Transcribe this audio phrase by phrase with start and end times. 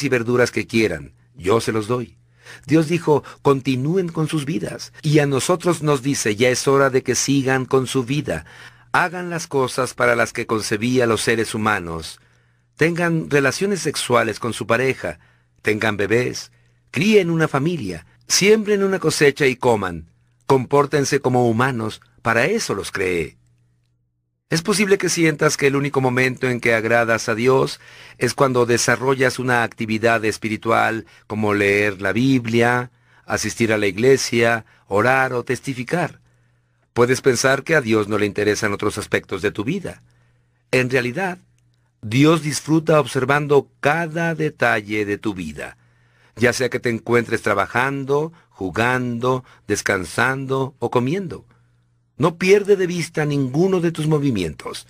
[0.00, 2.16] y verduras que quieran, yo se los doy.
[2.66, 4.92] Dios dijo, continúen con sus vidas.
[5.02, 8.46] Y a nosotros nos dice, ya es hora de que sigan con su vida.
[8.92, 12.20] Hagan las cosas para las que concebía los seres humanos.
[12.76, 15.18] Tengan relaciones sexuales con su pareja.
[15.60, 16.52] Tengan bebés.
[16.90, 18.06] Críen una familia.
[18.28, 20.10] Siembren una cosecha y coman.
[20.46, 22.00] Compórtense como humanos.
[22.22, 23.36] Para eso los creé.
[24.52, 27.80] Es posible que sientas que el único momento en que agradas a Dios
[28.18, 32.90] es cuando desarrollas una actividad espiritual como leer la Biblia,
[33.24, 36.20] asistir a la iglesia, orar o testificar.
[36.92, 40.02] Puedes pensar que a Dios no le interesan otros aspectos de tu vida.
[40.70, 41.38] En realidad,
[42.02, 45.78] Dios disfruta observando cada detalle de tu vida,
[46.36, 51.46] ya sea que te encuentres trabajando, jugando, descansando o comiendo.
[52.22, 54.86] No pierde de vista ninguno de tus movimientos.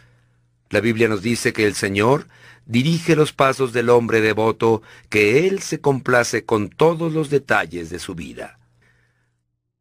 [0.69, 2.27] La Biblia nos dice que el Señor
[2.67, 7.99] dirige los pasos del hombre devoto, que Él se complace con todos los detalles de
[8.01, 8.59] su vida.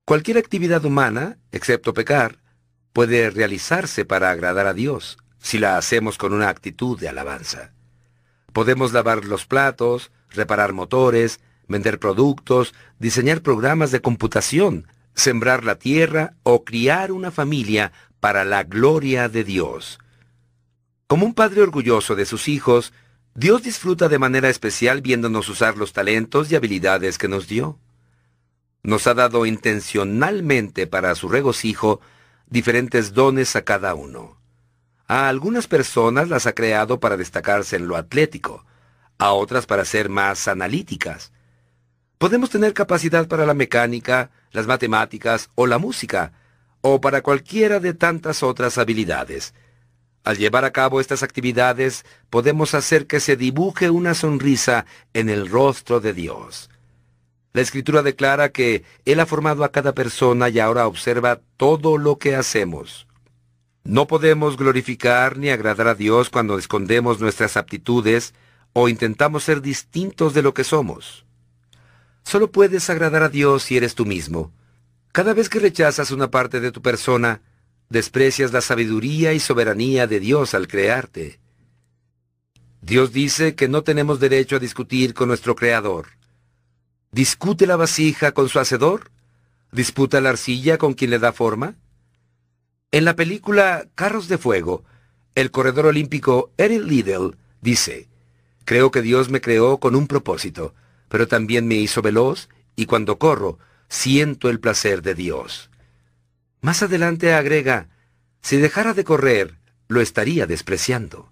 [0.06, 2.38] Cualquier actividad humana, excepto pecar,
[2.94, 7.74] puede realizarse para agradar a Dios, si la hacemos con una actitud de alabanza.
[8.54, 16.34] Podemos lavar los platos, reparar motores, vender productos, diseñar programas de computación, sembrar la tierra
[16.44, 20.00] o criar una familia para la gloria de Dios.
[21.08, 22.94] Como un padre orgulloso de sus hijos,
[23.34, 27.80] Dios disfruta de manera especial viéndonos usar los talentos y habilidades que nos dio.
[28.84, 32.02] Nos ha dado intencionalmente para su regocijo
[32.48, 34.38] diferentes dones a cada uno.
[35.08, 38.66] A algunas personas las ha creado para destacarse en lo atlético,
[39.18, 41.32] a otras para ser más analíticas,
[42.22, 46.34] Podemos tener capacidad para la mecánica, las matemáticas o la música,
[46.82, 49.56] o para cualquiera de tantas otras habilidades.
[50.24, 55.50] Al llevar a cabo estas actividades, podemos hacer que se dibuje una sonrisa en el
[55.50, 56.70] rostro de Dios.
[57.54, 62.20] La Escritura declara que Él ha formado a cada persona y ahora observa todo lo
[62.20, 63.08] que hacemos.
[63.84, 68.36] No podemos glorificar ni agradar a Dios cuando escondemos nuestras aptitudes
[68.74, 71.26] o intentamos ser distintos de lo que somos.
[72.24, 74.52] Solo puedes agradar a Dios si eres tú mismo.
[75.12, 77.42] Cada vez que rechazas una parte de tu persona,
[77.90, 81.40] desprecias la sabiduría y soberanía de Dios al crearte.
[82.82, 86.08] Dios dice que no tenemos derecho a discutir con nuestro Creador.
[87.12, 89.12] ¿Discute la vasija con su hacedor?
[89.72, 91.76] ¿Disputa la arcilla con quien le da forma?
[92.92, 94.84] En la película Carros de Fuego,
[95.36, 98.08] el corredor olímpico Eric Liddell dice,
[98.66, 100.74] Creo que Dios me creó con un propósito
[101.12, 105.70] pero también me hizo veloz y cuando corro siento el placer de Dios.
[106.62, 107.90] Más adelante agrega,
[108.42, 111.30] si dejara de correr, lo estaría despreciando.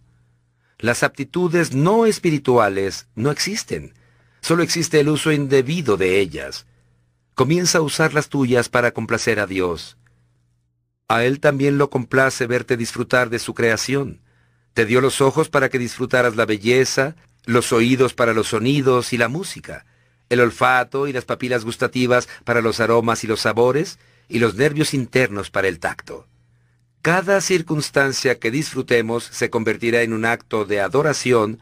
[0.79, 3.93] Las aptitudes no espirituales no existen,
[4.41, 6.65] solo existe el uso indebido de ellas.
[7.33, 9.97] Comienza a usar las tuyas para complacer a Dios.
[11.07, 14.19] A Él también lo complace verte disfrutar de su creación.
[14.73, 17.15] Te dio los ojos para que disfrutaras la belleza,
[17.49, 19.85] los oídos para los sonidos y la música,
[20.29, 24.93] el olfato y las papilas gustativas para los aromas y los sabores, y los nervios
[24.93, 26.27] internos para el tacto.
[27.01, 31.59] Cada circunstancia que disfrutemos se convertirá en un acto de adoración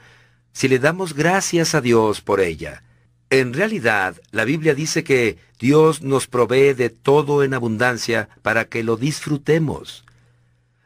[0.52, 2.84] si le damos gracias a Dios por ella.
[3.30, 8.84] En realidad, la Biblia dice que Dios nos provee de todo en abundancia para que
[8.84, 10.04] lo disfrutemos.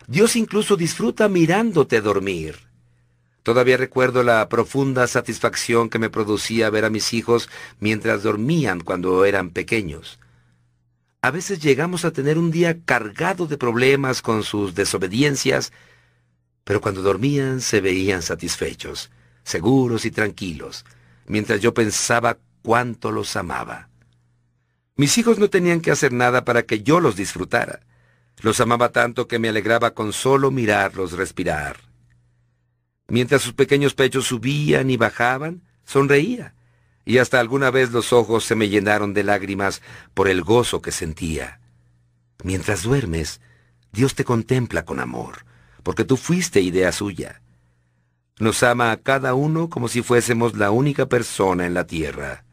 [0.06, 2.71] Dios incluso disfruta mirándote dormir.
[3.44, 9.25] Todavía recuerdo la profunda satisfacción que me producía ver a mis hijos mientras dormían cuando
[9.25, 10.19] eran pequeños.
[11.24, 15.72] A veces llegamos a tener un día cargado de problemas con sus desobediencias,
[16.63, 19.12] pero cuando dormían se veían satisfechos,
[19.44, 20.85] seguros y tranquilos,
[21.25, 23.90] mientras yo pensaba cuánto los amaba.
[24.96, 27.79] Mis hijos no tenían que hacer nada para que yo los disfrutara.
[28.41, 31.91] Los amaba tanto que me alegraba con solo mirarlos respirar.
[33.11, 36.53] Mientras sus pequeños pechos subían y bajaban, sonreía,
[37.03, 39.81] y hasta alguna vez los ojos se me llenaron de lágrimas
[40.13, 41.59] por el gozo que sentía.
[42.41, 43.41] Mientras duermes,
[43.91, 45.43] Dios te contempla con amor,
[45.84, 47.41] porque tú fuiste idea suya.
[48.40, 52.46] Nos ama a cada uno como si fuésemos la única persona en la tierra.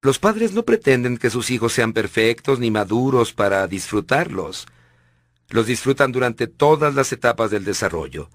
[0.00, 4.68] Los padres no pretenden que sus hijos sean perfectos ni maduros para disfrutarlos.
[5.48, 8.30] Los disfrutan durante todas las etapas del desarrollo.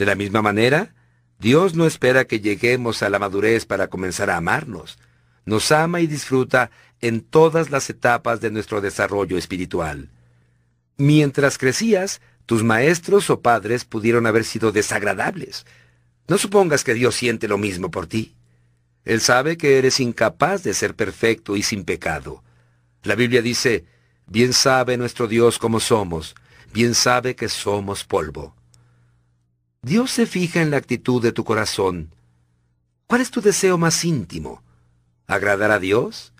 [0.00, 0.94] De la misma manera,
[1.38, 4.98] Dios no espera que lleguemos a la madurez para comenzar a amarnos.
[5.44, 6.70] Nos ama y disfruta
[7.02, 10.08] en todas las etapas de nuestro desarrollo espiritual.
[10.96, 15.66] Mientras crecías, tus maestros o padres pudieron haber sido desagradables.
[16.28, 18.34] No supongas que Dios siente lo mismo por ti.
[19.04, 22.42] Él sabe que eres incapaz de ser perfecto y sin pecado.
[23.02, 23.84] La Biblia dice,
[24.26, 26.34] bien sabe nuestro Dios cómo somos,
[26.72, 28.56] bien sabe que somos polvo.
[29.82, 32.14] Dios se fija en la actitud de tu corazón.
[33.06, 34.62] ¿Cuál es tu deseo más íntimo?
[35.26, 36.34] ¿Agradar a Dios?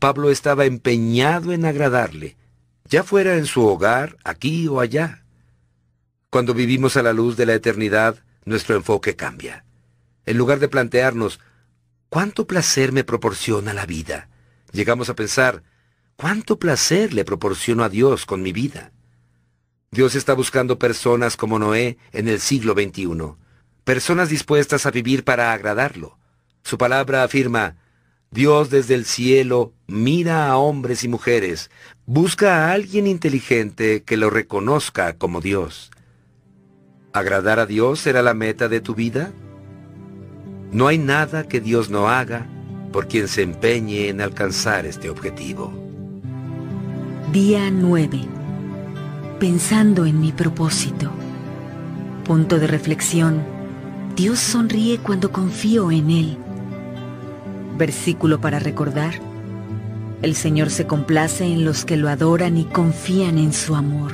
[0.00, 2.36] Pablo estaba empeñado en agradarle,
[2.84, 5.24] ya fuera en su hogar, aquí o allá.
[6.28, 9.64] Cuando vivimos a la luz de la eternidad, nuestro enfoque cambia.
[10.24, 11.38] En lugar de plantearnos,
[12.08, 14.28] ¿cuánto placer me proporciona la vida?
[14.72, 15.62] Llegamos a pensar,
[16.16, 18.90] ¿cuánto placer le proporciono a Dios con mi vida?
[19.96, 23.32] Dios está buscando personas como Noé en el siglo XXI,
[23.82, 26.18] personas dispuestas a vivir para agradarlo.
[26.62, 27.76] Su palabra afirma,
[28.30, 31.70] Dios desde el cielo mira a hombres y mujeres,
[32.04, 35.90] busca a alguien inteligente que lo reconozca como Dios.
[37.14, 39.32] ¿Agradar a Dios será la meta de tu vida?
[40.72, 42.46] No hay nada que Dios no haga
[42.92, 45.72] por quien se empeñe en alcanzar este objetivo.
[47.32, 48.45] Día 9
[49.38, 51.10] pensando en mi propósito.
[52.24, 53.42] Punto de reflexión.
[54.16, 56.38] Dios sonríe cuando confío en Él.
[57.76, 59.14] Versículo para recordar.
[60.22, 64.12] El Señor se complace en los que lo adoran y confían en su amor.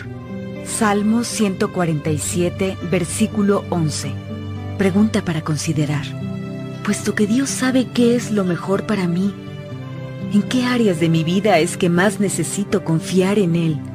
[0.66, 4.12] Salmo 147, versículo 11.
[4.76, 6.04] Pregunta para considerar.
[6.84, 9.32] Puesto que Dios sabe qué es lo mejor para mí,
[10.32, 13.91] ¿en qué áreas de mi vida es que más necesito confiar en Él?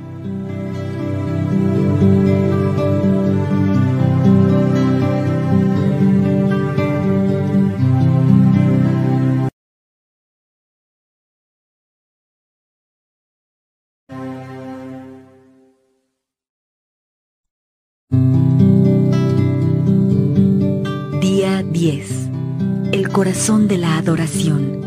[23.28, 24.86] Corazón de la adoración.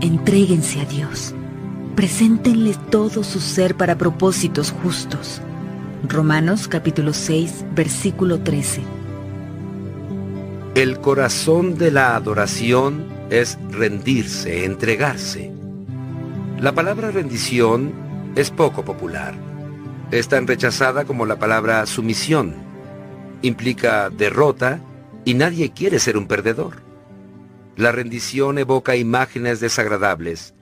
[0.00, 1.34] Entréguense a Dios.
[1.96, 5.42] Preséntenle todo su ser para propósitos justos.
[6.08, 8.82] Romanos capítulo 6, versículo 13.
[10.76, 15.50] El corazón de la adoración es rendirse, entregarse.
[16.60, 17.92] La palabra rendición
[18.36, 19.34] es poco popular.
[20.12, 22.54] Es tan rechazada como la palabra sumisión.
[23.42, 24.78] Implica derrota
[25.24, 26.81] y nadie quiere ser un perdedor.
[27.82, 30.54] La rendición evoca imágenes desagradables.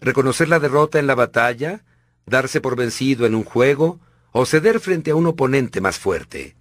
[0.00, 1.82] Reconocer la derrota en la batalla,
[2.26, 3.98] darse por vencido en un juego
[4.30, 6.54] o ceder frente a un oponente más fuerte.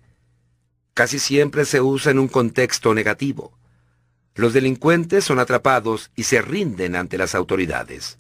[0.96, 3.56] Casi siempre se usa en un contexto negativo.
[4.34, 8.18] Los delincuentes son atrapados y se rinden ante las autoridades.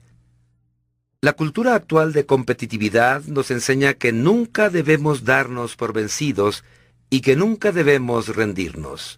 [1.21, 6.63] La cultura actual de competitividad nos enseña que nunca debemos darnos por vencidos
[7.09, 9.17] y que nunca debemos rendirnos.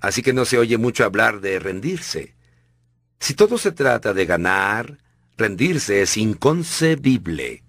[0.00, 2.34] Así que no se oye mucho hablar de rendirse.
[3.20, 4.98] Si todo se trata de ganar,
[5.36, 7.62] rendirse es inconcebible.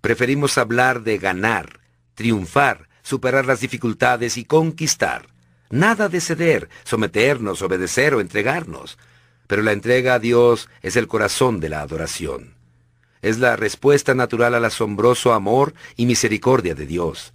[0.00, 1.80] Preferimos hablar de ganar,
[2.14, 5.28] triunfar, superar las dificultades y conquistar.
[5.70, 8.98] Nada de ceder, someternos, obedecer o entregarnos.
[9.46, 12.54] Pero la entrega a Dios es el corazón de la adoración.
[13.22, 17.32] Es la respuesta natural al asombroso amor y misericordia de Dios.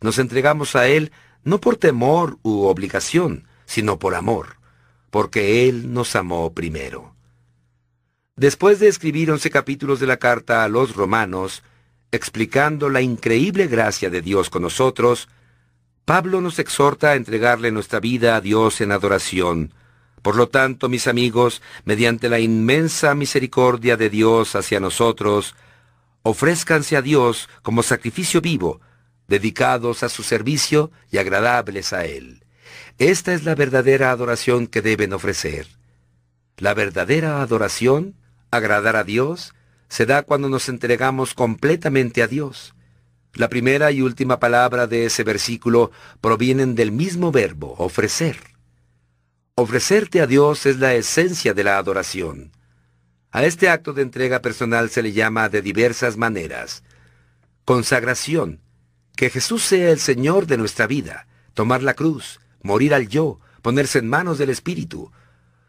[0.00, 1.12] Nos entregamos a Él
[1.44, 4.58] no por temor u obligación, sino por amor,
[5.10, 7.16] porque Él nos amó primero.
[8.36, 11.64] Después de escribir once capítulos de la carta a los romanos,
[12.12, 15.28] explicando la increíble gracia de Dios con nosotros,
[16.04, 19.74] Pablo nos exhorta a entregarle nuestra vida a Dios en adoración.
[20.22, 25.56] Por lo tanto, mis amigos, mediante la inmensa misericordia de Dios hacia nosotros,
[26.22, 28.80] ofrézcanse a Dios como sacrificio vivo,
[29.26, 32.43] dedicados a su servicio y agradables a Él.
[32.98, 35.66] Esta es la verdadera adoración que deben ofrecer.
[36.56, 38.14] La verdadera adoración,
[38.52, 39.52] agradar a Dios,
[39.88, 42.74] se da cuando nos entregamos completamente a Dios.
[43.32, 48.38] La primera y última palabra de ese versículo provienen del mismo verbo, ofrecer.
[49.56, 52.52] Ofrecerte a Dios es la esencia de la adoración.
[53.32, 56.84] A este acto de entrega personal se le llama de diversas maneras.
[57.64, 58.60] Consagración,
[59.16, 64.00] que Jesús sea el Señor de nuestra vida, tomar la cruz, morir al yo, ponerse
[64.00, 65.12] en manos del Espíritu.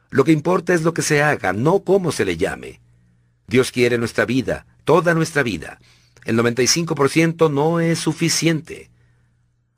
[0.10, 2.82] Lo que importa es lo que se haga, no cómo se le llame.
[3.48, 5.78] Dios quiere nuestra vida, toda nuestra vida.
[6.24, 8.90] El 95% no es suficiente.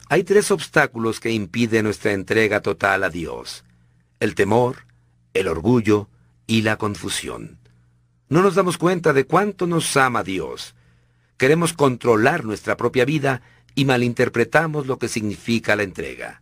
[0.07, 3.65] Hay tres obstáculos que impiden nuestra entrega total a Dios.
[4.21, 4.85] El temor,
[5.33, 6.07] el orgullo
[6.45, 7.57] y la confusión.
[8.29, 10.75] No nos damos cuenta de cuánto nos ama Dios.
[11.37, 13.41] Queremos controlar nuestra propia vida
[13.75, 16.41] y malinterpretamos lo que significa la entrega.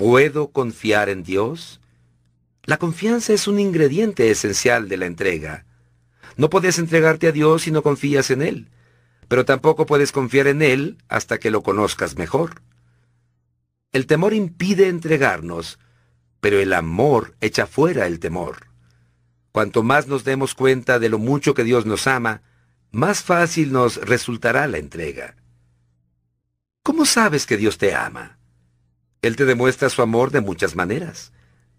[0.00, 1.78] ¿Puedo confiar en Dios?
[2.64, 5.66] La confianza es un ingrediente esencial de la entrega.
[6.38, 8.70] No puedes entregarte a Dios si no confías en Él,
[9.28, 12.62] pero tampoco puedes confiar en Él hasta que lo conozcas mejor.
[13.92, 15.78] El temor impide entregarnos,
[16.40, 18.68] pero el amor echa fuera el temor.
[19.52, 22.40] Cuanto más nos demos cuenta de lo mucho que Dios nos ama,
[22.90, 25.36] más fácil nos resultará la entrega.
[26.82, 28.39] ¿Cómo sabes que Dios te ama?
[29.22, 31.32] Él te demuestra su amor de muchas maneras.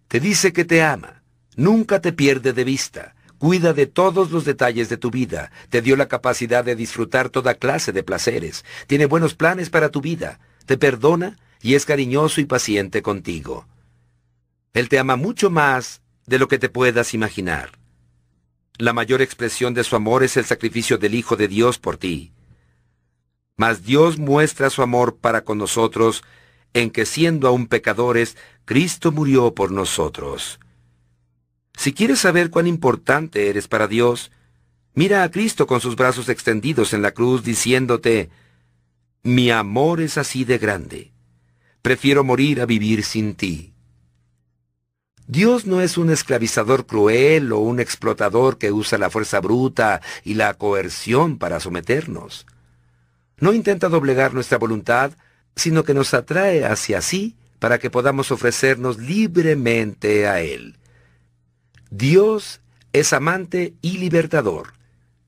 [0.07, 1.23] Te dice que te ama,
[1.55, 5.95] nunca te pierde de vista, cuida de todos los detalles de tu vida, te dio
[5.95, 10.77] la capacidad de disfrutar toda clase de placeres, tiene buenos planes para tu vida, te
[10.77, 13.67] perdona y es cariñoso y paciente contigo.
[14.73, 17.71] Él te ama mucho más de lo que te puedas imaginar.
[18.77, 22.31] La mayor expresión de su amor es el sacrificio del Hijo de Dios por ti.
[23.57, 26.23] Mas Dios muestra su amor para con nosotros
[26.73, 30.59] en que siendo aún pecadores, Cristo murió por nosotros.
[31.77, 34.31] Si quieres saber cuán importante eres para Dios,
[34.93, 38.29] mira a Cristo con sus brazos extendidos en la cruz diciéndote,
[39.23, 41.11] mi amor es así de grande.
[41.81, 43.73] Prefiero morir a vivir sin ti.
[45.27, 50.33] Dios no es un esclavizador cruel o un explotador que usa la fuerza bruta y
[50.33, 52.45] la coerción para someternos.
[53.37, 55.13] No intenta doblegar nuestra voluntad,
[55.55, 60.77] sino que nos atrae hacia sí para que podamos ofrecernos libremente a Él.
[61.89, 62.61] Dios
[62.93, 64.73] es amante y libertador,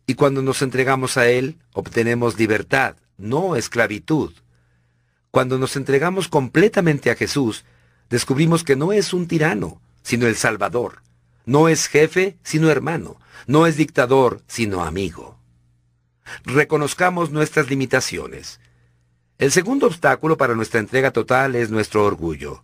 [0.05, 4.33] y cuando nos entregamos a Él obtenemos libertad, no esclavitud.
[5.31, 7.63] Cuando nos entregamos completamente a Jesús,
[8.09, 11.01] descubrimos que no es un tirano, sino el Salvador.
[11.45, 13.17] No es jefe, sino hermano.
[13.47, 15.37] No es dictador, sino amigo.
[16.45, 18.59] Reconozcamos nuestras limitaciones.
[19.43, 22.63] El segundo obstáculo para nuestra entrega total es nuestro orgullo.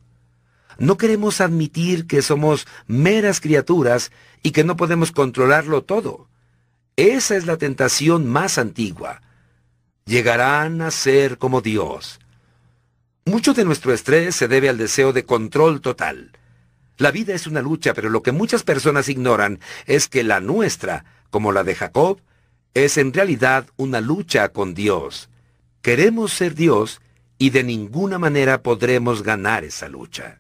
[0.78, 6.30] No queremos admitir que somos meras criaturas y que no podemos controlarlo todo.
[6.96, 9.22] Esa es la tentación más antigua.
[10.06, 12.22] Llegarán a ser como Dios.
[13.26, 16.32] Mucho de nuestro estrés se debe al deseo de control total.
[16.96, 21.04] La vida es una lucha, pero lo que muchas personas ignoran es que la nuestra,
[21.30, 22.22] como la de Jacob,
[22.74, 25.30] es en realidad una lucha con Dios.
[25.90, 27.02] Queremos ser Dios
[27.40, 30.40] y de ninguna manera podremos ganar esa lucha.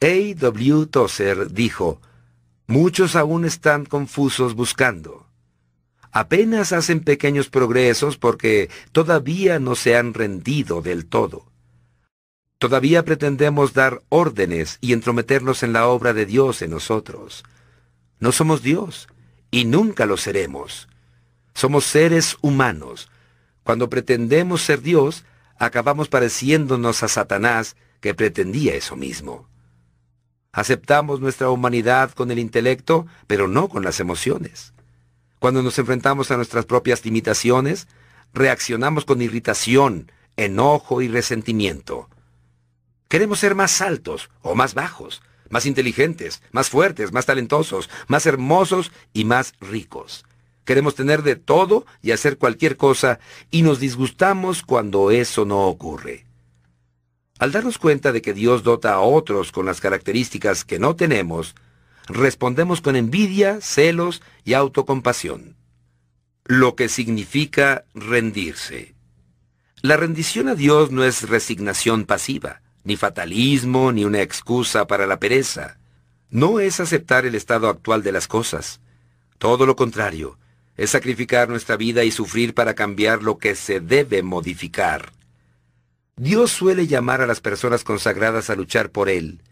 [0.00, 0.34] A.
[0.36, 0.86] W.
[0.86, 2.00] Tozer dijo,
[2.68, 5.26] Muchos aún están confusos buscando.
[6.12, 11.50] Apenas hacen pequeños progresos porque todavía no se han rendido del todo.
[12.58, 17.42] Todavía pretendemos dar órdenes y entrometernos en la obra de Dios en nosotros.
[18.20, 19.08] No somos Dios
[19.50, 20.86] y nunca lo seremos.
[21.52, 23.10] Somos seres humanos,
[23.66, 25.24] cuando pretendemos ser Dios,
[25.58, 29.48] acabamos pareciéndonos a Satanás, que pretendía eso mismo.
[30.52, 34.72] Aceptamos nuestra humanidad con el intelecto, pero no con las emociones.
[35.40, 37.88] Cuando nos enfrentamos a nuestras propias limitaciones,
[38.32, 42.08] reaccionamos con irritación, enojo y resentimiento.
[43.08, 48.92] Queremos ser más altos o más bajos, más inteligentes, más fuertes, más talentosos, más hermosos
[49.12, 50.24] y más ricos.
[50.66, 53.20] Queremos tener de todo y hacer cualquier cosa
[53.52, 56.26] y nos disgustamos cuando eso no ocurre.
[57.38, 61.54] Al darnos cuenta de que Dios dota a otros con las características que no tenemos,
[62.08, 65.54] respondemos con envidia, celos y autocompasión.
[66.44, 68.96] Lo que significa rendirse.
[69.82, 75.20] La rendición a Dios no es resignación pasiva, ni fatalismo, ni una excusa para la
[75.20, 75.78] pereza.
[76.28, 78.80] No es aceptar el estado actual de las cosas.
[79.38, 80.38] Todo lo contrario,
[80.76, 85.12] es sacrificar nuestra vida y sufrir para cambiar lo que se debe modificar.
[86.16, 89.42] Dios suele llamar a las personas consagradas a luchar por Él.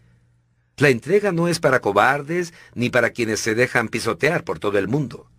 [0.77, 4.87] La entrega no es para cobardes ni para quienes se dejan pisotear por todo el
[4.87, 5.29] mundo.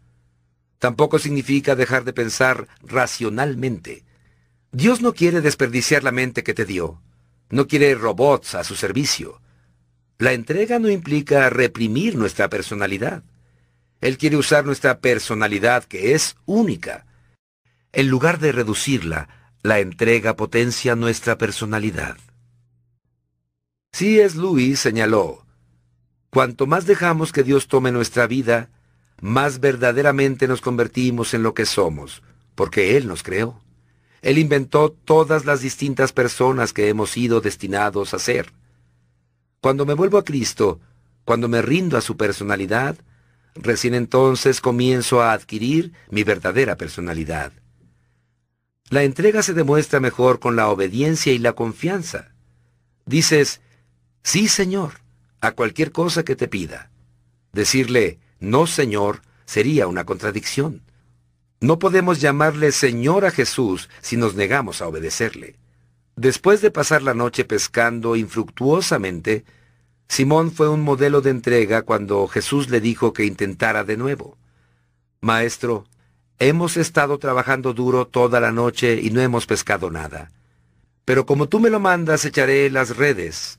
[0.79, 4.05] Tampoco significa dejar de pensar racionalmente.
[4.73, 7.01] Dios no quiere desperdiciar la mente que te dio.
[7.51, 9.41] No quiere robots a su servicio.
[10.19, 13.23] La entrega no implica reprimir nuestra personalidad.
[14.01, 17.07] Él quiere usar nuestra personalidad, que es única.
[17.93, 19.29] En lugar de reducirla,
[19.63, 22.17] la entrega potencia nuestra personalidad.
[23.99, 25.47] es Luis señaló,
[26.31, 28.69] cuanto más dejamos que Dios tome nuestra vida,
[29.21, 32.23] más verdaderamente nos convertimos en lo que somos,
[32.55, 33.63] porque Él nos creó.
[34.21, 38.53] Él inventó todas las distintas personas que hemos sido destinados a ser.
[39.61, 40.81] Cuando me vuelvo a Cristo,
[41.25, 42.97] cuando me rindo a su personalidad,
[43.57, 47.53] Recién entonces comienzo a adquirir mi verdadera personalidad.
[48.89, 52.33] La entrega se demuestra mejor con la obediencia y la confianza.
[53.05, 53.61] Dices,
[54.23, 55.01] sí, Señor,
[55.41, 56.91] a cualquier cosa que te pida.
[57.53, 60.83] Decirle, no, Señor, sería una contradicción.
[61.61, 65.57] No podemos llamarle Señor a Jesús si nos negamos a obedecerle.
[66.15, 69.45] Después de pasar la noche pescando infructuosamente,
[70.09, 74.37] Simón fue un modelo de entrega cuando Jesús le dijo que intentara de nuevo.
[75.21, 75.87] Maestro,
[76.39, 80.31] hemos estado trabajando duro toda la noche y no hemos pescado nada.
[81.05, 83.59] Pero como tú me lo mandas, echaré las redes.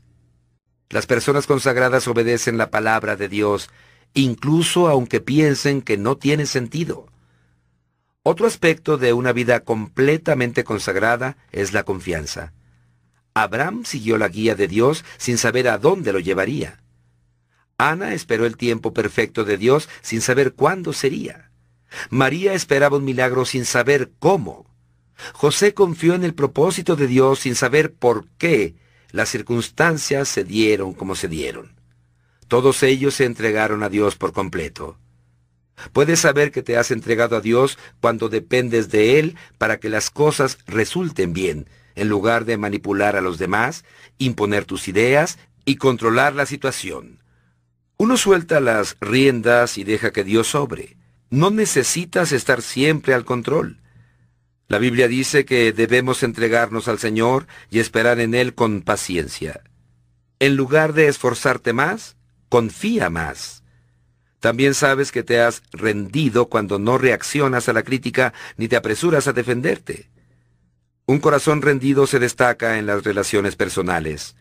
[0.89, 3.69] Las personas consagradas obedecen la palabra de Dios,
[4.13, 7.07] incluso aunque piensen que no tiene sentido.
[8.23, 12.53] Otro aspecto de una vida completamente consagrada es la confianza.
[13.43, 16.81] Abraham siguió la guía de Dios sin saber a dónde lo llevaría.
[17.77, 21.51] Ana esperó el tiempo perfecto de Dios sin saber cuándo sería.
[22.09, 24.65] María esperaba un milagro sin saber cómo.
[25.33, 28.75] José confió en el propósito de Dios sin saber por qué
[29.11, 31.75] las circunstancias se dieron como se dieron.
[32.47, 34.97] Todos ellos se entregaron a Dios por completo.
[35.93, 40.09] Puedes saber que te has entregado a Dios cuando dependes de Él para que las
[40.09, 41.67] cosas resulten bien,
[41.97, 43.83] en lugar de manipular a los demás,
[44.17, 47.23] imponer tus ideas y controlar la situación.
[47.97, 50.95] Uno suelta las riendas y deja que Dios sobre.
[51.29, 53.81] No necesitas estar siempre al control.
[54.67, 59.61] La Biblia dice que debemos entregarnos al Señor y esperar en Él con paciencia.
[60.39, 62.15] En lugar de esforzarte más,
[62.49, 63.63] confía más.
[64.39, 69.27] También sabes que te has rendido cuando no reaccionas a la crítica ni te apresuras
[69.27, 70.09] a defenderte.
[71.09, 74.35] Un corazón rendido se destaca en las relaciones personales.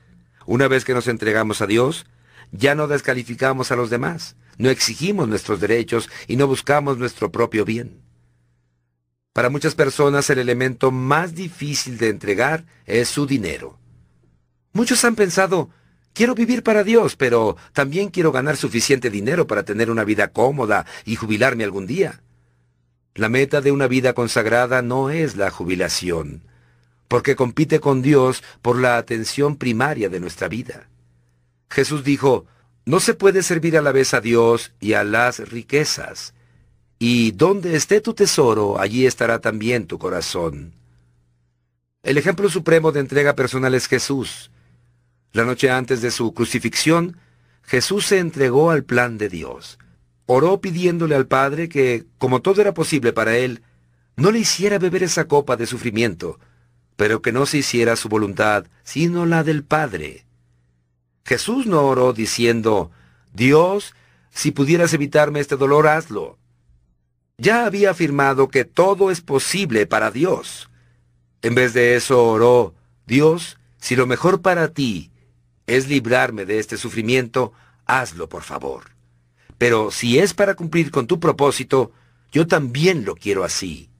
[0.46, 2.06] Una vez que nos entregamos a Dios,
[2.50, 7.64] ya no descalificamos a los demás, no exigimos nuestros derechos y no buscamos nuestro propio
[7.64, 8.02] bien.
[9.32, 13.78] Para muchas personas el elemento más difícil de entregar es su dinero.
[14.72, 15.70] Muchos han pensado,
[16.14, 20.84] quiero vivir para Dios, pero también quiero ganar suficiente dinero para tener una vida cómoda
[21.04, 22.22] y jubilarme algún día.
[23.14, 26.42] La meta de una vida consagrada no es la jubilación,
[27.08, 30.88] porque compite con Dios por la atención primaria de nuestra vida.
[31.70, 32.46] Jesús dijo,
[32.84, 36.34] no se puede servir a la vez a Dios y a las riquezas.
[36.98, 40.72] Y donde esté tu tesoro, allí estará también tu corazón.
[42.02, 44.50] El ejemplo supremo de entrega personal es Jesús.
[45.32, 47.18] La noche antes de su crucifixión,
[47.62, 49.78] Jesús se entregó al plan de Dios.
[50.26, 53.62] Oró pidiéndole al Padre que, como todo era posible para él,
[54.14, 56.38] no le hiciera beber esa copa de sufrimiento,
[56.96, 60.24] pero que no se hiciera su voluntad, sino la del Padre.
[61.24, 62.90] Jesús no oró diciendo,
[63.32, 63.94] Dios,
[64.30, 66.38] si pudieras evitarme este dolor, hazlo.
[67.38, 70.70] Ya había afirmado que todo es posible para Dios.
[71.42, 72.74] En vez de eso oró,
[73.06, 75.10] Dios, si lo mejor para ti
[75.66, 77.52] es librarme de este sufrimiento,
[77.84, 78.84] hazlo por favor.
[79.58, 81.92] Pero si es para cumplir con tu propósito,
[82.32, 83.90] yo también lo quiero así.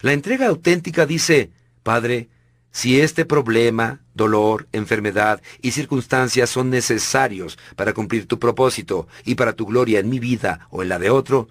[0.00, 1.50] La entrega auténtica dice,
[1.84, 2.30] Padre,
[2.72, 9.52] si este problema, dolor, enfermedad y circunstancias son necesarios para cumplir tu propósito y para
[9.52, 11.46] tu gloria en mi vida o en la de otro,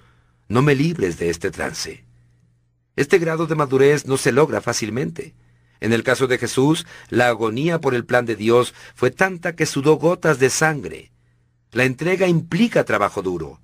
[0.50, 2.04] no me libres de este trance.
[2.98, 5.34] Este grado de madurez no se logra fácilmente.
[5.80, 9.68] En el caso de Jesús, la agonía por el plan de Dios fue tanta que
[9.68, 11.12] sudó gotas de sangre.
[11.72, 13.62] La entrega implica trabajo duro.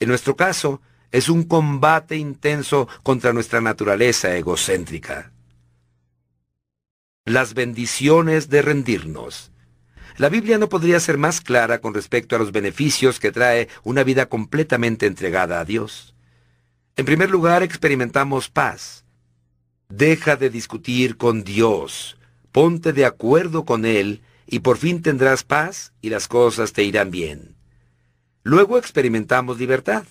[0.00, 5.33] En nuestro caso, es un combate intenso contra nuestra naturaleza egocéntrica.
[7.26, 9.50] Las bendiciones de rendirnos.
[10.18, 14.04] La Biblia no podría ser más clara con respecto a los beneficios que trae una
[14.04, 16.14] vida completamente entregada a Dios.
[16.96, 19.06] En primer lugar, experimentamos paz.
[19.88, 22.18] Deja de discutir con Dios,
[22.52, 27.10] ponte de acuerdo con Él y por fin tendrás paz y las cosas te irán
[27.10, 27.56] bien.
[28.42, 30.04] Luego experimentamos libertad.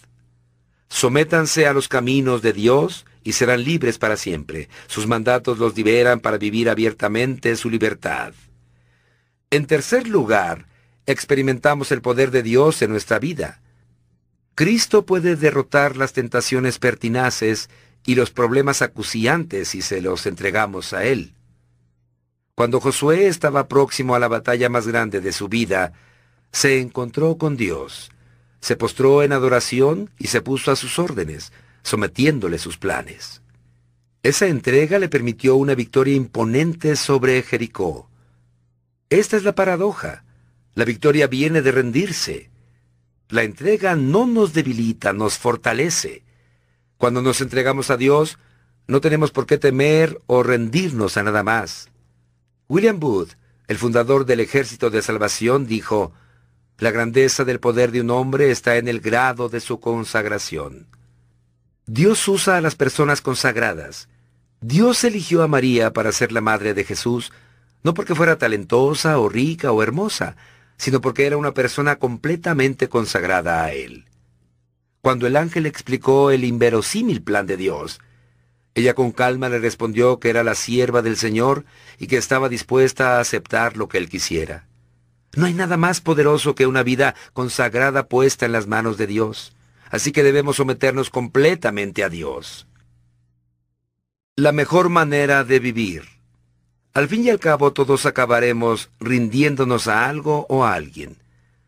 [0.89, 4.69] Sométanse a los caminos de Dios y serán libres para siempre.
[4.87, 8.33] Sus mandatos los liberan para vivir abiertamente su libertad.
[9.49, 10.67] En tercer lugar,
[11.05, 13.61] experimentamos el poder de Dios en nuestra vida.
[14.55, 17.69] Cristo puede derrotar las tentaciones pertinaces
[18.05, 21.33] y los problemas acuciantes si se los entregamos a Él.
[22.55, 25.93] Cuando Josué estaba próximo a la batalla más grande de su vida,
[26.51, 28.11] se encontró con Dios,
[28.59, 31.51] se postró en adoración y se puso a sus órdenes,
[31.83, 33.41] sometiéndole sus planes.
[34.23, 38.09] Esa entrega le permitió una victoria imponente sobre Jericó.
[39.09, 40.23] Esta es la paradoja.
[40.75, 42.49] La victoria viene de rendirse.
[43.29, 46.23] La entrega no nos debilita, nos fortalece.
[46.97, 48.39] Cuando nos entregamos a Dios,
[48.87, 51.89] no tenemos por qué temer o rendirnos a nada más.
[52.67, 53.35] William Booth
[53.67, 56.13] el fundador del ejército de salvación, dijo,
[56.77, 60.87] La grandeza del poder de un hombre está en el grado de su consagración.
[61.85, 64.07] Dios usa a las personas consagradas.
[64.61, 67.33] Dios eligió a María para ser la madre de Jesús,
[67.83, 70.37] no porque fuera talentosa o rica o hermosa,
[70.77, 74.05] sino porque era una persona completamente consagrada a Él.
[75.01, 77.99] Cuando el ángel explicó el inverosímil plan de Dios,
[78.75, 81.65] ella con calma le respondió que era la sierva del Señor
[81.99, 84.67] y que estaba dispuesta a aceptar lo que Él quisiera.
[85.35, 89.53] No hay nada más poderoso que una vida consagrada puesta en las manos de Dios
[89.93, 92.65] así que debemos someternos completamente a Dios.
[94.35, 96.05] La mejor manera de vivir.
[96.95, 101.17] Al fin y al cabo todos acabaremos rindiéndonos a algo o a alguien.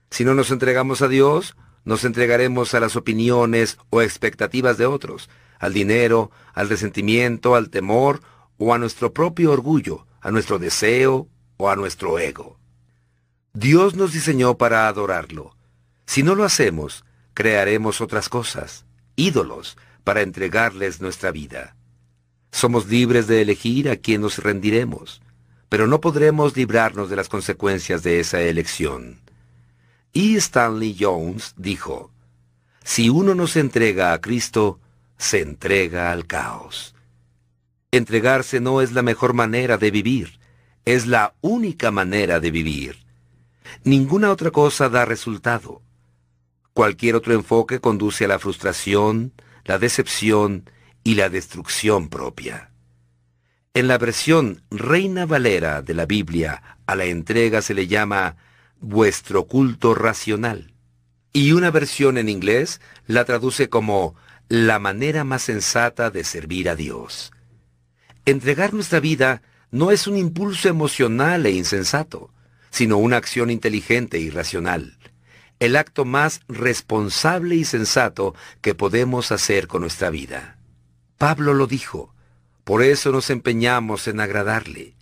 [0.09, 5.29] Si no nos entregamos a Dios, nos entregaremos a las opiniones o expectativas de otros,
[5.59, 8.21] al dinero, al resentimiento, al temor
[8.57, 12.57] o a nuestro propio orgullo, a nuestro deseo o a nuestro ego.
[13.53, 15.55] Dios nos diseñó para adorarlo.
[16.07, 21.75] Si no lo hacemos, crearemos otras cosas, ídolos, para entregarles nuestra vida.
[22.51, 25.21] Somos libres de elegir a quién nos rendiremos,
[25.69, 29.19] pero no podremos librarnos de las consecuencias de esa elección.
[30.13, 32.11] Y Stanley Jones dijo,
[32.83, 34.79] si uno no se entrega a Cristo,
[35.17, 36.95] se entrega al caos.
[37.91, 40.39] Entregarse no es la mejor manera de vivir,
[40.85, 43.05] es la única manera de vivir.
[43.83, 45.81] Ninguna otra cosa da resultado.
[46.75, 49.31] Cualquier otro enfoque conduce a la frustración,
[49.63, 50.69] la decepción
[51.05, 52.69] y la destrucción propia.
[53.73, 58.35] En la versión Reina Valera de la Biblia, a la entrega se le llama
[58.81, 60.73] vuestro culto racional.
[61.31, 64.13] Y una versión en inglés la traduce como
[64.49, 67.31] la manera más sensata de servir a Dios.
[68.25, 72.33] Entregar nuestra vida no es un impulso emocional e insensato,
[72.69, 74.94] sino una acción inteligente y racional
[75.59, 80.57] el acto más responsable y sensato que podemos hacer con nuestra vida.
[81.17, 82.13] Pablo lo dijo,
[82.63, 84.95] por eso nos empeñamos en agradarle.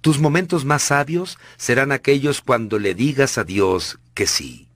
[0.00, 4.68] Tus momentos más sabios serán aquellos cuando le digas a Dios que sí.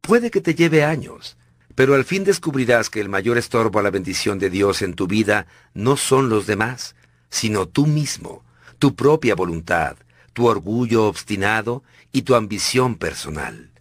[0.00, 1.36] Puede que te lleve años,
[1.74, 5.06] pero al fin descubrirás que el mayor estorbo a la bendición de Dios en tu
[5.06, 6.94] vida no son los demás,
[7.30, 8.44] sino tú mismo,
[8.78, 9.96] tu propia voluntad,
[10.32, 11.82] tu orgullo obstinado
[12.12, 13.73] y tu ambición personal.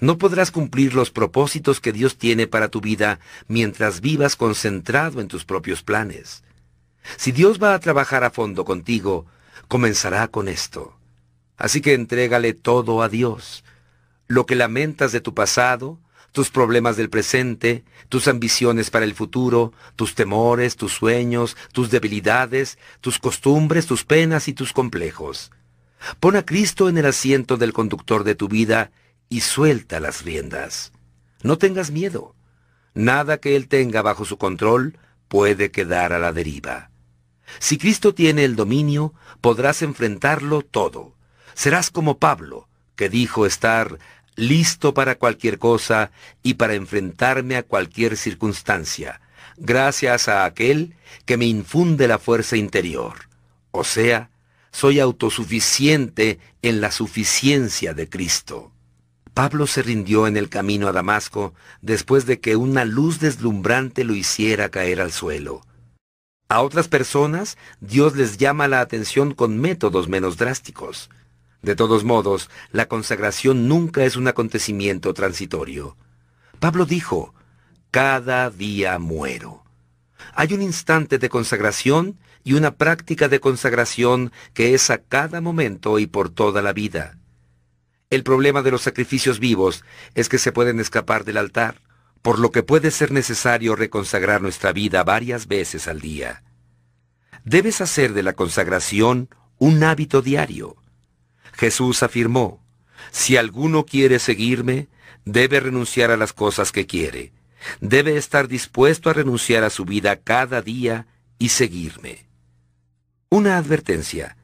[0.00, 5.28] No podrás cumplir los propósitos que Dios tiene para tu vida mientras vivas concentrado en
[5.28, 6.42] tus propios planes.
[7.16, 9.26] Si Dios va a trabajar a fondo contigo,
[9.68, 10.96] comenzará con esto.
[11.56, 13.64] Así que entrégale todo a Dios.
[14.26, 15.98] Lo que lamentas de tu pasado,
[16.32, 22.78] tus problemas del presente, tus ambiciones para el futuro, tus temores, tus sueños, tus debilidades,
[23.00, 25.52] tus costumbres, tus penas y tus complejos.
[26.18, 28.90] Pon a Cristo en el asiento del conductor de tu vida
[29.28, 30.92] y suelta las riendas.
[31.42, 32.34] No tengas miedo.
[32.94, 36.90] Nada que Él tenga bajo su control puede quedar a la deriva.
[37.58, 41.14] Si Cristo tiene el dominio, podrás enfrentarlo todo.
[41.54, 43.98] Serás como Pablo, que dijo estar
[44.36, 46.10] listo para cualquier cosa
[46.42, 49.20] y para enfrentarme a cualquier circunstancia,
[49.56, 53.28] gracias a aquel que me infunde la fuerza interior.
[53.70, 54.30] O sea,
[54.72, 58.72] soy autosuficiente en la suficiencia de Cristo.
[59.34, 64.14] Pablo se rindió en el camino a Damasco después de que una luz deslumbrante lo
[64.14, 65.62] hiciera caer al suelo.
[66.48, 71.10] A otras personas, Dios les llama la atención con métodos menos drásticos.
[71.62, 75.96] De todos modos, la consagración nunca es un acontecimiento transitorio.
[76.60, 77.34] Pablo dijo,
[77.90, 79.64] cada día muero.
[80.34, 85.98] Hay un instante de consagración y una práctica de consagración que es a cada momento
[85.98, 87.18] y por toda la vida.
[88.14, 89.82] El problema de los sacrificios vivos
[90.14, 91.80] es que se pueden escapar del altar,
[92.22, 96.44] por lo que puede ser necesario reconsagrar nuestra vida varias veces al día.
[97.44, 100.76] Debes hacer de la consagración un hábito diario.
[101.54, 102.64] Jesús afirmó,
[103.10, 104.86] si alguno quiere seguirme,
[105.24, 107.32] debe renunciar a las cosas que quiere.
[107.80, 111.08] Debe estar dispuesto a renunciar a su vida cada día
[111.40, 112.28] y seguirme.
[113.28, 114.36] Una advertencia.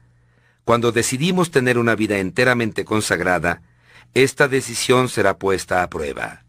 [0.63, 3.61] Cuando decidimos tener una vida enteramente consagrada,
[4.13, 6.43] esta decisión será puesta a prueba.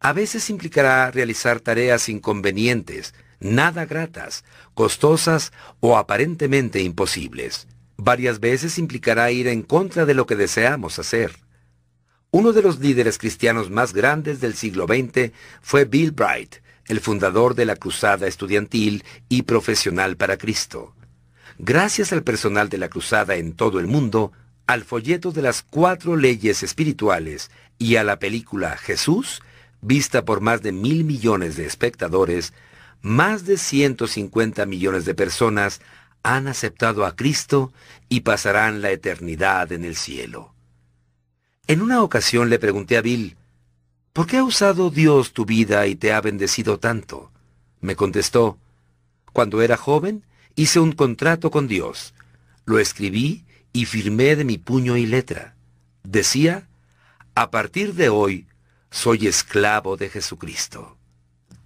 [0.00, 7.68] A veces implicará realizar tareas inconvenientes, nada gratas, costosas o aparentemente imposibles.
[7.96, 11.36] Varias veces implicará ir en contra de lo que deseamos hacer.
[12.32, 17.54] Uno de los líderes cristianos más grandes del siglo XX fue Bill Bright, el fundador
[17.54, 20.94] de la Cruzada Estudiantil y Profesional para Cristo.
[21.62, 24.32] Gracias al personal de la Cruzada en todo el mundo,
[24.66, 29.42] al folleto de las cuatro leyes espirituales y a la película Jesús,
[29.80, 32.52] vista por más de mil millones de espectadores,
[33.00, 35.80] más de 150 millones de personas
[36.24, 37.72] han aceptado a Cristo
[38.08, 40.54] y pasarán la eternidad en el cielo.
[41.68, 43.36] En una ocasión le pregunté a Bill,
[44.12, 47.30] ¿por qué ha usado Dios tu vida y te ha bendecido tanto?
[47.80, 48.58] Me contestó,
[49.32, 50.24] cuando era joven
[50.56, 52.14] hice un contrato con Dios,
[52.64, 55.54] lo escribí y firmé de mi puño y letra.
[56.04, 56.68] Decía,
[57.34, 58.46] a partir de hoy
[58.90, 60.96] soy esclavo de Jesucristo.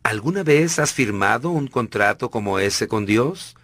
[0.03, 3.57] ¿Alguna vez has firmado un contrato como ese con Dios?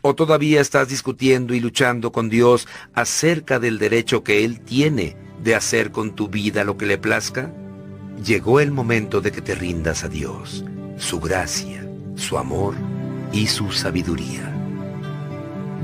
[0.00, 5.56] ¿O todavía estás discutiendo y luchando con Dios acerca del derecho que Él tiene de
[5.56, 7.52] hacer con tu vida lo que le plazca?
[8.24, 10.64] Llegó el momento de que te rindas a Dios,
[10.98, 12.91] su gracia, su amor
[13.32, 14.52] y su sabiduría.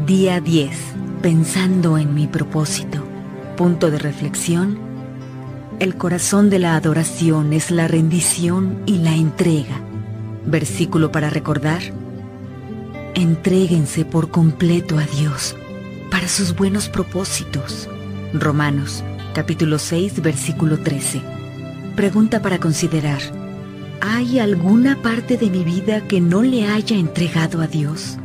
[0.07, 0.77] Día 10.
[1.23, 3.05] Pensando en mi propósito.
[3.57, 4.79] Punto de reflexión.
[5.81, 9.81] El corazón de la adoración es la rendición y la entrega.
[10.47, 11.83] Versículo para recordar.
[13.15, 15.57] Entréguense por completo a Dios
[16.11, 17.89] para sus buenos propósitos.
[18.33, 19.03] Romanos
[19.35, 21.23] capítulo 6 versículo 13.
[21.97, 23.48] Pregunta para considerar.
[24.01, 28.17] ¿Hay alguna parte de mi vida que no le haya entregado a Dios?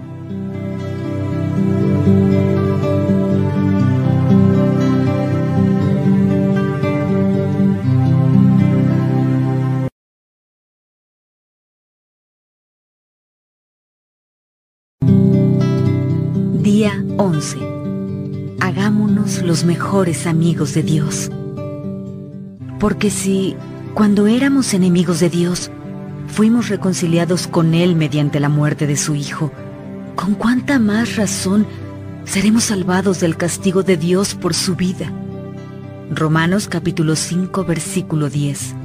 [16.62, 17.58] Día 11.
[18.60, 21.32] Hagámonos los mejores amigos de Dios.
[22.80, 23.56] Porque si,
[23.94, 25.70] cuando éramos enemigos de Dios,
[26.28, 29.52] fuimos reconciliados con Él mediante la muerte de su Hijo,
[30.16, 31.68] ¿con cuánta más razón
[32.26, 35.12] seremos salvados del castigo de Dios por su vida?
[36.10, 38.76] Romanos capítulo 5 versículo 10.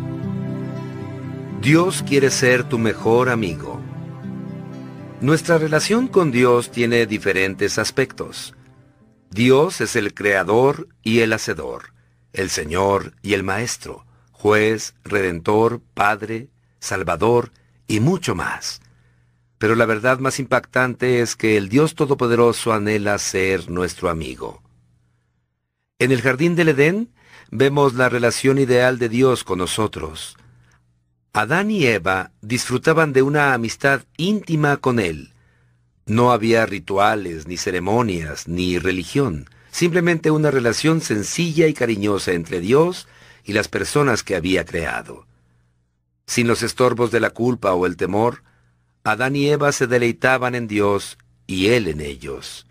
[1.62, 3.80] Dios quiere ser tu mejor amigo.
[5.20, 8.54] Nuestra relación con Dios tiene diferentes aspectos.
[9.30, 11.94] Dios es el creador y el hacedor,
[12.32, 14.06] el Señor y el Maestro,
[14.38, 16.48] juez, redentor, Padre,
[16.78, 17.50] Salvador
[17.88, 18.80] y mucho más.
[19.58, 24.62] Pero la verdad más impactante es que el Dios Todopoderoso anhela ser nuestro amigo.
[25.98, 27.10] En el jardín del Edén
[27.50, 30.36] vemos la relación ideal de Dios con nosotros.
[31.32, 35.32] Adán y Eva disfrutaban de una amistad íntima con Él.
[36.06, 43.08] No había rituales, ni ceremonias, ni religión, simplemente una relación sencilla y cariñosa entre Dios
[43.48, 45.26] y las personas que había creado.
[46.26, 48.42] Sin los estorbos de la culpa o el temor,
[49.04, 52.66] Adán y Eva se deleitaban en Dios y Él en ellos.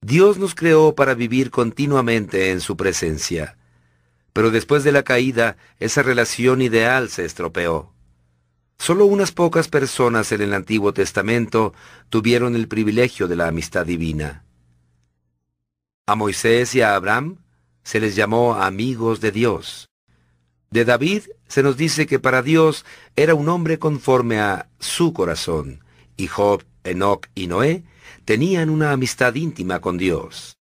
[0.00, 3.58] Dios nos creó para vivir continuamente en su presencia.
[4.32, 7.92] Pero después de la caída, esa relación ideal se estropeó.
[8.78, 11.74] Solo unas pocas personas en el Antiguo Testamento
[12.08, 14.44] tuvieron el privilegio de la amistad divina.
[16.06, 17.38] A Moisés y a Abraham
[17.90, 19.90] se les llamó amigos de Dios.
[20.70, 22.84] De David se nos dice que para Dios
[23.16, 25.82] era un hombre conforme a su corazón,
[26.16, 27.82] y Job, Enoch y Noé
[28.24, 30.56] tenían una amistad íntima con Dios.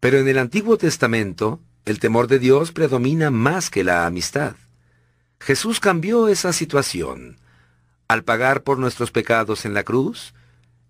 [0.00, 4.54] Pero en el Antiguo Testamento, el temor de Dios predomina más que la amistad.
[5.38, 7.38] Jesús cambió esa situación.
[8.06, 10.34] Al pagar por nuestros pecados en la cruz,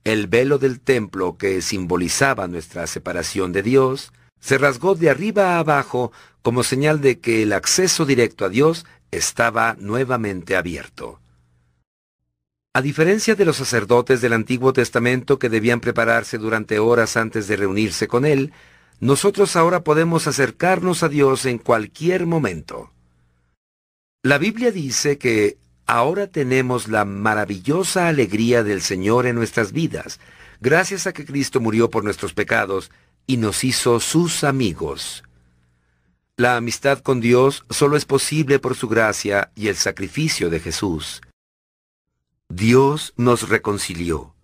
[0.02, 5.58] el velo del templo que simbolizaba nuestra separación de Dios se rasgó de arriba a
[5.58, 11.20] abajo como señal de que el acceso directo a Dios estaba nuevamente abierto.
[12.72, 17.56] A diferencia de los sacerdotes del Antiguo Testamento que debían prepararse durante horas antes de
[17.56, 18.52] reunirse con Él,
[19.00, 22.92] nosotros ahora podemos acercarnos a Dios en cualquier momento.
[24.22, 30.20] La Biblia dice que ahora tenemos la maravillosa alegría del Señor en nuestras vidas,
[30.60, 32.92] gracias a que Cristo murió por nuestros pecados
[33.30, 35.22] y nos hizo sus amigos.
[36.36, 41.22] La amistad con Dios solo es posible por su gracia y el sacrificio de Jesús.
[42.48, 44.34] Dios nos reconcilió.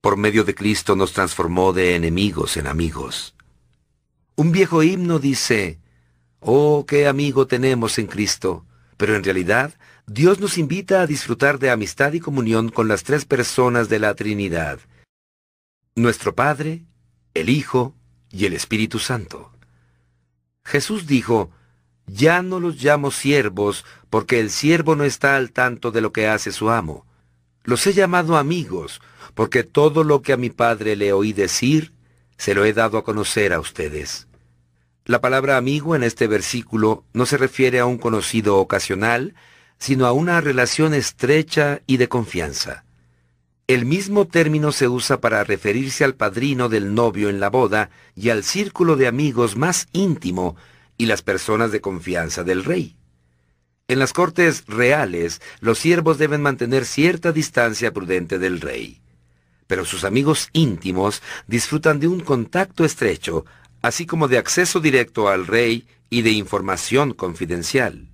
[0.00, 3.34] Por medio de Cristo nos transformó de enemigos en amigos.
[4.36, 5.78] Un viejo himno dice,
[6.40, 8.64] Oh, qué amigo tenemos en Cristo.
[8.96, 9.74] Pero en realidad,
[10.06, 14.14] Dios nos invita a disfrutar de amistad y comunión con las tres personas de la
[14.14, 14.80] Trinidad.
[15.94, 16.86] Nuestro Padre,
[17.34, 17.97] el Hijo
[18.30, 19.52] y el Espíritu Santo.
[20.64, 21.50] Jesús dijo,
[22.06, 26.28] Ya no los llamo siervos, porque el siervo no está al tanto de lo que
[26.28, 27.06] hace su amo.
[27.64, 29.00] Los he llamado amigos,
[29.34, 31.92] porque todo lo que a mi Padre le oí decir,
[32.36, 34.28] se lo he dado a conocer a ustedes.
[35.04, 39.34] La palabra amigo en este versículo no se refiere a un conocido ocasional,
[39.78, 42.84] sino a una relación estrecha y de confianza.
[43.68, 48.30] El mismo término se usa para referirse al padrino del novio en la boda y
[48.30, 50.56] al círculo de amigos más íntimo
[50.96, 52.96] y las personas de confianza del rey.
[53.86, 59.02] En las cortes reales, los siervos deben mantener cierta distancia prudente del rey.
[59.66, 63.44] Pero sus amigos íntimos disfrutan de un contacto estrecho,
[63.82, 68.08] así como de acceso directo al rey y de información confidencial.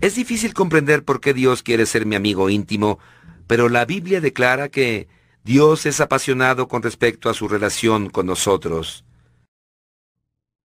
[0.00, 2.98] Es difícil comprender por qué Dios quiere ser mi amigo íntimo,
[3.46, 5.08] pero la Biblia declara que
[5.44, 9.04] Dios es apasionado con respecto a su relación con nosotros.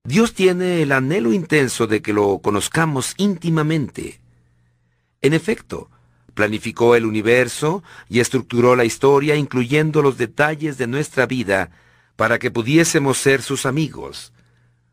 [0.04, 4.20] Dios tiene el anhelo intenso de que lo conozcamos íntimamente.
[5.20, 5.90] En efecto,
[6.34, 11.70] planificó el universo y estructuró la historia incluyendo los detalles de nuestra vida
[12.14, 14.32] para que pudiésemos ser sus amigos.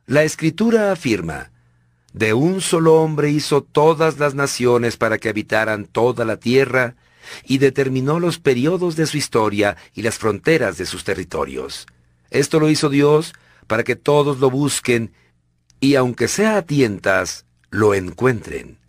[0.07, 1.51] La escritura afirma,
[2.13, 6.95] de un solo hombre hizo todas las naciones para que habitaran toda la tierra,
[7.43, 11.85] y determinó los periodos de su historia y las fronteras de sus territorios.
[12.29, 13.33] Esto lo hizo Dios
[13.67, 15.13] para que todos lo busquen
[15.79, 18.79] y aunque sea a tientas, lo encuentren.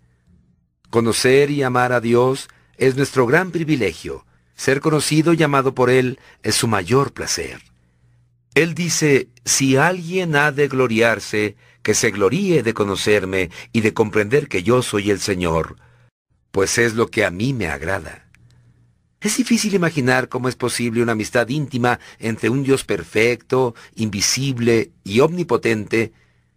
[0.90, 4.24] Conocer y amar a Dios es nuestro gran privilegio.
[4.54, 7.60] Ser conocido y amado por Él es su mayor placer.
[8.54, 14.48] Él dice, si alguien ha de gloriarse, que se gloríe de conocerme y de comprender
[14.48, 15.76] que yo soy el Señor,
[16.50, 18.25] pues es lo que a mí me agrada.
[19.20, 25.20] Es difícil imaginar cómo es posible una amistad íntima entre un Dios perfecto, invisible y
[25.20, 26.12] omnipotente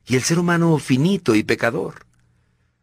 [0.06, 2.06] y el ser humano finito y pecador.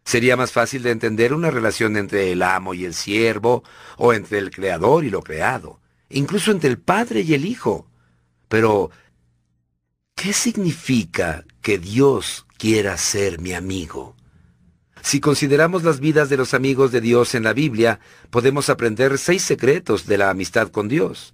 [0.04, 3.64] Sería más fácil de entender una relación entre el amo y el siervo,
[3.96, 7.90] o entre el creador y lo creado, incluso entre el padre y el hijo.
[8.48, 8.90] Pero,
[10.14, 14.15] ¿qué significa que Dios quiera ser mi amigo?
[15.06, 19.42] Si consideramos las vidas de los amigos de Dios en la Biblia, podemos aprender seis
[19.42, 21.32] secretos de la amistad con Dios.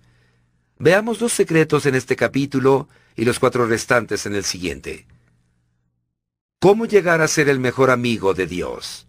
[0.78, 5.06] Veamos dos secretos en este capítulo y los cuatro restantes en el siguiente.
[6.60, 9.06] ¿Cómo llegar a ser el mejor amigo de Dios?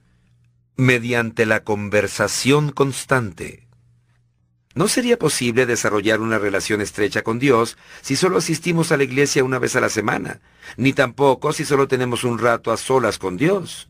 [0.78, 3.67] Mediante la conversación constante.
[4.76, 9.43] No sería posible desarrollar una relación estrecha con Dios si solo asistimos a la iglesia
[9.43, 10.39] una vez a la semana,
[10.78, 13.89] ni tampoco si solo tenemos un rato a solas con Dios.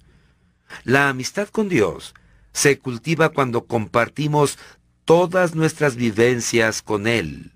[0.83, 2.13] La amistad con Dios
[2.53, 4.57] se cultiva cuando compartimos
[5.05, 7.51] todas nuestras vivencias con Él.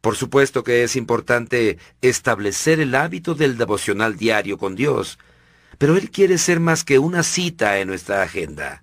[0.00, 5.18] Por supuesto que es importante establecer el hábito del devocional diario con Dios,
[5.78, 8.82] pero Él quiere ser más que una cita en nuestra agenda.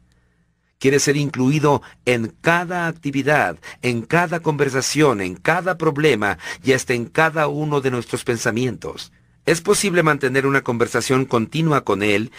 [0.79, 7.05] Quiere ser incluido en cada actividad, en cada conversación, en cada problema y hasta en
[7.05, 9.11] cada uno de nuestros pensamientos.
[9.47, 12.31] Es posible mantener una conversación continua con Él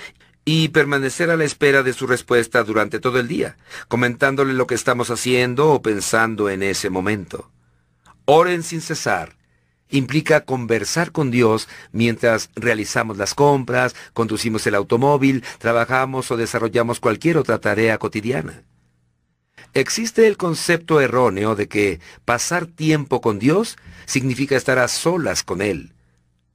[0.51, 4.75] y permanecer a la espera de su respuesta durante todo el día, comentándole lo que
[4.75, 7.51] estamos haciendo o pensando en ese momento.
[8.25, 9.37] Oren sin cesar.
[9.91, 17.37] Implica conversar con Dios mientras realizamos las compras, conducimos el automóvil, trabajamos o desarrollamos cualquier
[17.37, 18.63] otra tarea cotidiana.
[19.75, 25.61] Existe el concepto erróneo de que pasar tiempo con Dios significa estar a solas con
[25.61, 25.93] Él.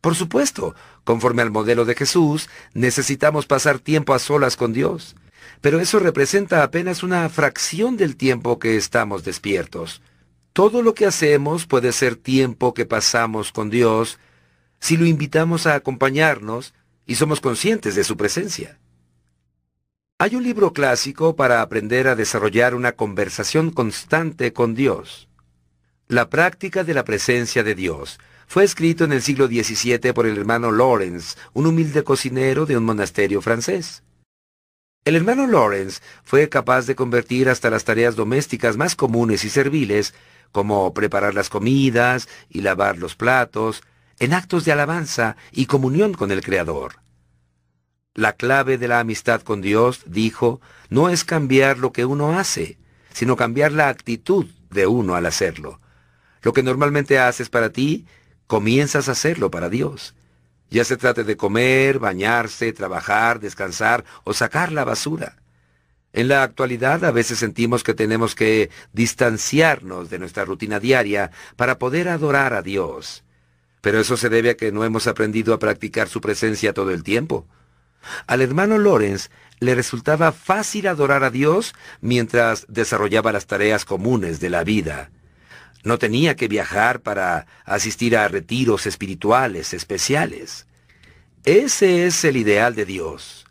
[0.02, 5.16] Por supuesto, conforme al modelo de Jesús, necesitamos pasar tiempo a solas con Dios.
[5.62, 10.02] Pero eso representa apenas una fracción del tiempo que estamos despiertos.
[10.54, 14.20] Todo lo que hacemos puede ser tiempo que pasamos con Dios
[14.80, 16.74] si lo invitamos a acompañarnos
[17.06, 18.78] y somos conscientes de su presencia.
[20.20, 25.28] Hay un libro clásico para aprender a desarrollar una conversación constante con Dios.
[26.08, 30.38] La práctica de la presencia de Dios fue escrito en el siglo XVII por el
[30.38, 34.04] hermano Lawrence, un humilde cocinero de un monasterio francés.
[35.06, 40.14] El hermano Lawrence fue capaz de convertir hasta las tareas domésticas más comunes y serviles,
[40.52, 43.84] como preparar las comidas y lavar los platos,
[44.20, 47.02] en actos de alabanza y comunión con el Creador.
[48.14, 52.78] La clave de la amistad con Dios, dijo, no es cambiar lo que uno hace,
[53.12, 55.82] sino cambiar la actitud de uno al hacerlo.
[56.44, 58.06] Lo que normalmente haces para ti
[58.48, 60.16] comienzas a hacerlo para Dios.
[60.70, 65.38] Ya se trate de comer, bañarse, trabajar, descansar o sacar la basura.
[66.14, 71.80] En la actualidad a veces sentimos que tenemos que distanciarnos de nuestra rutina diaria para
[71.80, 73.24] poder adorar a Dios.
[73.82, 77.04] Pero eso se debe a que no hemos aprendido a practicar su presencia todo el
[77.04, 77.48] tiempo.
[78.28, 79.30] Al hermano Lorenz
[79.60, 85.10] le resultaba fácil adorar a Dios mientras desarrollaba las tareas comunes de la vida.
[85.84, 90.66] No tenía que viajar para asistir a retiros espirituales especiales.
[91.44, 93.46] Ese es el ideal de Dios.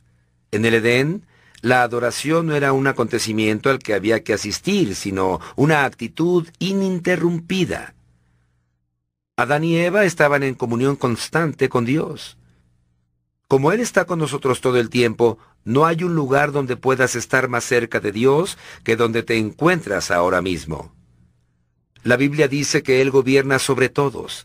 [0.50, 1.26] En el Edén,
[1.60, 7.94] la adoración no era un acontecimiento al que había que asistir, sino una actitud ininterrumpida.
[9.36, 12.36] Adán y Eva estaban en comunión constante con Dios.
[13.46, 17.48] Como Él está con nosotros todo el tiempo, no hay un lugar donde puedas estar
[17.48, 20.92] más cerca de Dios que donde te encuentras ahora mismo.
[22.04, 24.44] La Biblia dice que Él gobierna sobre todos.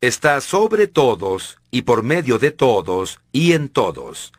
[0.00, 4.32] Está sobre todos y por medio de todos y en todos.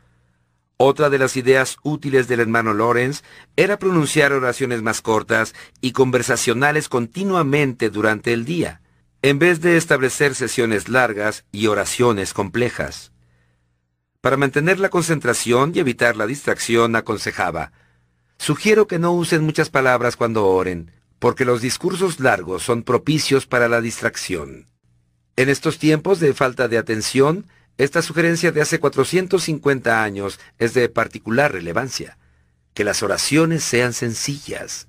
[0.78, 3.22] Otra de las ideas útiles del hermano Lawrence
[3.54, 8.80] era pronunciar oraciones más cortas y conversacionales continuamente durante el día,
[9.20, 13.12] en vez de establecer sesiones largas y oraciones complejas.
[14.22, 17.72] Para mantener la concentración y evitar la distracción, aconsejaba,
[18.38, 20.90] Sugiero que no usen muchas palabras cuando oren,
[21.22, 24.66] porque los discursos largos son propicios para la distracción.
[25.36, 27.46] En estos tiempos de falta de atención,
[27.78, 32.18] esta sugerencia de hace 450 años es de particular relevancia.
[32.74, 34.88] Que las oraciones sean sencillas.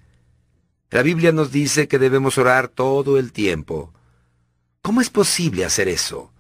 [0.90, 3.94] La Biblia nos dice que debemos orar todo el tiempo.
[4.82, 6.34] ¿Cómo es posible hacer eso?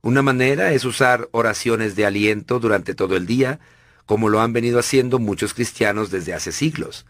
[0.00, 3.60] Una manera es usar oraciones de aliento durante todo el día,
[4.04, 7.06] como lo han venido haciendo muchos cristianos desde hace siglos.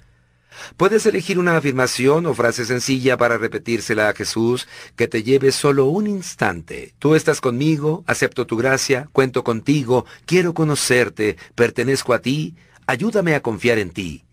[0.77, 5.87] Puedes elegir una afirmación o frase sencilla para repetírsela a Jesús que te lleve solo
[5.87, 6.95] un instante.
[6.99, 13.43] Tú estás conmigo, acepto tu gracia, cuento contigo, quiero conocerte, pertenezco a ti, ayúdame a
[13.43, 14.25] confiar en ti.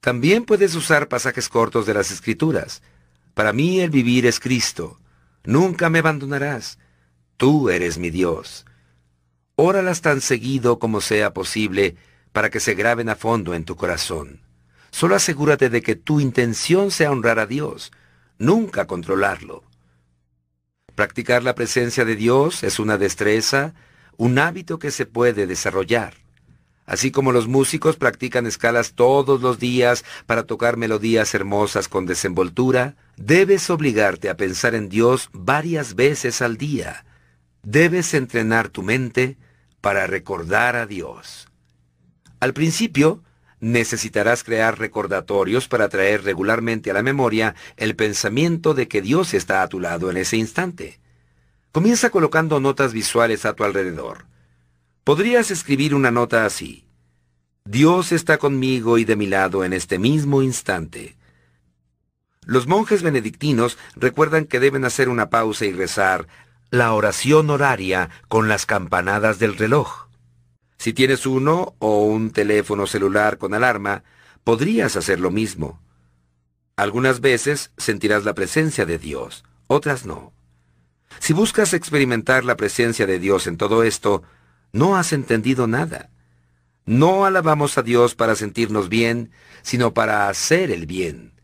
[0.00, 2.82] También puedes usar pasajes cortos de las Escrituras.
[3.34, 4.98] Para mí el vivir es Cristo.
[5.44, 6.78] Nunca me abandonarás.
[7.36, 8.66] Tú eres mi Dios.
[9.56, 11.96] Óralas tan seguido como sea posible
[12.32, 14.40] para que se graben a fondo en tu corazón.
[14.90, 17.92] Solo asegúrate de que tu intención sea honrar a Dios,
[18.38, 19.64] nunca controlarlo.
[20.94, 23.74] Practicar la presencia de Dios es una destreza,
[24.16, 26.14] un hábito que se puede desarrollar.
[26.86, 32.96] Así como los músicos practican escalas todos los días para tocar melodías hermosas con desenvoltura,
[33.16, 37.04] debes obligarte a pensar en Dios varias veces al día,
[37.62, 39.36] Debes entrenar tu mente
[39.80, 41.48] para recordar a Dios.
[42.40, 43.22] Al principio,
[43.60, 49.62] necesitarás crear recordatorios para traer regularmente a la memoria el pensamiento de que Dios está
[49.62, 50.98] a tu lado en ese instante.
[51.72, 54.26] Comienza colocando notas visuales a tu alrededor.
[55.04, 56.86] Podrías escribir una nota así.
[57.64, 61.16] Dios está conmigo y de mi lado en este mismo instante.
[62.44, 66.26] Los monjes benedictinos recuerdan que deben hacer una pausa y rezar
[66.70, 70.09] la oración horaria con las campanadas del reloj.
[70.80, 74.02] Si tienes uno o un teléfono celular con alarma,
[74.44, 75.78] podrías hacer lo mismo.
[76.74, 80.32] Algunas veces sentirás la presencia de Dios, otras no.
[81.18, 84.22] Si buscas experimentar la presencia de Dios en todo esto,
[84.72, 86.08] no has entendido nada.
[86.86, 91.34] No alabamos a Dios para sentirnos bien, sino para hacer el bien.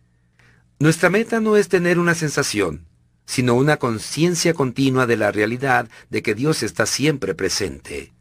[0.78, 2.87] Nuestra meta no es tener una sensación,
[3.26, 8.15] sino una conciencia continua de la realidad de que Dios está siempre presente.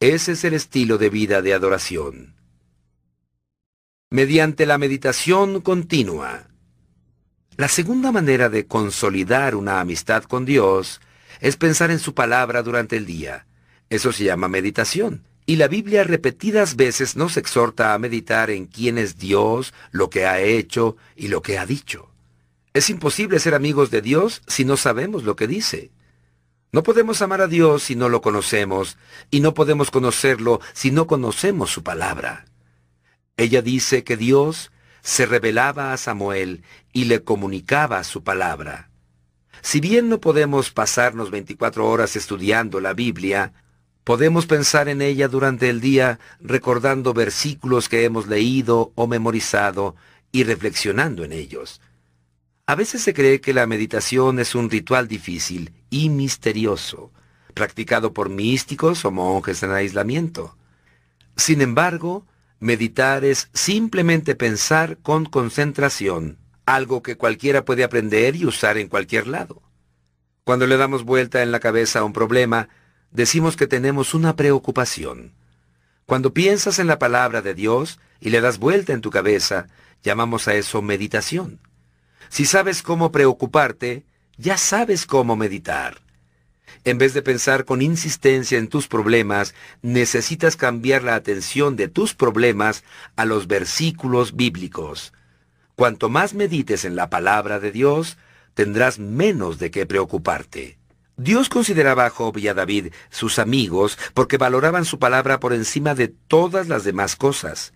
[0.00, 2.34] Ese es el estilo de vida de adoración.
[4.08, 6.48] Mediante la meditación continua.
[7.58, 11.02] La segunda manera de consolidar una amistad con Dios
[11.40, 13.46] es pensar en su palabra durante el día.
[13.90, 15.26] Eso se llama meditación.
[15.44, 20.24] Y la Biblia repetidas veces nos exhorta a meditar en quién es Dios, lo que
[20.24, 22.08] ha hecho y lo que ha dicho.
[22.72, 25.90] Es imposible ser amigos de Dios si no sabemos lo que dice.
[26.72, 28.96] No podemos amar a Dios si no lo conocemos,
[29.30, 32.44] y no podemos conocerlo si no conocemos su palabra.
[33.36, 34.70] Ella dice que Dios
[35.02, 36.62] se revelaba a Samuel
[36.92, 38.90] y le comunicaba su palabra.
[39.62, 43.52] Si bien no podemos pasarnos 24 horas estudiando la Biblia,
[44.04, 49.96] podemos pensar en ella durante el día recordando versículos que hemos leído o memorizado
[50.30, 51.80] y reflexionando en ellos.
[52.66, 57.12] A veces se cree que la meditación es un ritual difícil y misterioso,
[57.52, 60.56] practicado por místicos o monjes en aislamiento.
[61.36, 62.26] Sin embargo,
[62.60, 69.26] meditar es simplemente pensar con concentración, algo que cualquiera puede aprender y usar en cualquier
[69.26, 69.62] lado.
[70.44, 72.68] Cuando le damos vuelta en la cabeza a un problema,
[73.10, 75.32] decimos que tenemos una preocupación.
[76.06, 79.68] Cuando piensas en la palabra de Dios y le das vuelta en tu cabeza,
[80.02, 81.60] llamamos a eso meditación.
[82.28, 84.04] Si sabes cómo preocuparte,
[84.40, 86.00] ya sabes cómo meditar.
[86.84, 92.14] En vez de pensar con insistencia en tus problemas, necesitas cambiar la atención de tus
[92.14, 92.82] problemas
[93.16, 95.12] a los versículos bíblicos.
[95.76, 98.16] Cuanto más medites en la palabra de Dios,
[98.54, 100.78] tendrás menos de qué preocuparte.
[101.18, 105.94] Dios consideraba a Job y a David sus amigos porque valoraban su palabra por encima
[105.94, 107.74] de todas las demás cosas,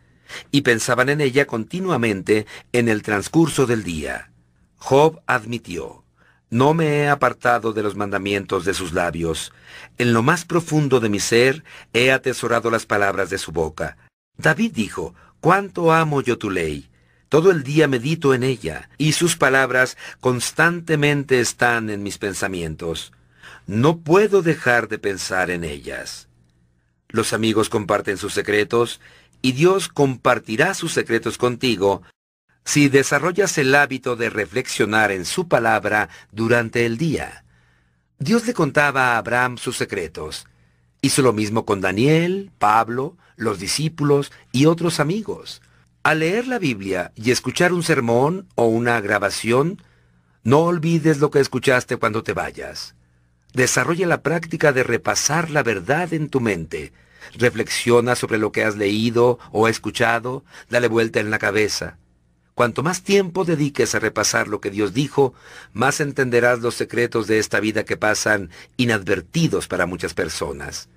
[0.50, 4.30] y pensaban en ella continuamente en el transcurso del día.
[4.76, 6.03] Job admitió,
[6.51, 9.53] no me he apartado de los mandamientos de sus labios.
[9.99, 13.97] En lo más profundo de mi ser he atesorado las palabras de su boca.
[14.36, 16.88] David dijo, cuánto amo yo tu ley.
[17.28, 23.12] Todo el día medito en ella, y sus palabras constantemente están en mis pensamientos.
[23.66, 26.28] No puedo dejar de pensar en ellas.
[27.09, 29.01] Los amigos comparten sus secretos,
[29.42, 32.03] y Dios compartirá sus secretos contigo
[32.64, 37.44] si desarrollas el hábito de reflexionar en su palabra durante el día.
[38.18, 40.46] Dios le contaba a Abraham sus secretos.
[41.02, 45.60] Hizo lo mismo con Daniel, Pablo, los discípulos y otros amigos.
[46.02, 49.82] Al leer la Biblia y escuchar un sermón o una grabación,
[50.42, 52.94] no olvides lo que escuchaste cuando te vayas.
[53.52, 56.92] Desarrolla la práctica de repasar la verdad en tu mente.
[57.34, 61.98] Reflexiona sobre lo que has leído o escuchado, dale vuelta en la cabeza.
[62.55, 65.34] Cuanto más tiempo dediques a repasar lo que Dios dijo,
[65.72, 70.88] más entenderás los secretos de esta vida que pasan inadvertidos para muchas personas.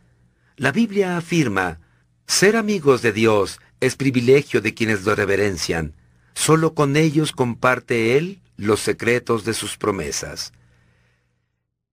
[0.56, 1.80] La Biblia afirma,
[2.28, 5.94] ser amigos de Dios es privilegio de quienes lo reverencian.
[6.34, 10.54] Solo con ellos comparte Él los secretos de sus promesas.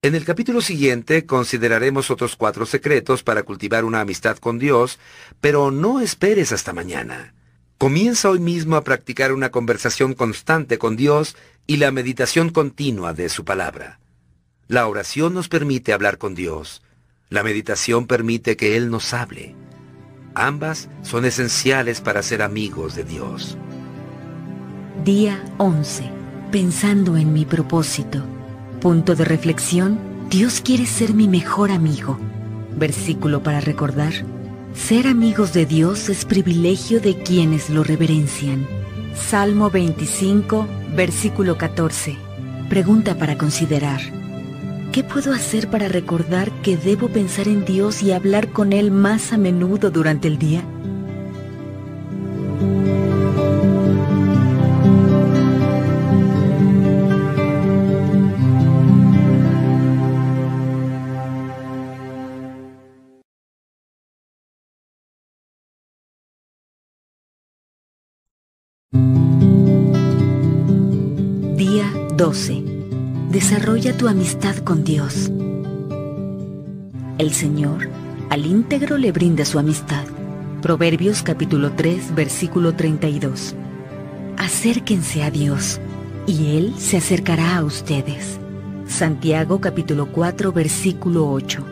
[0.03, 4.99] En el capítulo siguiente consideraremos otros cuatro secretos para cultivar una amistad con Dios,
[5.41, 7.34] pero no esperes hasta mañana.
[7.79, 13.29] Comienza hoy mismo a practicar una conversación constante con Dios y la meditación continua de
[13.29, 13.99] su palabra.
[14.69, 16.83] La oración nos permite hablar con Dios.
[17.31, 19.55] La meditación permite que Él nos hable.
[20.35, 23.59] Ambas son esenciales para ser amigos de Dios.
[25.05, 26.11] Día 11.
[26.53, 28.25] Pensando en mi propósito.
[28.81, 29.99] Punto de reflexión.
[30.31, 32.19] Dios quiere ser mi mejor amigo.
[32.77, 34.13] Versículo para recordar.
[34.75, 38.67] Ser amigos de Dios es privilegio de quienes lo reverencian.
[39.15, 42.17] Salmo 25, versículo 14.
[42.69, 44.01] Pregunta para considerar.
[44.93, 49.33] ¿Qué puedo hacer para recordar que debo pensar en Dios y hablar con Él más
[49.33, 50.63] a menudo durante el día?
[72.35, 72.65] 12.
[73.31, 75.31] Desarrolla tu amistad con Dios.
[77.19, 77.89] El Señor
[78.29, 80.05] al íntegro le brinda su amistad.
[80.61, 83.55] Proverbios capítulo 3 versículo 32.
[84.37, 85.81] Acérquense a Dios
[86.27, 88.41] y Él se acercará a ustedes.
[88.89, 91.65] Santiago capítulo 4 versículo 8.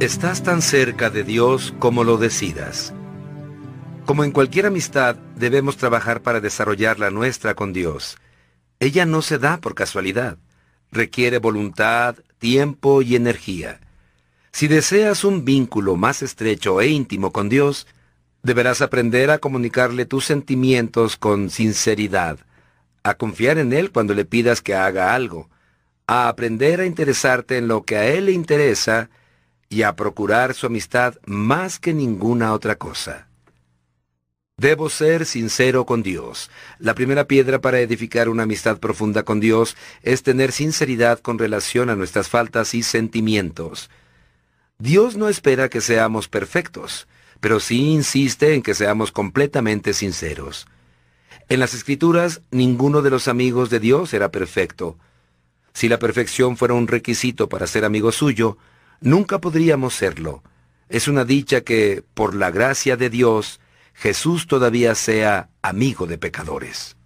[0.00, 2.92] Estás tan cerca de Dios como lo decidas.
[4.04, 8.18] Como en cualquier amistad, debemos trabajar para desarrollar la nuestra con Dios.
[8.80, 10.38] Ella no se da por casualidad.
[10.92, 13.80] Requiere voluntad, tiempo y energía.
[14.52, 17.86] Si deseas un vínculo más estrecho e íntimo con Dios,
[18.42, 22.38] deberás aprender a comunicarle tus sentimientos con sinceridad,
[23.02, 25.50] a confiar en Él cuando le pidas que haga algo,
[26.06, 29.10] a aprender a interesarte en lo que a Él le interesa
[29.68, 33.28] y a procurar su amistad más que ninguna otra cosa.
[34.58, 36.50] Debo ser sincero con Dios.
[36.78, 41.90] La primera piedra para edificar una amistad profunda con Dios es tener sinceridad con relación
[41.90, 43.90] a nuestras faltas y sentimientos.
[44.78, 47.06] Dios no espera que seamos perfectos,
[47.40, 50.66] pero sí insiste en que seamos completamente sinceros.
[51.50, 54.96] En las Escrituras, ninguno de los amigos de Dios era perfecto.
[55.74, 58.56] Si la perfección fuera un requisito para ser amigo suyo,
[59.02, 60.42] nunca podríamos serlo.
[60.88, 63.60] Es una dicha que, por la gracia de Dios,
[63.96, 66.96] Jesús todavía sea amigo de pecadores.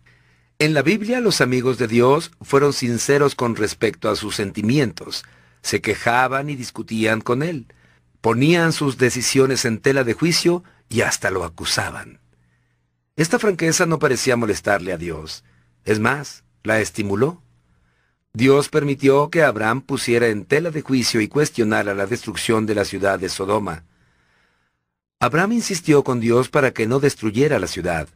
[0.59, 5.25] En la Biblia los amigos de Dios fueron sinceros con respecto a sus sentimientos,
[5.63, 7.73] se quejaban y discutían con Él,
[8.21, 12.19] ponían sus decisiones en tela de juicio y hasta lo acusaban.
[13.15, 15.45] Esta franqueza no parecía molestarle a Dios,
[15.85, 17.41] es más, la estimuló.
[18.33, 22.85] Dios permitió que Abraham pusiera en tela de juicio y cuestionara la destrucción de la
[22.85, 23.85] ciudad de Sodoma.
[25.23, 28.09] Abraham insistió con Dios para que no destruyera la ciudad.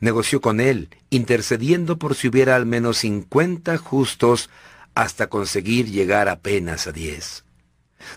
[0.00, 4.50] Negoció con él, intercediendo por si hubiera al menos cincuenta justos
[4.94, 7.44] hasta conseguir llegar apenas a diez.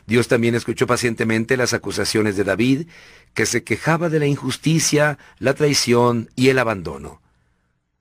[0.06, 2.88] Dios también escuchó pacientemente las acusaciones de David,
[3.34, 7.22] que se quejaba de la injusticia, la traición y el abandono.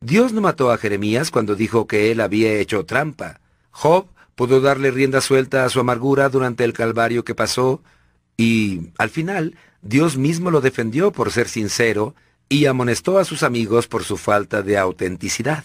[0.00, 3.38] Dios no mató a Jeremías cuando dijo que él había hecho trampa.
[3.70, 7.84] Job pudo darle rienda suelta a su amargura durante el calvario que pasó,
[8.36, 12.14] y, al final, Dios mismo lo defendió por ser sincero
[12.48, 15.62] y amonestó a sus amigos por su falta de autenticidad.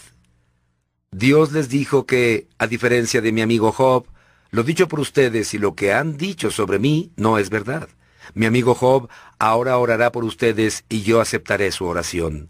[1.12, 4.06] Dios les dijo que, a diferencia de mi amigo Job,
[4.52, 7.88] lo dicho por ustedes y lo que han dicho sobre mí no es verdad.
[8.34, 9.10] Mi amigo Job
[9.40, 12.50] ahora orará por ustedes y yo aceptaré su oración.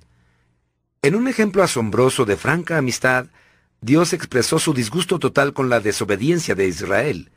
[1.04, 3.28] En un ejemplo asombroso de franca amistad,
[3.80, 7.32] Dios expresó su disgusto total con la desobediencia de Israel.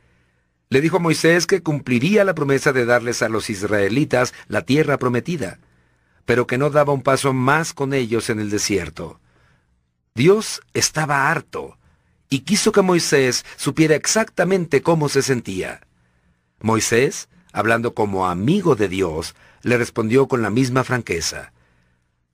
[0.73, 5.59] Le dijo Moisés que cumpliría la promesa de darles a los israelitas la tierra prometida,
[6.25, 9.19] pero que no daba un paso más con ellos en el desierto.
[10.15, 11.77] Dios estaba harto
[12.27, 15.81] y quiso que Moisés supiera exactamente cómo se sentía.
[16.59, 21.53] Moisés, hablando como amigo de Dios, le respondió con la misma franqueza.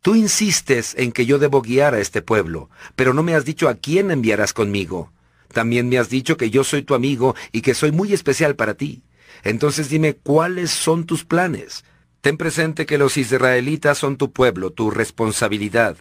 [0.01, 3.67] Tú insistes en que yo debo guiar a este pueblo, pero no me has dicho
[3.67, 5.11] a quién enviarás conmigo.
[5.53, 8.75] También me has dicho que yo soy tu amigo y que soy muy especial para
[8.75, 9.03] ti.
[9.43, 11.85] Entonces dime cuáles son tus planes.
[12.21, 15.97] Ten presente que los israelitas son tu pueblo, tu responsabilidad.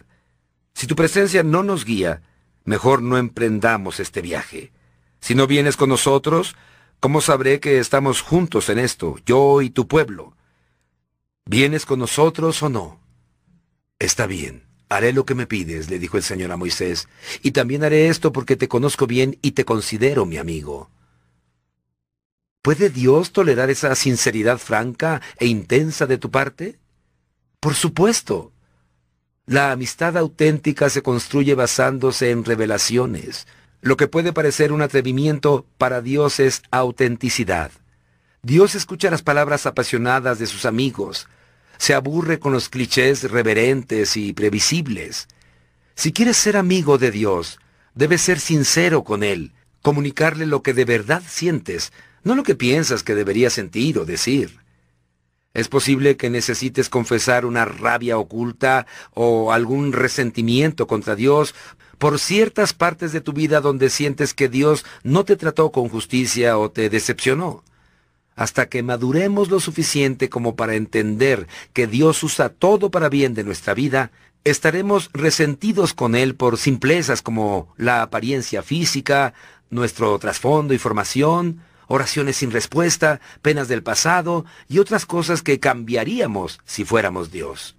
[0.73, 2.21] Si tu presencia no nos guía,
[2.65, 4.71] mejor no emprendamos este viaje.
[5.21, 6.55] Si no vienes con nosotros,
[6.99, 10.35] ¿cómo sabré que estamos juntos en esto, yo y tu pueblo?
[11.45, 12.99] ¿Vienes con nosotros o no?
[13.97, 17.07] Está bien, haré lo que me pides, le dijo el Señor a Moisés,
[17.41, 20.89] y también haré esto porque te conozco bien y te considero mi amigo.
[22.61, 26.77] ¿Puede Dios tolerar esa sinceridad franca e intensa de tu parte?
[27.59, 28.51] Por supuesto.
[29.45, 33.47] La amistad auténtica se construye basándose en revelaciones.
[33.81, 37.71] Lo que puede parecer un atrevimiento para Dios es autenticidad.
[38.43, 41.27] Dios escucha las palabras apasionadas de sus amigos,
[41.79, 45.27] se aburre con los clichés reverentes y previsibles.
[45.95, 47.57] Si quieres ser amigo de Dios,
[47.95, 51.91] debes ser sincero con Él, comunicarle lo que de verdad sientes,
[52.23, 54.59] no lo que piensas que deberías sentir o decir.
[55.53, 61.55] Es posible que necesites confesar una rabia oculta o algún resentimiento contra Dios
[61.97, 66.57] por ciertas partes de tu vida donde sientes que Dios no te trató con justicia
[66.57, 67.63] o te decepcionó
[68.39, 73.43] hasta que maduremos lo suficiente como para entender que Dios usa todo para bien de
[73.43, 74.11] nuestra vida,
[74.45, 79.33] estaremos resentidos con Él por simplezas como la apariencia física,
[79.69, 86.61] nuestro trasfondo y formación, oraciones sin respuesta, penas del pasado y otras cosas que cambiaríamos
[86.63, 87.75] si fuéramos Dios.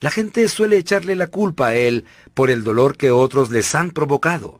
[0.00, 3.92] La gente suele echarle la culpa a Él por el dolor que otros les han
[3.92, 4.58] provocado.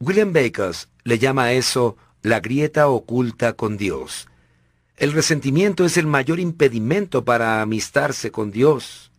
[0.00, 4.28] William Bakers le llama a eso la grieta oculta con Dios.
[4.96, 9.12] El resentimiento es el mayor impedimento para amistarse con Dios.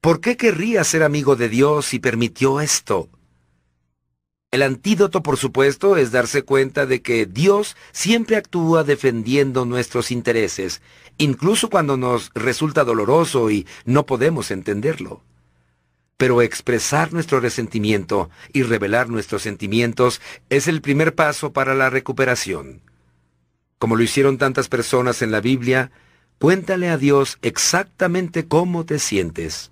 [0.00, 3.10] ¿Por qué querría ser amigo de Dios si permitió esto?
[4.50, 10.80] El antídoto, por supuesto, es darse cuenta de que Dios siempre actúa defendiendo nuestros intereses,
[11.18, 15.22] incluso cuando nos resulta doloroso y no podemos entenderlo.
[16.18, 22.82] Pero expresar nuestro resentimiento y revelar nuestros sentimientos es el primer paso para la recuperación.
[23.78, 25.92] Como lo hicieron tantas personas en la Biblia,
[26.38, 29.70] cuéntale a Dios exactamente cómo te sientes.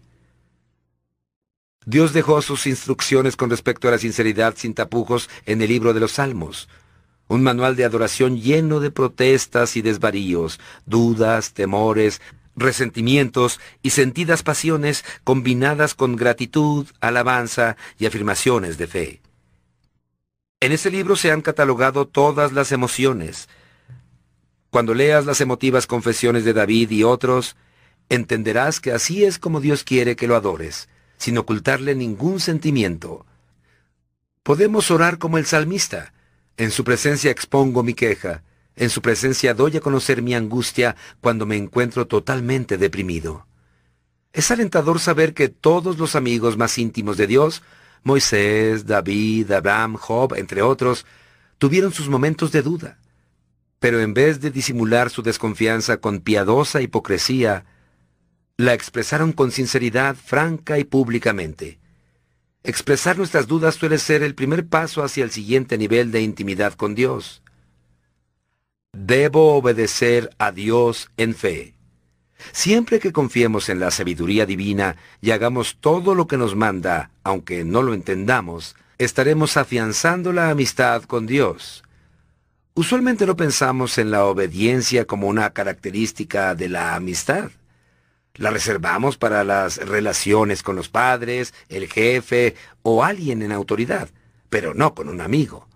[1.85, 6.01] Dios dejó sus instrucciones con respecto a la sinceridad sin tapujos en el libro de
[6.01, 6.69] los Salmos,
[7.29, 12.21] un manual de adoración lleno de protestas y desvaríos, dudas, temores,
[12.57, 19.21] resentimientos y sentidas pasiones combinadas con gratitud, alabanza y afirmaciones de fe.
[20.61, 23.49] En ese libro se han catalogado todas las emociones.
[24.71, 27.57] Cuando leas las emotivas confesiones de David y otros,
[28.09, 30.89] entenderás que así es como Dios quiere que lo adores,
[31.19, 33.27] sin ocultarle ningún sentimiento.
[34.43, 36.13] Podemos orar como el salmista.
[36.57, 38.43] En su presencia expongo mi queja,
[38.77, 43.47] en su presencia doy a conocer mi angustia cuando me encuentro totalmente deprimido.
[44.33, 47.63] Es alentador saber que todos los amigos más íntimos de Dios,
[48.03, 51.07] Moisés, David, Abraham, Job, entre otros,
[51.59, 52.99] tuvieron sus momentos de duda.
[53.79, 57.65] Pero en vez de disimular su desconfianza con piadosa hipocresía,
[58.59, 61.79] la expresaron con sinceridad franca y públicamente.
[62.63, 66.95] Expresar nuestras dudas suele ser el primer paso hacia el siguiente nivel de intimidad con
[66.95, 67.43] Dios.
[68.99, 71.75] Debo obedecer a Dios en fe.
[72.53, 77.63] Siempre que confiemos en la sabiduría divina y hagamos todo lo que nos manda, aunque
[77.63, 81.85] no lo entendamos, estaremos afianzando la amistad con Dios.
[82.73, 87.51] Usualmente no pensamos en la obediencia como una característica de la amistad.
[88.35, 94.09] La reservamos para las relaciones con los padres, el jefe o alguien en autoridad,
[94.49, 95.69] pero no con un amigo.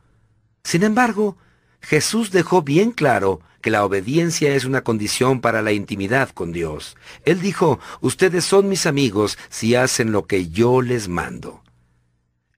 [0.64, 1.36] Sin embargo,
[1.80, 6.96] Jesús dejó bien claro que la obediencia es una condición para la intimidad con Dios.
[7.24, 11.62] Él dijo, ustedes son mis amigos si hacen lo que yo les mando.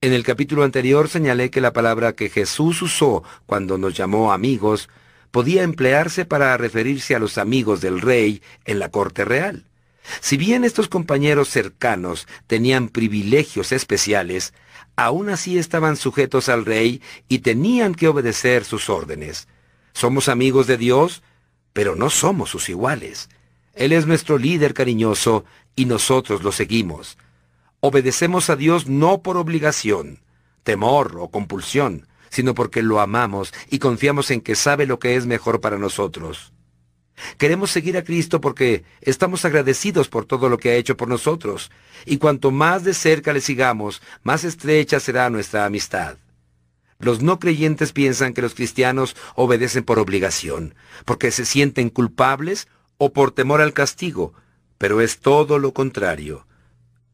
[0.00, 4.88] En el capítulo anterior señalé que la palabra que Jesús usó cuando nos llamó amigos
[5.30, 9.64] podía emplearse para referirse a los amigos del rey en la corte real.
[10.20, 14.52] Si bien estos compañeros cercanos tenían privilegios especiales,
[14.96, 19.48] aún así estaban sujetos al rey y tenían que obedecer sus órdenes.
[19.92, 21.22] Somos amigos de Dios,
[21.72, 23.28] pero no somos sus iguales.
[23.74, 27.18] Él es nuestro líder cariñoso y nosotros lo seguimos.
[27.80, 30.20] Obedecemos a Dios no por obligación,
[30.62, 35.26] temor o compulsión, sino porque lo amamos y confiamos en que sabe lo que es
[35.26, 36.51] mejor para nosotros.
[37.38, 41.70] Queremos seguir a Cristo porque estamos agradecidos por todo lo que ha hecho por nosotros,
[42.04, 46.16] y cuanto más de cerca le sigamos, más estrecha será nuestra amistad.
[46.98, 53.12] Los no creyentes piensan que los cristianos obedecen por obligación, porque se sienten culpables o
[53.12, 54.34] por temor al castigo,
[54.78, 56.46] pero es todo lo contrario.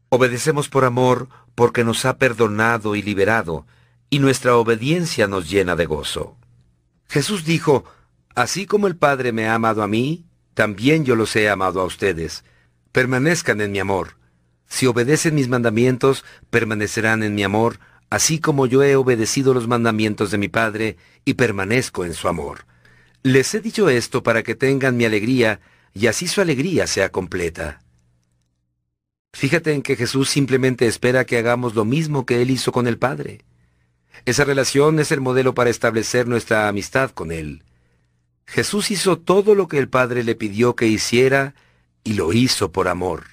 [0.09, 3.65] Obedecemos por amor porque nos ha perdonado y liberado,
[4.09, 6.37] y nuestra obediencia nos llena de gozo.
[7.07, 7.85] Jesús dijo,
[8.35, 11.85] Así como el Padre me ha amado a mí, también yo los he amado a
[11.85, 12.43] ustedes.
[12.91, 14.17] Permanezcan en mi amor.
[14.67, 20.31] Si obedecen mis mandamientos, permanecerán en mi amor, así como yo he obedecido los mandamientos
[20.31, 22.65] de mi Padre y permanezco en su amor.
[23.23, 25.59] Les he dicho esto para que tengan mi alegría
[25.93, 27.81] y así su alegría sea completa.
[29.33, 32.97] Fíjate en que Jesús simplemente espera que hagamos lo mismo que Él hizo con el
[32.97, 33.41] Padre.
[34.25, 37.63] Esa relación es el modelo para establecer nuestra amistad con Él.
[38.49, 41.53] Jesús hizo todo lo que el Padre le pidió que hiciera
[42.03, 43.25] y lo hizo por amor.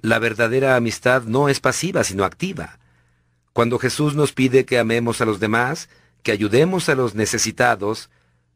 [0.00, 2.78] La verdadera amistad no es pasiva, sino activa.
[3.54, 5.88] Cuando Jesús nos pide que amemos a los demás,
[6.22, 8.10] que ayudemos a los necesitados,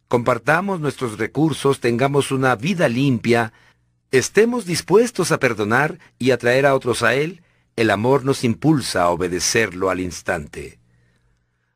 [0.09, 3.55] compartamos nuestros recursos, tengamos una vida limpia,
[4.11, 7.43] estemos dispuestos a perdonar y atraer a otros a Él,
[7.77, 10.79] el amor nos impulsa a obedecerlo al instante.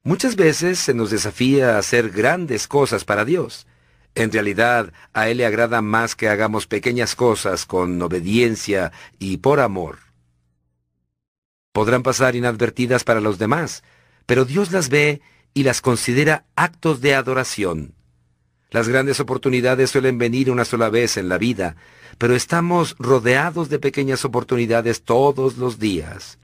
[0.03, 3.66] Muchas veces se nos desafía a hacer grandes cosas para Dios.
[4.16, 9.60] En realidad, a Él le agrada más que hagamos pequeñas cosas con obediencia y por
[9.60, 10.06] amor
[11.76, 13.84] podrán pasar inadvertidas para los demás,
[14.24, 15.20] pero Dios las ve
[15.52, 17.92] y las considera actos de adoración.
[18.70, 21.76] Las grandes oportunidades suelen venir una sola vez en la vida,
[22.16, 26.38] pero estamos rodeados de pequeñas oportunidades todos los días.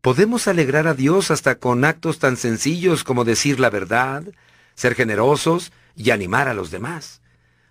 [0.00, 4.22] Podemos alegrar a Dios hasta con actos tan sencillos como decir la verdad,
[4.76, 7.22] ser generosos y animar a los demás.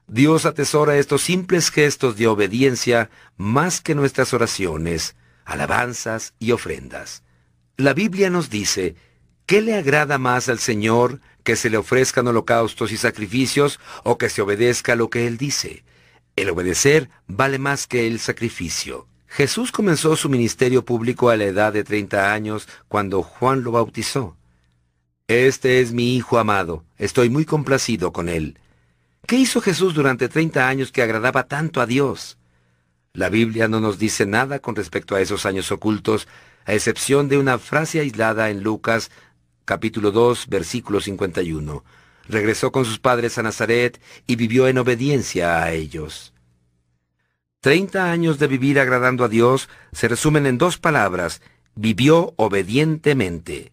[0.07, 5.15] Dios atesora estos simples gestos de obediencia más que nuestras oraciones,
[5.45, 7.24] alabanzas y ofrendas.
[7.78, 8.95] La Biblia nos dice,
[9.45, 14.30] ¿qué le agrada más al Señor que se le ofrezcan holocaustos y sacrificios o que
[14.30, 15.84] se obedezca lo que Él dice?
[16.36, 19.07] El obedecer vale más que el sacrificio.
[19.28, 24.36] Jesús comenzó su ministerio público a la edad de 30 años cuando Juan lo bautizó.
[25.32, 28.59] Este es mi Hijo amado, estoy muy complacido con él.
[29.25, 32.38] ¿Qué hizo Jesús durante 30 años que agradaba tanto a Dios?
[33.13, 36.27] La Biblia no nos dice nada con respecto a esos años ocultos,
[36.65, 39.09] a excepción de una frase aislada en Lucas
[39.63, 41.86] capítulo 2, versículo 51.
[42.27, 46.34] Regresó con sus padres a Nazaret y vivió en obediencia a ellos.
[47.61, 51.41] Treinta años de vivir agradando a Dios se resumen en dos palabras,
[51.73, 53.71] vivió obedientemente.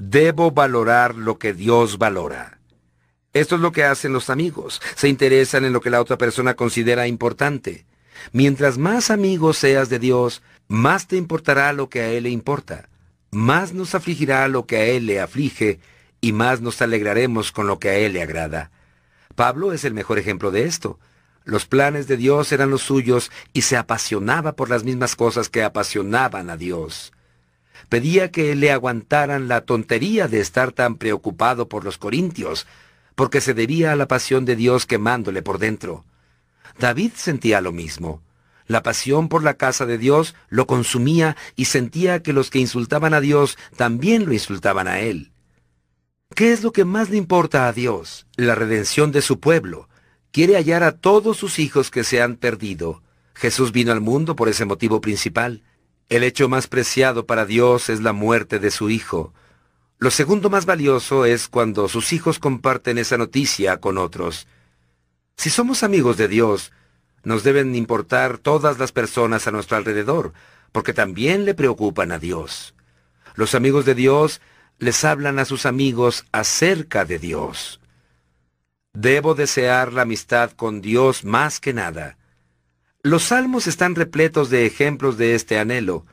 [0.00, 2.60] Debo valorar lo que Dios valora.
[3.32, 6.54] Esto es lo que hacen los amigos, se interesan en lo que la otra persona
[6.54, 7.84] considera importante.
[8.32, 12.88] Mientras más amigos seas de Dios, más te importará lo que a Él le importa,
[13.32, 15.80] más nos afligirá lo que a Él le aflige,
[16.20, 18.70] y más nos alegraremos con lo que a Él le agrada.
[19.34, 20.98] Pablo es el mejor ejemplo de esto.
[21.44, 25.64] Los planes de Dios eran los suyos y se apasionaba por las mismas cosas que
[25.64, 27.12] apasionaban a Dios.
[27.88, 32.66] Pedía que le aguantaran la tontería de estar tan preocupado por los corintios,
[33.14, 36.04] porque se debía a la pasión de Dios quemándole por dentro.
[36.78, 38.22] David sentía lo mismo.
[38.66, 43.14] La pasión por la casa de Dios lo consumía y sentía que los que insultaban
[43.14, 45.32] a Dios también lo insultaban a él.
[46.34, 48.26] ¿Qué es lo que más le importa a Dios?
[48.36, 49.88] La redención de su pueblo.
[50.30, 53.02] Quiere hallar a todos sus hijos que se han perdido.
[53.34, 55.62] Jesús vino al mundo por ese motivo principal.
[56.08, 59.34] El hecho más preciado para Dios es la muerte de su Hijo.
[59.98, 64.46] Lo segundo más valioso es cuando sus hijos comparten esa noticia con otros.
[65.36, 66.72] Si somos amigos de Dios,
[67.24, 70.32] nos deben importar todas las personas a nuestro alrededor,
[70.72, 72.74] porque también le preocupan a Dios.
[73.34, 74.40] Los amigos de Dios
[74.78, 77.80] les hablan a sus amigos acerca de Dios.
[78.94, 82.17] Debo desear la amistad con Dios más que nada.
[83.08, 86.04] Los salmos están repletos de ejemplos de este anhelo.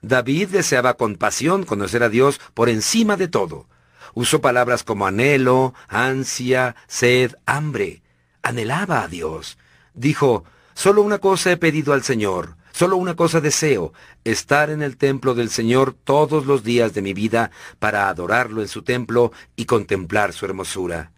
[0.00, 3.66] David deseaba con pasión conocer a Dios por encima de todo.
[4.14, 8.04] Usó palabras como anhelo, ansia, sed, hambre.
[8.42, 9.58] Anhelaba a Dios.
[9.92, 13.92] Dijo, solo una cosa he pedido al Señor, solo una cosa deseo,
[14.22, 18.68] estar en el templo del Señor todos los días de mi vida para adorarlo en
[18.68, 21.10] su templo y contemplar su hermosura.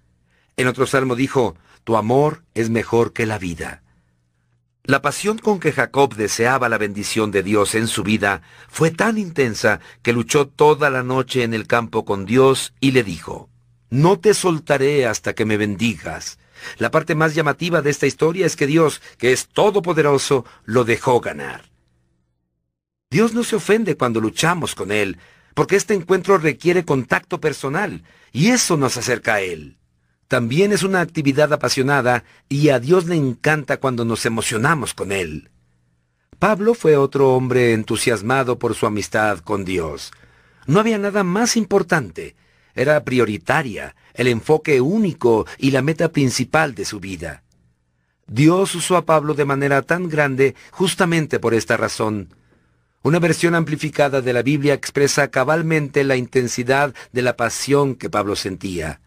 [0.57, 1.55] En otro salmo dijo,
[1.85, 3.83] Tu amor es mejor que la vida.
[4.89, 9.19] La pasión con que Jacob deseaba la bendición de Dios en su vida fue tan
[9.19, 13.51] intensa que luchó toda la noche en el campo con Dios y le dijo,
[13.91, 16.39] No te soltaré hasta que me bendigas.
[16.79, 21.21] La parte más llamativa de esta historia es que Dios, que es todopoderoso, lo dejó
[21.21, 21.65] ganar.
[23.11, 25.19] Dios no se ofende cuando luchamos con Él,
[25.53, 29.77] porque este encuentro requiere contacto personal, y eso nos acerca a Él.
[30.29, 35.51] También es una actividad apasionada y a Dios le encanta cuando nos emocionamos con Él.
[36.39, 40.13] Pablo fue otro hombre entusiasmado por su amistad con Dios.
[40.67, 42.37] No había nada más importante.
[42.75, 47.43] Era prioritaria, el enfoque único y la meta principal de su vida.
[48.27, 52.35] Dios usó a Pablo de manera tan grande justamente por esta razón.
[53.03, 58.37] Una versión amplificada de la Biblia expresa cabalmente la intensidad de la pasión que Pablo
[58.37, 59.01] sentía.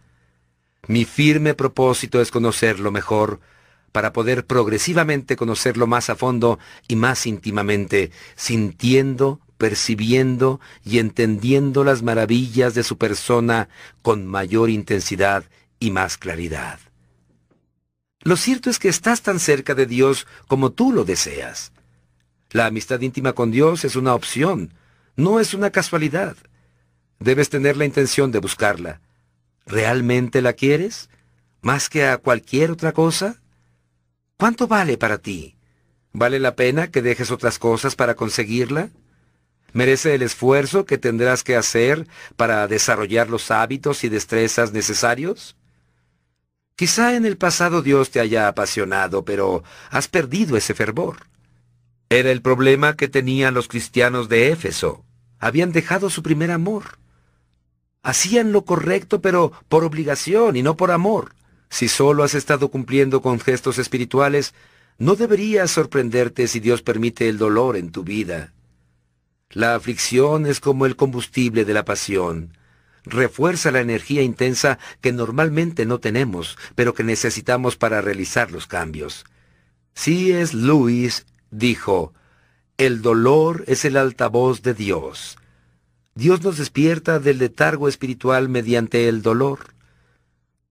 [0.87, 3.39] Mi firme propósito es conocerlo mejor,
[3.91, 12.01] para poder progresivamente conocerlo más a fondo y más íntimamente, sintiendo, percibiendo y entendiendo las
[12.01, 13.69] maravillas de su persona
[14.01, 15.43] con mayor intensidad
[15.79, 16.79] y más claridad.
[18.23, 21.73] Lo cierto es que estás tan cerca de Dios como tú lo deseas.
[22.51, 24.73] La amistad íntima con Dios es una opción,
[25.15, 26.37] no es una casualidad.
[27.19, 29.01] Debes tener la intención de buscarla.
[29.65, 31.09] ¿Realmente la quieres?
[31.61, 33.41] ¿Más que a cualquier otra cosa?
[34.37, 35.55] ¿Cuánto vale para ti?
[36.13, 38.89] ¿Vale la pena que dejes otras cosas para conseguirla?
[39.73, 45.55] ¿Merece el esfuerzo que tendrás que hacer para desarrollar los hábitos y destrezas necesarios?
[46.75, 51.27] Quizá en el pasado Dios te haya apasionado, pero has perdido ese fervor.
[52.09, 55.05] Era el problema que tenían los cristianos de Éfeso.
[55.39, 56.97] Habían dejado su primer amor.
[58.03, 61.35] Hacían lo correcto, pero por obligación y no por amor.
[61.69, 64.53] Si solo has estado cumpliendo con gestos espirituales,
[64.97, 68.53] no deberías sorprenderte si Dios permite el dolor en tu vida.
[69.49, 72.57] La aflicción es como el combustible de la pasión.
[73.03, 79.25] Refuerza la energía intensa que normalmente no tenemos, pero que necesitamos para realizar los cambios.
[80.05, 82.13] Es Luis dijo,
[82.77, 85.37] el dolor es el altavoz de Dios.
[86.15, 89.73] Dios nos despierta del letargo espiritual mediante el dolor.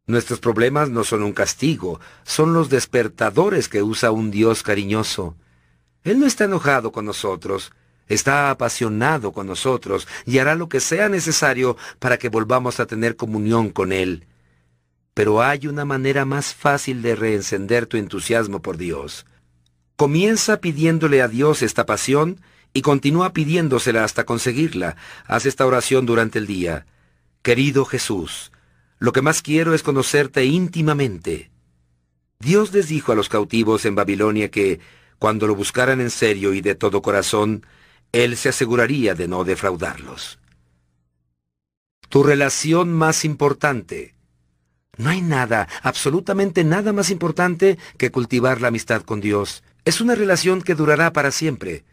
[0.07, 5.36] Nuestros problemas no son un castigo, son los despertadores que usa un Dios cariñoso.
[6.03, 7.72] Él no está enojado con nosotros,
[8.07, 13.16] está apasionado con nosotros y hará lo que sea necesario para que volvamos a tener
[13.16, 14.26] comunión con Él.
[15.14, 19.26] Pero hay una manera más fácil de reencender tu entusiasmo por Dios.
[19.97, 22.41] Comienza pidiéndole a Dios esta pasión
[22.72, 24.96] y continúa pidiéndosela hasta conseguirla.
[25.26, 26.86] Haz esta oración durante el día.
[27.42, 28.52] Querido Jesús,
[28.98, 31.50] lo que más quiero es conocerte íntimamente.
[32.38, 34.80] Dios les dijo a los cautivos en Babilonia que,
[35.18, 37.66] cuando lo buscaran en serio y de todo corazón,
[38.12, 40.38] Él se aseguraría de no defraudarlos.
[42.08, 44.14] Tu relación más importante.
[44.96, 49.62] No hay nada, absolutamente nada más importante que cultivar la amistad con Dios.
[49.84, 51.84] Es una relación que durará para siempre.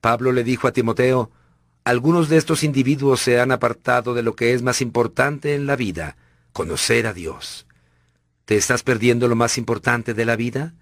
[0.00, 1.30] Pablo le dijo a Timoteo,
[1.84, 5.74] algunos de estos individuos se han apartado de lo que es más importante en la
[5.74, 6.16] vida,
[6.52, 7.66] conocer a Dios.
[8.44, 10.74] ¿Te estás perdiendo lo más importante de la vida?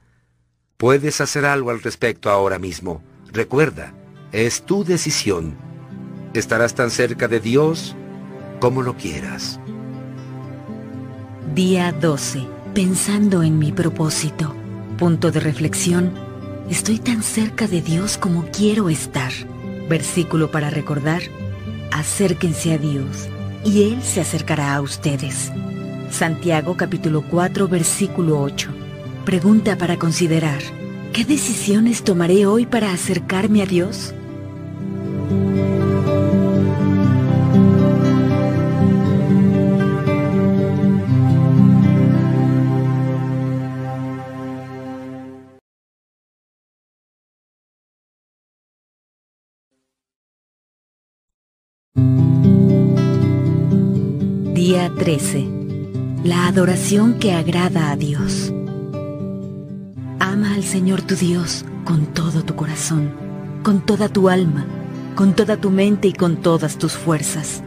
[0.76, 3.02] Puedes hacer algo al respecto ahora mismo.
[3.32, 3.94] Recuerda,
[4.32, 5.56] es tu decisión.
[6.34, 7.94] Estarás tan cerca de Dios
[8.60, 9.60] como lo quieras.
[11.54, 12.46] Día 12.
[12.74, 14.54] Pensando en mi propósito.
[14.98, 16.25] Punto de reflexión
[16.70, 19.30] Estoy tan cerca de Dios como quiero estar.
[19.88, 21.22] Versículo para recordar.
[21.92, 23.28] Acérquense a Dios
[23.64, 25.52] y Él se acercará a ustedes.
[26.10, 28.70] Santiago capítulo 4 versículo 8.
[29.24, 30.60] Pregunta para considerar.
[31.12, 34.12] ¿Qué decisiones tomaré hoy para acercarme a Dios?
[54.98, 55.46] 13.
[56.24, 58.50] La adoración que agrada a Dios.
[60.18, 63.12] Ama al Señor tu Dios con todo tu corazón,
[63.62, 64.64] con toda tu alma,
[65.14, 67.62] con toda tu mente y con todas tus fuerzas.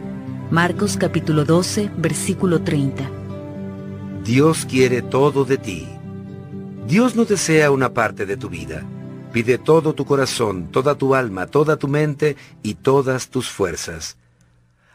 [0.50, 3.08] Marcos capítulo 12, versículo 30.
[4.24, 5.86] Dios quiere todo de ti.
[6.88, 8.84] Dios no desea una parte de tu vida.
[9.32, 14.16] Pide todo tu corazón, toda tu alma, toda tu mente y todas tus fuerzas.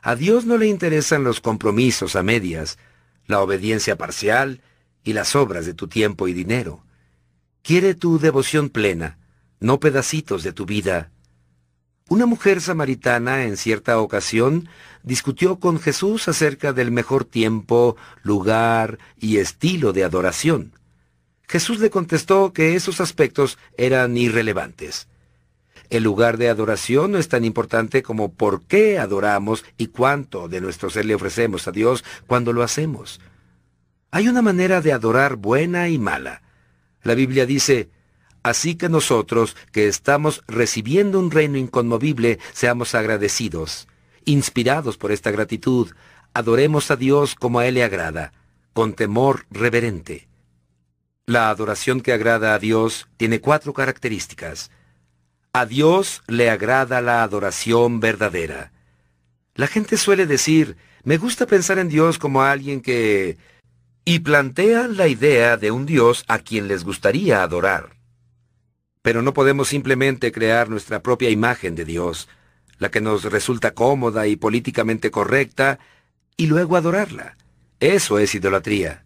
[0.06, 2.78] A Dios no le interesan los compromisos a medias,
[3.26, 4.62] la obediencia parcial
[5.04, 6.84] y las obras de tu tiempo y dinero.
[7.64, 9.18] Quiere tu devoción plena,
[9.60, 11.10] no pedacitos de tu vida.
[12.08, 14.70] Una mujer samaritana en cierta ocasión
[15.02, 20.74] discutió con Jesús acerca del mejor tiempo, lugar y estilo de adoración.
[21.48, 25.08] Jesús le contestó que esos aspectos eran irrelevantes.
[25.90, 30.62] El lugar de adoración no es tan importante como por qué adoramos y cuánto de
[30.62, 33.20] nuestro ser le ofrecemos a Dios cuando lo hacemos.
[34.12, 36.42] Hay una manera de adorar buena y mala.
[37.04, 37.90] La Biblia dice,
[38.44, 43.88] así que nosotros, que estamos recibiendo un reino inconmovible, seamos agradecidos.
[44.24, 45.92] Inspirados por esta gratitud,
[46.34, 48.34] adoremos a Dios como a Él le agrada,
[48.74, 50.28] con temor reverente.
[51.28, 54.72] La adoración que agrada a Dios tiene cuatro características.
[55.58, 58.74] A Dios le agrada la adoración verdadera.
[59.54, 60.76] La gente suele decir,
[61.06, 63.38] me gusta pensar en Dios como alguien que...
[64.04, 67.96] y plantean la idea de un Dios a quien les gustaría adorar.
[69.02, 72.28] Pero no podemos simplemente crear nuestra propia imagen de Dios,
[72.78, 75.80] la que nos resulta cómoda y políticamente correcta,
[76.36, 77.38] y luego adorarla.
[77.80, 79.06] Eso es idolatría.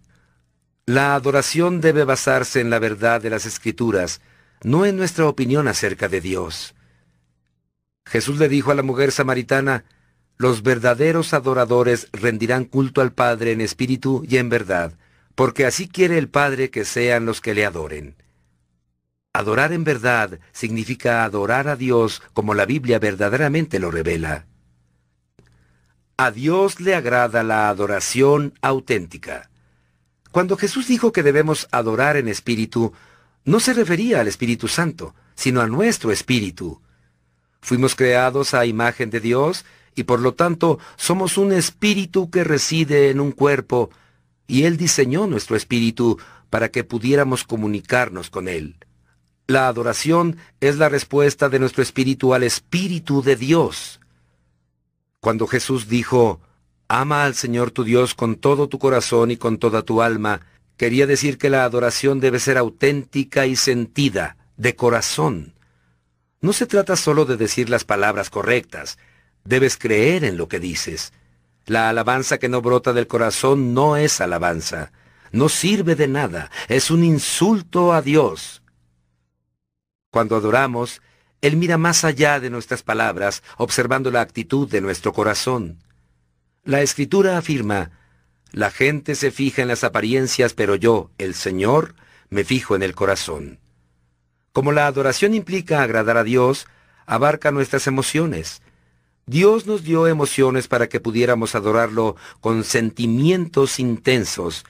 [0.87, 4.19] La adoración debe basarse en la verdad de las Escrituras,
[4.63, 6.75] no en nuestra opinión acerca de Dios.
[8.05, 9.85] Jesús le dijo a la mujer samaritana,
[10.37, 14.93] los verdaderos adoradores rendirán culto al Padre en espíritu y en verdad,
[15.35, 18.15] porque así quiere el Padre que sean los que le adoren.
[19.33, 24.47] Adorar en verdad significa adorar a Dios como la Biblia verdaderamente lo revela.
[26.17, 29.49] A Dios le agrada la adoración auténtica.
[30.31, 32.93] Cuando Jesús dijo que debemos adorar en espíritu,
[33.49, 36.81] no se refería al Espíritu Santo, sino a nuestro espíritu.
[37.61, 43.09] Fuimos creados a imagen de Dios y por lo tanto somos un espíritu que reside
[43.09, 43.89] en un cuerpo
[44.47, 46.19] y Él diseñó nuestro espíritu
[46.51, 48.75] para que pudiéramos comunicarnos con Él.
[49.47, 53.99] La adoración es la respuesta de nuestro espíritu al Espíritu de Dios.
[55.21, 56.39] Cuando Jesús dijo,
[56.87, 60.41] Ama al Señor tu Dios con todo tu corazón y con toda tu alma,
[60.79, 65.53] Quería decir que la adoración debe ser auténtica y sentida, de corazón.
[66.39, 68.97] No se trata solo de decir las palabras correctas,
[69.43, 71.11] debes creer en lo que dices.
[71.65, 74.93] La alabanza que no brota del corazón no es alabanza,
[75.33, 78.61] no sirve de nada, es un insulto a Dios.
[80.11, 81.01] Cuando adoramos,
[81.41, 85.83] Él mira más allá de nuestras palabras, observando la actitud de nuestro corazón.
[86.63, 87.98] La Escritura afirma,
[88.51, 91.95] la gente se fija en las apariencias, pero yo, el Señor,
[92.29, 93.59] me fijo en el corazón.
[94.53, 96.67] Como la adoración implica agradar a Dios,
[97.05, 98.61] abarca nuestras emociones.
[99.27, 104.65] Dios nos dio emociones para que pudiéramos adorarlo con sentimientos intensos,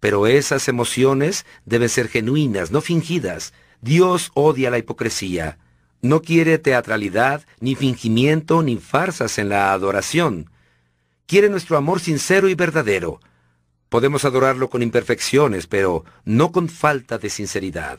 [0.00, 3.52] pero esas emociones deben ser genuinas, no fingidas.
[3.80, 5.58] Dios odia la hipocresía.
[6.02, 10.50] No quiere teatralidad, ni fingimiento, ni farsas en la adoración
[11.26, 13.20] quiere nuestro amor sincero y verdadero.
[13.88, 17.98] Podemos adorarlo con imperfecciones, pero no con falta de sinceridad.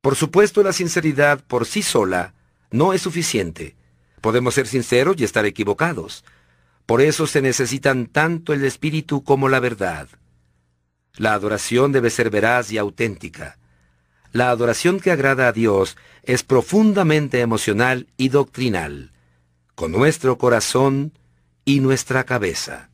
[0.00, 2.34] Por supuesto, la sinceridad por sí sola
[2.70, 3.76] no es suficiente.
[4.20, 6.24] Podemos ser sinceros y estar equivocados.
[6.86, 10.08] Por eso se necesitan tanto el espíritu como la verdad.
[11.16, 13.58] La adoración debe ser veraz y auténtica.
[14.32, 19.12] La adoración que agrada a Dios es profundamente emocional y doctrinal.
[19.74, 21.12] Con nuestro corazón,
[21.64, 22.90] y nuestra cabeza.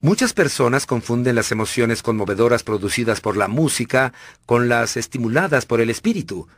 [0.00, 4.12] Muchas personas confunden las emociones conmovedoras producidas por la música
[4.46, 6.48] con las estimuladas por el espíritu,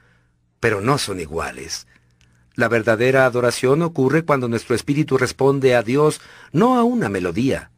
[0.61, 1.87] pero no son iguales.
[2.55, 7.71] La verdadera adoración ocurre cuando nuestro espíritu responde a Dios no a una melodía.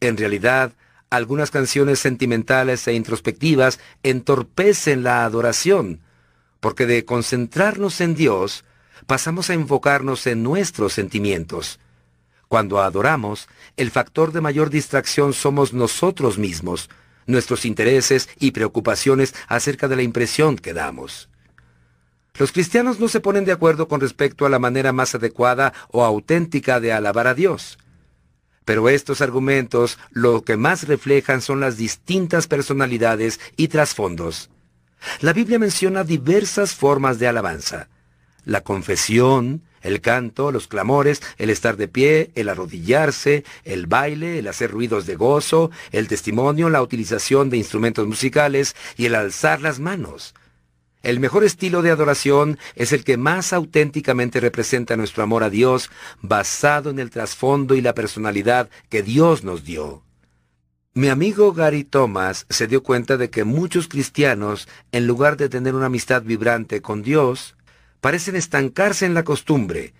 [0.00, 0.72] En realidad,
[1.08, 6.00] algunas canciones sentimentales e introspectivas entorpecen la adoración,
[6.58, 8.64] porque de concentrarnos en Dios,
[9.06, 11.78] pasamos a enfocarnos en nuestros sentimientos.
[12.48, 16.88] Cuando adoramos, el factor de mayor distracción somos nosotros mismos,
[17.26, 21.28] nuestros intereses y preocupaciones acerca de la impresión que damos.
[22.38, 26.04] Los cristianos no se ponen de acuerdo con respecto a la manera más adecuada o
[26.04, 27.78] auténtica de alabar a Dios.
[28.64, 34.50] Pero estos argumentos lo que más reflejan son las distintas personalidades y trasfondos.
[35.20, 37.88] La Biblia menciona diversas formas de alabanza.
[38.44, 44.48] La confesión, el canto, los clamores, el estar de pie, el arrodillarse, el baile, el
[44.48, 49.78] hacer ruidos de gozo, el testimonio, la utilización de instrumentos musicales y el alzar las
[49.78, 50.34] manos.
[51.02, 55.88] El mejor estilo de adoración es el que más auténticamente representa nuestro amor a Dios,
[56.20, 60.02] basado en el trasfondo y la personalidad que Dios nos dio.
[60.94, 65.74] Mi amigo Gary Thomas se dio cuenta de que muchos cristianos, en lugar de tener
[65.74, 67.55] una amistad vibrante con Dios,
[68.06, 69.92] parecen estancarse en la costumbre.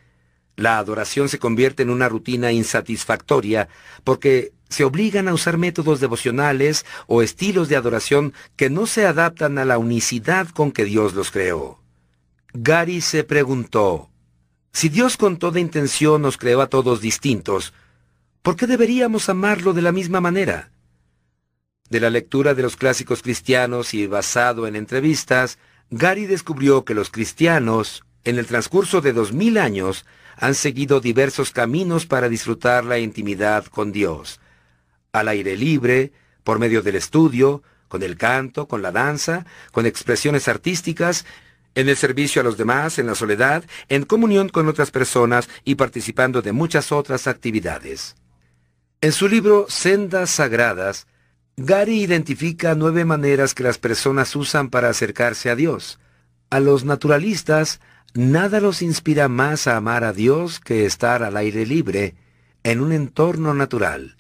[0.55, 3.69] La adoración se convierte en una rutina insatisfactoria
[4.05, 9.59] porque se obligan a usar métodos devocionales o estilos de adoración que no se adaptan
[9.59, 11.81] a la unicidad con que Dios los creó.
[12.53, 14.09] Gary se preguntó,
[14.73, 17.75] si Dios con toda intención nos creó a todos distintos,
[18.41, 20.71] ¿por qué deberíamos amarlo de la misma manera?
[21.91, 25.59] De la lectura de los clásicos cristianos y basado en entrevistas,
[25.91, 30.05] Gary descubrió que los cristianos, en el transcurso de dos mil años,
[30.37, 34.41] han seguido diversos caminos para disfrutar la intimidad con Dios
[35.17, 36.13] al aire libre,
[36.45, 41.25] por medio del estudio, con el canto, con la danza, con expresiones artísticas,
[41.75, 45.75] en el servicio a los demás, en la soledad, en comunión con otras personas y
[45.75, 48.17] participando de muchas otras actividades.
[49.01, 51.07] En su libro Sendas Sagradas,
[51.59, 55.99] Gary identifica nueve maneras que las personas usan para acercarse a Dios.
[56.51, 57.81] A los naturalistas,
[58.13, 62.15] nada los inspira más a amar a Dios que estar al aire libre,
[62.63, 64.19] en un entorno natural.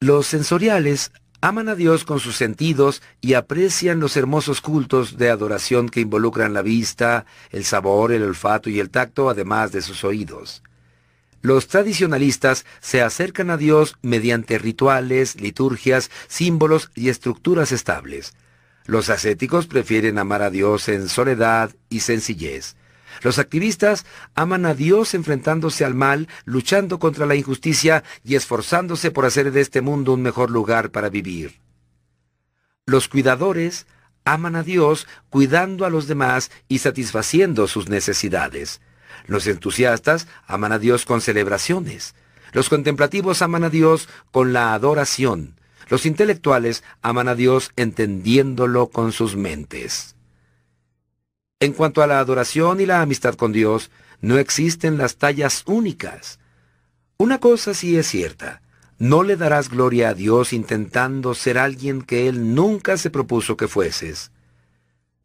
[0.00, 5.88] Los sensoriales aman a Dios con sus sentidos y aprecian los hermosos cultos de adoración
[5.88, 10.62] que involucran la vista, el sabor, el olfato y el tacto, además de sus oídos.
[11.42, 18.34] Los tradicionalistas se acercan a Dios mediante rituales, liturgias, símbolos y estructuras estables.
[18.84, 22.76] Los ascéticos prefieren amar a Dios en soledad y sencillez.
[23.22, 29.24] Los activistas aman a Dios enfrentándose al mal, luchando contra la injusticia y esforzándose por
[29.24, 31.60] hacer de este mundo un mejor lugar para vivir.
[32.86, 33.86] Los cuidadores
[34.24, 38.80] aman a Dios cuidando a los demás y satisfaciendo sus necesidades.
[39.30, 42.16] Los entusiastas aman a Dios con celebraciones.
[42.50, 45.54] Los contemplativos aman a Dios con la adoración.
[45.88, 50.16] Los intelectuales aman a Dios entendiéndolo con sus mentes.
[51.60, 56.40] En cuanto a la adoración y la amistad con Dios, no existen las tallas únicas.
[57.16, 58.62] Una cosa sí es cierta,
[58.98, 63.68] no le darás gloria a Dios intentando ser alguien que Él nunca se propuso que
[63.68, 64.32] fueses.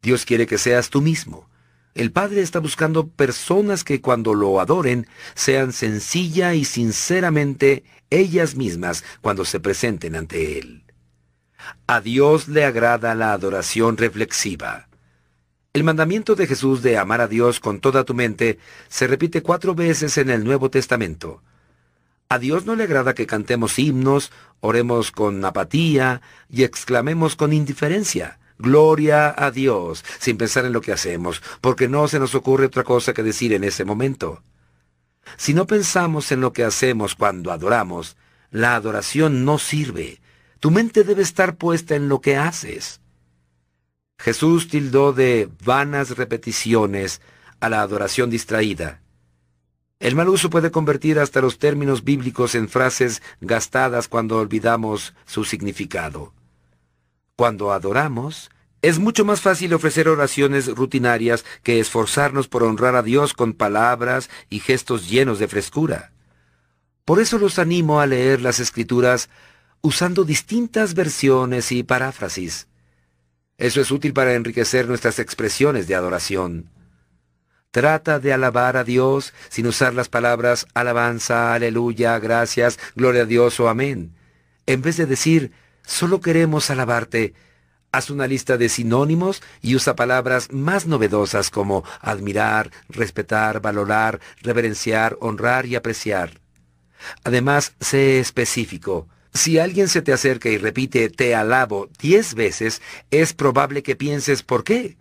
[0.00, 1.48] Dios quiere que seas tú mismo.
[1.96, 9.02] El Padre está buscando personas que cuando lo adoren sean sencilla y sinceramente ellas mismas
[9.22, 10.84] cuando se presenten ante Él.
[11.86, 14.88] A Dios le agrada la adoración reflexiva.
[15.72, 19.74] El mandamiento de Jesús de amar a Dios con toda tu mente se repite cuatro
[19.74, 21.42] veces en el Nuevo Testamento.
[22.28, 26.20] A Dios no le agrada que cantemos himnos, oremos con apatía
[26.50, 28.38] y exclamemos con indiferencia.
[28.58, 32.84] Gloria a Dios, sin pensar en lo que hacemos, porque no se nos ocurre otra
[32.84, 34.42] cosa que decir en ese momento.
[35.36, 38.16] Si no pensamos en lo que hacemos cuando adoramos,
[38.50, 40.20] la adoración no sirve.
[40.60, 43.00] Tu mente debe estar puesta en lo que haces.
[44.18, 47.20] Jesús tildó de vanas repeticiones
[47.60, 49.02] a la adoración distraída.
[49.98, 55.44] El mal uso puede convertir hasta los términos bíblicos en frases gastadas cuando olvidamos su
[55.44, 56.34] significado.
[57.34, 58.50] Cuando adoramos,
[58.86, 64.30] es mucho más fácil ofrecer oraciones rutinarias que esforzarnos por honrar a Dios con palabras
[64.48, 66.12] y gestos llenos de frescura.
[67.04, 69.28] Por eso los animo a leer las Escrituras
[69.80, 72.68] usando distintas versiones y paráfrasis.
[73.58, 76.70] Eso es útil para enriquecer nuestras expresiones de adoración.
[77.72, 83.58] Trata de alabar a Dios sin usar las palabras alabanza, aleluya, gracias, gloria a Dios
[83.58, 84.14] o amén.
[84.64, 85.50] En vez de decir,
[85.84, 87.34] solo queremos alabarte,
[87.96, 95.16] haz una lista de sinónimos y usa palabras más novedosas como admirar, respetar, valorar, reverenciar,
[95.20, 96.40] honrar y apreciar.
[97.24, 99.08] Además, sé específico.
[99.32, 104.42] Si alguien se te acerca y repite te alabo diez veces, es probable que pienses
[104.42, 104.96] ¿por qué?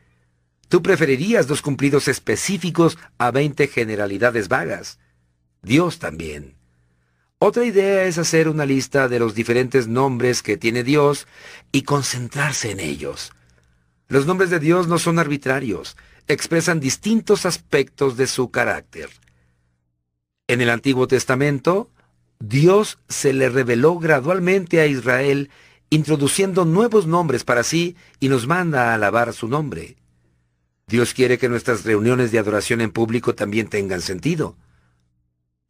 [0.68, 5.00] Tú preferirías dos cumplidos específicos a veinte generalidades vagas.
[5.62, 6.55] Dios también.
[7.40, 11.28] Otra idea es hacer una lista de los diferentes nombres que tiene Dios
[11.72, 13.34] y concentrarse en ellos.
[14.08, 15.98] Los nombres de Dios no son arbitrarios,
[16.28, 19.10] expresan distintos aspectos de su carácter.
[20.48, 21.90] En el Antiguo Testamento,
[22.40, 25.50] Dios se le reveló gradualmente a Israel,
[25.90, 29.98] introduciendo nuevos nombres para sí y nos manda a alabar su nombre.
[30.88, 34.56] Dios quiere que nuestras reuniones de adoración en público también tengan sentido.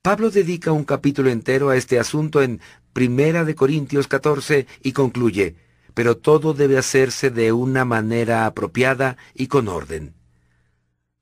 [0.06, 2.62] Pablo dedica un capítulo entero a este asunto en
[2.94, 5.56] Primera de Corintios 14 y concluye,
[5.96, 10.14] pero todo debe hacerse de una manera apropiada y con orden.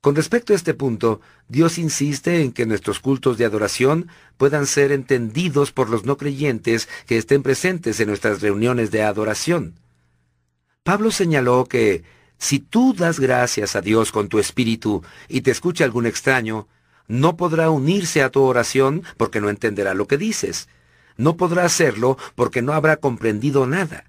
[0.02, 4.92] Con respecto a este punto, Dios insiste en que nuestros cultos de adoración puedan ser
[4.92, 9.80] entendidos por los no creyentes que estén presentes en nuestras reuniones de adoración.
[10.82, 12.04] Pablo señaló que
[12.36, 16.68] si tú das gracias a Dios con tu espíritu y te escucha algún extraño,
[17.06, 20.68] no podrá unirse a tu oración porque no entenderá lo que dices.
[21.16, 24.04] No podrá hacerlo porque no habrá comprendido nada.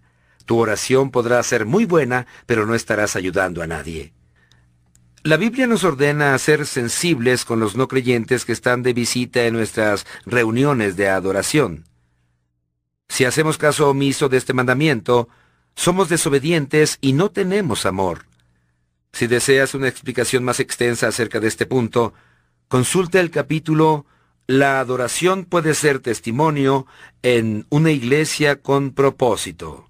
[0.45, 4.13] Tu oración podrá ser muy buena, pero no estarás ayudando a nadie.
[5.23, 9.45] La Biblia nos ordena a ser sensibles con los no creyentes que están de visita
[9.45, 11.85] en nuestras reuniones de adoración.
[13.09, 15.27] Si hacemos caso omiso de este mandamiento,
[15.75, 18.27] somos desobedientes y no tenemos amor.
[19.13, 22.13] Si deseas una explicación más extensa acerca de este punto,
[22.67, 24.05] consulta el capítulo
[24.47, 26.85] La adoración puede ser testimonio
[27.23, 29.89] en una iglesia con propósito.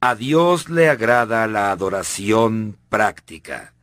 [0.00, 3.74] A Dios le agrada la adoración práctica.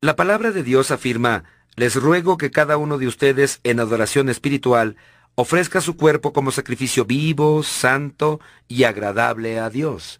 [0.00, 1.44] La palabra de Dios afirma,
[1.76, 4.96] les ruego que cada uno de ustedes en adoración espiritual
[5.36, 10.18] ofrezca su cuerpo como sacrificio vivo, santo y agradable a Dios.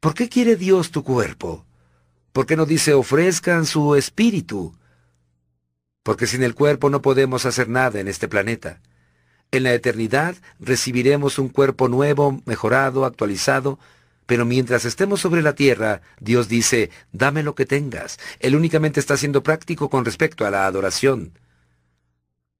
[0.00, 1.66] ¿Por qué quiere Dios tu cuerpo?
[2.32, 4.77] ¿Por qué no dice ofrezcan su espíritu?
[6.08, 8.80] Porque sin el cuerpo no podemos hacer nada en este planeta.
[9.50, 13.78] En la eternidad recibiremos un cuerpo nuevo, mejorado, actualizado,
[14.24, 18.18] pero mientras estemos sobre la tierra, Dios dice, dame lo que tengas.
[18.40, 21.38] Él únicamente está siendo práctico con respecto a la adoración.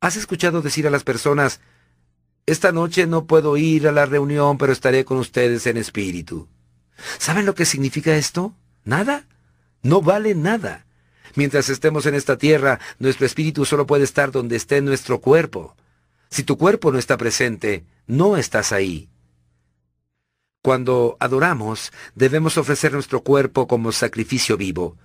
[0.02, 1.62] ¿Has escuchado decir a las personas,
[2.44, 6.48] esta noche no puedo ir a la reunión, pero estaré con ustedes en espíritu?
[7.16, 8.54] ¿Saben lo que significa esto?
[8.84, 9.24] Nada.
[9.82, 10.84] No vale nada.
[11.38, 15.76] Mientras estemos en esta tierra, nuestro espíritu solo puede estar donde esté nuestro cuerpo.
[16.30, 19.08] Si tu cuerpo no está presente, no estás ahí.
[20.62, 24.96] Cuando adoramos, debemos ofrecer nuestro cuerpo como sacrificio vivo.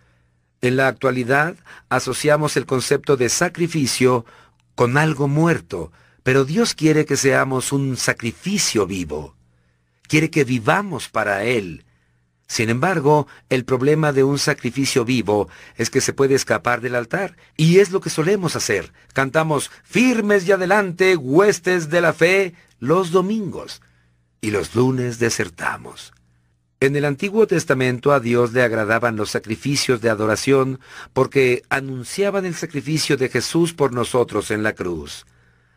[0.59, 1.55] En la actualidad,
[1.89, 4.25] asociamos el concepto de sacrificio
[4.73, 5.91] con algo muerto,
[6.23, 9.35] pero Dios quiere que seamos un sacrificio vivo.
[10.07, 11.85] Quiere que vivamos para Él.
[12.47, 17.35] Sin embargo, el problema de un sacrificio vivo es que se puede escapar del altar,
[17.57, 18.93] y es lo que solemos hacer.
[19.13, 23.81] Cantamos firmes y adelante, huestes de la fe, los domingos
[24.41, 26.13] y los lunes desertamos.
[26.81, 30.81] En el Antiguo Testamento a Dios le agradaban los sacrificios de adoración
[31.13, 35.25] porque anunciaban el sacrificio de Jesús por nosotros en la cruz.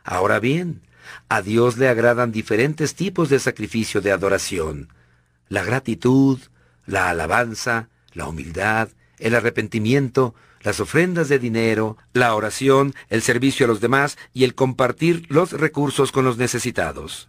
[0.02, 0.82] Ahora bien,
[1.28, 4.88] a Dios le agradan diferentes tipos de sacrificio de adoración.
[5.48, 6.40] La gratitud,
[6.86, 8.88] la alabanza, la humildad,
[9.18, 14.54] el arrepentimiento, las ofrendas de dinero, la oración, el servicio a los demás y el
[14.54, 17.28] compartir los recursos con los necesitados.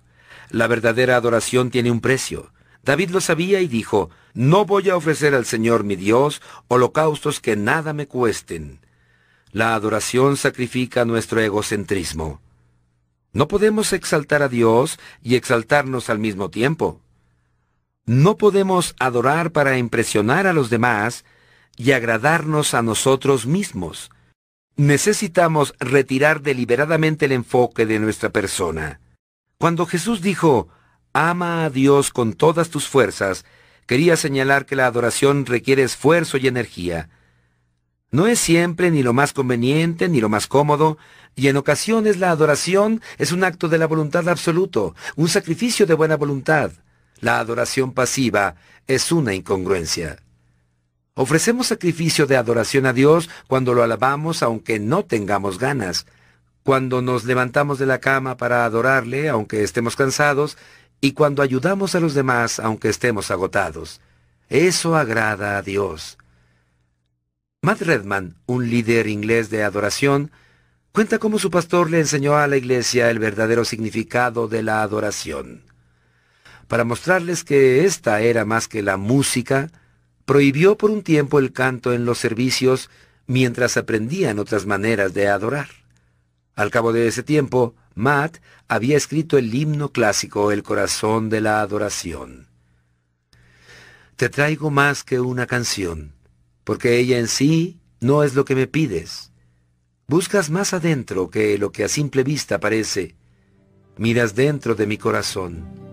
[0.49, 2.51] La verdadera adoración tiene un precio.
[2.84, 7.55] David lo sabía y dijo, No voy a ofrecer al Señor mi Dios holocaustos que
[7.55, 8.79] nada me cuesten.
[9.51, 12.41] La adoración sacrifica nuestro egocentrismo.
[13.34, 17.01] No podemos exaltar a Dios y exaltarnos al mismo tiempo.
[18.07, 21.25] No podemos adorar para impresionar a los demás
[21.75, 24.11] y agradarnos a nosotros mismos.
[24.77, 29.01] Necesitamos retirar deliberadamente el enfoque de nuestra persona.
[29.57, 30.69] Cuando Jesús dijo,
[31.11, 33.43] ama a Dios con todas tus fuerzas,
[33.85, 37.09] quería señalar que la adoración requiere esfuerzo y energía.
[38.09, 40.97] No es siempre ni lo más conveniente ni lo más cómodo,
[41.35, 45.93] y en ocasiones la adoración es un acto de la voluntad absoluto, un sacrificio de
[45.93, 46.71] buena voluntad.
[47.19, 48.56] La adoración pasiva
[48.88, 50.18] es una incongruencia.
[51.15, 56.06] Ofrecemos sacrificio de adoración a Dios cuando lo alabamos aunque no tengamos ganas,
[56.61, 60.57] cuando nos levantamos de la cama para adorarle, aunque estemos cansados,
[61.02, 63.99] y cuando ayudamos a los demás, aunque estemos agotados.
[64.49, 66.18] Eso agrada a Dios.
[67.61, 70.31] Matt Redman, un líder inglés de adoración,
[70.91, 75.64] cuenta cómo su pastor le enseñó a la iglesia el verdadero significado de la adoración.
[76.68, 79.72] Para mostrarles que esta era más que la música,
[80.26, 82.89] prohibió por un tiempo el canto en los servicios
[83.26, 85.69] mientras aprendían otras maneras de adorar.
[86.56, 88.38] Al cabo de ese tiempo, Matt
[88.68, 92.48] había escrito el himno clásico El corazón de la adoración.
[94.18, 96.14] Te traigo más que una canción,
[96.64, 99.31] porque ella en sí no es lo que me pides.
[100.07, 103.15] Buscas más adentro que lo que a simple vista parece.
[103.98, 105.86] miras dentro de mi corazón.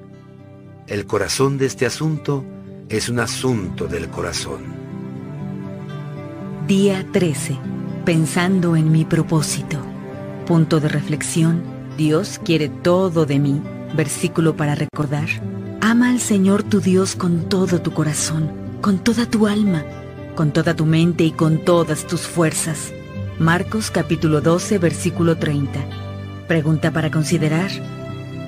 [0.87, 2.45] El corazón de este asunto
[2.91, 4.61] es un asunto del corazón.
[6.69, 7.57] Día 13.
[8.05, 9.79] Pensando en mi propósito.
[10.47, 11.63] Punto de reflexión.
[11.97, 13.63] Dios quiere todo de mí.
[13.97, 15.27] Versículo para recordar.
[15.81, 18.51] Ama al Señor tu Dios con todo tu corazón,
[18.83, 19.85] con toda tu alma,
[20.35, 22.93] con toda tu mente y con todas tus fuerzas.
[23.39, 25.81] Marcos capítulo 12, versículo 30.
[26.47, 27.71] Pregunta para considerar.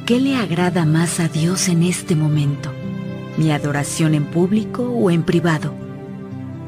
[0.07, 2.71] ¿Qué le agrada más a Dios en este momento?
[3.39, 5.75] ¿Mi adoración en público o en privado?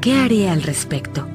[0.01, 1.25] ¿Qué haré al respecto?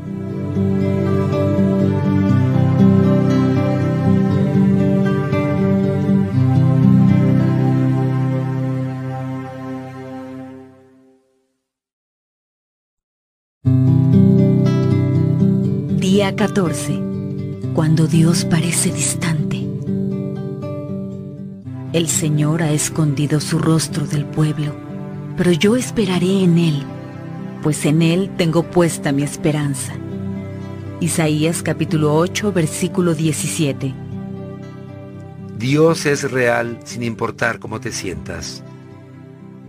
[15.99, 17.01] Día 14.
[17.73, 19.44] Cuando Dios parece distante.
[21.95, 24.75] El Señor ha escondido su rostro del pueblo,
[25.37, 26.83] pero yo esperaré en Él,
[27.63, 29.95] pues en Él tengo puesta mi esperanza.
[30.99, 33.95] Isaías capítulo 8, versículo 17.
[35.57, 38.65] Dios es real sin importar cómo te sientas.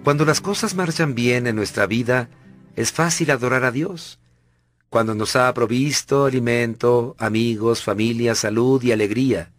[0.04, 2.32] Cuando las cosas marchan bien en nuestra vida,
[2.76, 4.18] es fácil adorar a Dios
[4.90, 9.52] cuando nos ha provisto alimento, amigos, familia, salud y alegría.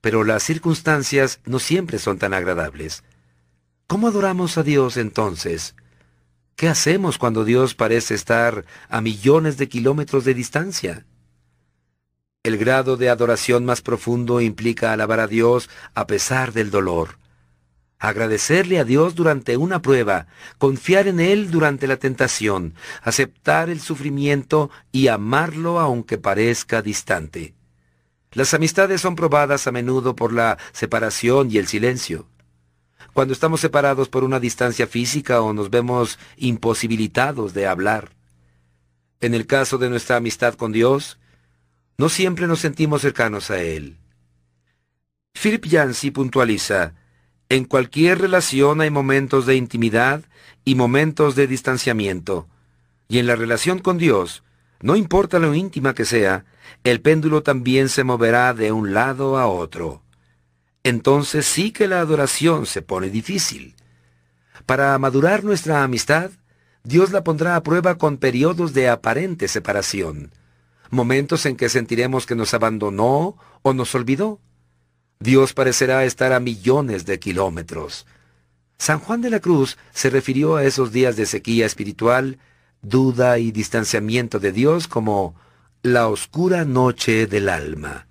[0.00, 3.04] Pero las circunstancias no siempre son tan agradables.
[3.86, 5.74] ¿Cómo adoramos a Dios entonces?
[6.56, 11.06] ¿Qué hacemos cuando Dios parece estar a millones de kilómetros de distancia?
[12.42, 17.20] El grado de adoración más profundo implica alabar a Dios a pesar del dolor
[18.00, 20.26] agradecerle a Dios durante una prueba,
[20.58, 27.54] confiar en Él durante la tentación, aceptar el sufrimiento y amarlo aunque parezca distante.
[28.32, 32.26] Las amistades son probadas a menudo por la separación y el silencio.
[33.12, 38.12] Cuando estamos separados por una distancia física o nos vemos imposibilitados de hablar.
[39.20, 41.18] En el caso de nuestra amistad con Dios,
[41.98, 43.98] no siempre nos sentimos cercanos a Él.
[45.34, 46.94] Philip Yancey puntualiza,
[47.48, 50.22] en cualquier relación hay momentos de intimidad
[50.64, 52.46] y momentos de distanciamiento.
[53.08, 54.44] Y en la relación con Dios,
[54.82, 56.44] no importa lo íntima que sea,
[56.84, 60.02] el péndulo también se moverá de un lado a otro.
[60.82, 63.74] Entonces sí que la adoración se pone difícil.
[64.64, 66.30] Para madurar nuestra amistad,
[66.82, 70.32] Dios la pondrá a prueba con periodos de aparente separación,
[70.88, 74.40] momentos en que sentiremos que nos abandonó o nos olvidó.
[75.18, 78.06] Dios parecerá estar a millones de kilómetros.
[78.78, 82.38] San Juan de la Cruz se refirió a esos días de sequía espiritual,
[82.82, 85.34] duda y distanciamiento de Dios como
[85.82, 88.06] la oscura noche del alma.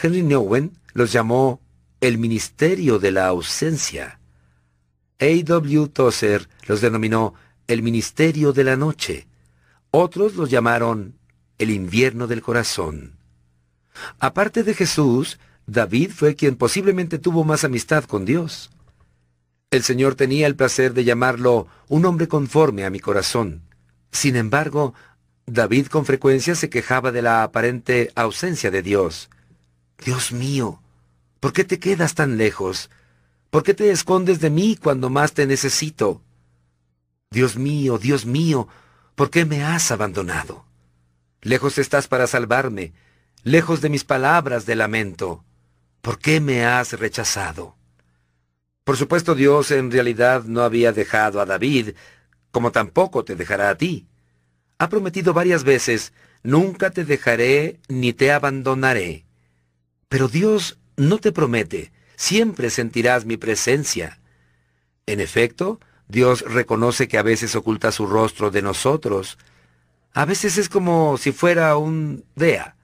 [0.00, 1.60] Henry Nowen los llamó
[2.00, 4.20] el ministerio de la ausencia.
[5.20, 5.26] A.
[5.44, 5.88] W.
[5.88, 7.34] Tozer los denominó
[7.66, 9.26] el ministerio de la noche.
[9.90, 11.18] Otros los llamaron
[11.58, 13.16] el invierno del corazón.
[14.20, 18.70] Aparte de Jesús, David fue quien posiblemente tuvo más amistad con Dios.
[19.70, 23.62] El Señor tenía el placer de llamarlo un hombre conforme a mi corazón.
[24.10, 24.94] Sin embargo,
[25.46, 29.28] David con frecuencia se quejaba de la aparente ausencia de Dios.
[30.04, 30.82] Dios mío,
[31.40, 32.90] ¿por qué te quedas tan lejos?
[33.50, 36.22] ¿Por qué te escondes de mí cuando más te necesito?
[37.30, 38.68] Dios mío, Dios mío,
[39.14, 40.64] ¿por qué me has abandonado?
[41.42, 42.94] Lejos estás para salvarme,
[43.42, 45.44] lejos de mis palabras de lamento.
[46.00, 47.77] ¿por qué me has rechazado?
[48.88, 51.90] Por supuesto, Dios en realidad no había dejado a David,
[52.50, 54.06] como tampoco te dejará a ti.
[54.78, 59.26] Ha prometido varias veces, nunca te dejaré ni te abandonaré.
[60.08, 64.20] Pero Dios no te promete, siempre sentirás mi presencia.
[65.04, 69.36] En efecto, Dios reconoce que a veces oculta su rostro de nosotros.
[70.14, 72.74] A veces es como si fuera un DEA,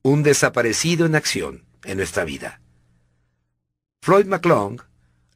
[0.00, 2.62] un desaparecido en acción en nuestra vida.
[4.00, 4.80] Floyd McClung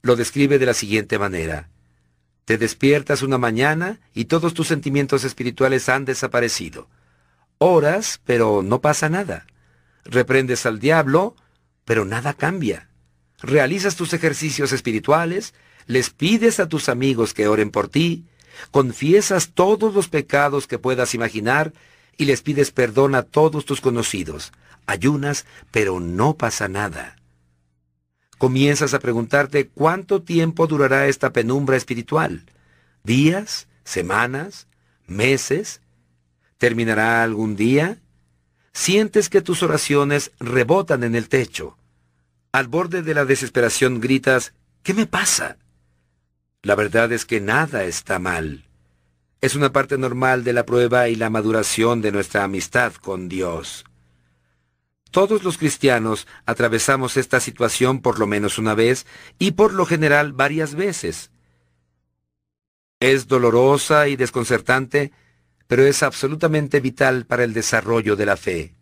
[0.03, 1.69] lo describe de la siguiente manera.
[2.45, 6.89] Te despiertas una mañana y todos tus sentimientos espirituales han desaparecido.
[7.59, 9.47] Oras, pero no pasa nada.
[10.05, 11.35] Reprendes al diablo,
[11.85, 12.89] pero nada cambia.
[13.41, 15.55] Realizas tus ejercicios espirituales,
[15.87, 18.25] les pides a tus amigos que oren por ti,
[18.71, 21.73] confiesas todos los pecados que puedas imaginar
[22.17, 24.53] y les pides perdón a todos tus conocidos
[24.87, 27.16] ayunas, pero no pasa nada.
[28.39, 32.45] Comienzas a preguntarte cuánto tiempo durará esta penumbra espiritual.
[33.03, 33.67] ¿Días?
[33.85, 34.67] ¿Semanas?
[35.07, 35.81] ¿Meses?
[36.59, 37.99] ¿Terminará algún día?
[38.73, 41.79] Sientes que tus oraciones rebotan en el techo.
[42.53, 44.53] Al borde de la desesperación gritas,
[44.83, 45.57] ¿qué me pasa?
[46.63, 48.65] La verdad es que nada está mal.
[49.41, 53.85] Es una parte normal de la prueba y la maduración de nuestra amistad con Dios.
[55.17, 59.07] Todos los cristianos atravesamos esta situación por lo menos una vez
[59.39, 61.31] y por lo general varias veces.
[63.01, 65.13] Es dolorosa y desconcertante,
[65.69, 68.75] pero es absolutamente vital para el desarrollo de la fe.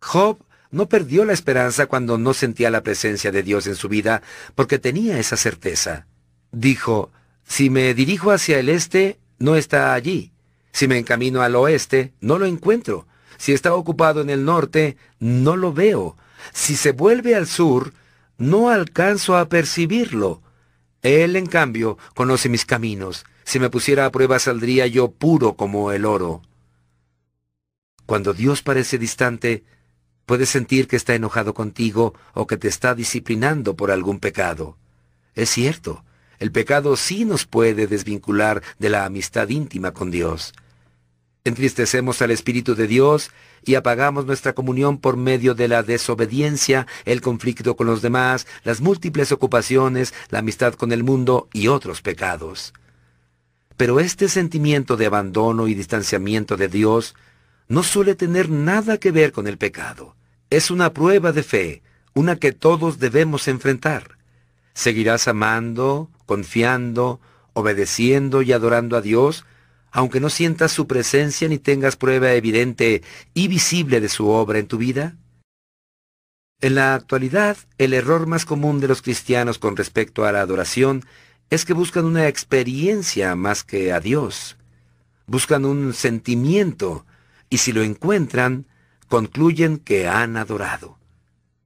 [0.00, 0.38] Job
[0.70, 4.22] no perdió la esperanza cuando no sentía la presencia de Dios en su vida,
[4.54, 6.06] porque tenía esa certeza.
[6.52, 7.10] Dijo,
[7.46, 10.32] si me dirijo hacia el este, no está allí.
[10.72, 13.06] Si me encamino al oeste, no lo encuentro.
[13.40, 16.14] Si está ocupado en el norte, no lo veo.
[16.52, 17.94] Si se vuelve al sur,
[18.36, 20.42] no alcanzo a percibirlo.
[21.00, 23.24] Él, en cambio, conoce mis caminos.
[23.44, 26.42] Si me pusiera a prueba saldría yo puro como el oro.
[28.04, 29.64] Cuando Dios parece distante,
[30.26, 34.76] puedes sentir que está enojado contigo o que te está disciplinando por algún pecado.
[35.34, 36.04] Es cierto,
[36.40, 40.52] el pecado sí nos puede desvincular de la amistad íntima con Dios.
[41.44, 43.30] Entristecemos al Espíritu de Dios
[43.64, 48.80] y apagamos nuestra comunión por medio de la desobediencia, el conflicto con los demás, las
[48.80, 52.74] múltiples ocupaciones, la amistad con el mundo y otros pecados.
[53.76, 57.14] Pero este sentimiento de abandono y distanciamiento de Dios
[57.68, 60.16] no suele tener nada que ver con el pecado.
[60.50, 64.18] Es una prueba de fe, una que todos debemos enfrentar.
[64.74, 67.20] Seguirás amando, confiando,
[67.54, 69.46] obedeciendo y adorando a Dios,
[69.90, 73.02] aunque no sientas su presencia ni tengas prueba evidente
[73.34, 75.16] y visible de su obra en tu vida?
[76.60, 81.04] En la actualidad, el error más común de los cristianos con respecto a la adoración
[81.48, 84.56] es que buscan una experiencia más que a Dios.
[85.26, 87.06] Buscan un sentimiento
[87.48, 88.66] y si lo encuentran,
[89.08, 90.98] concluyen que han adorado.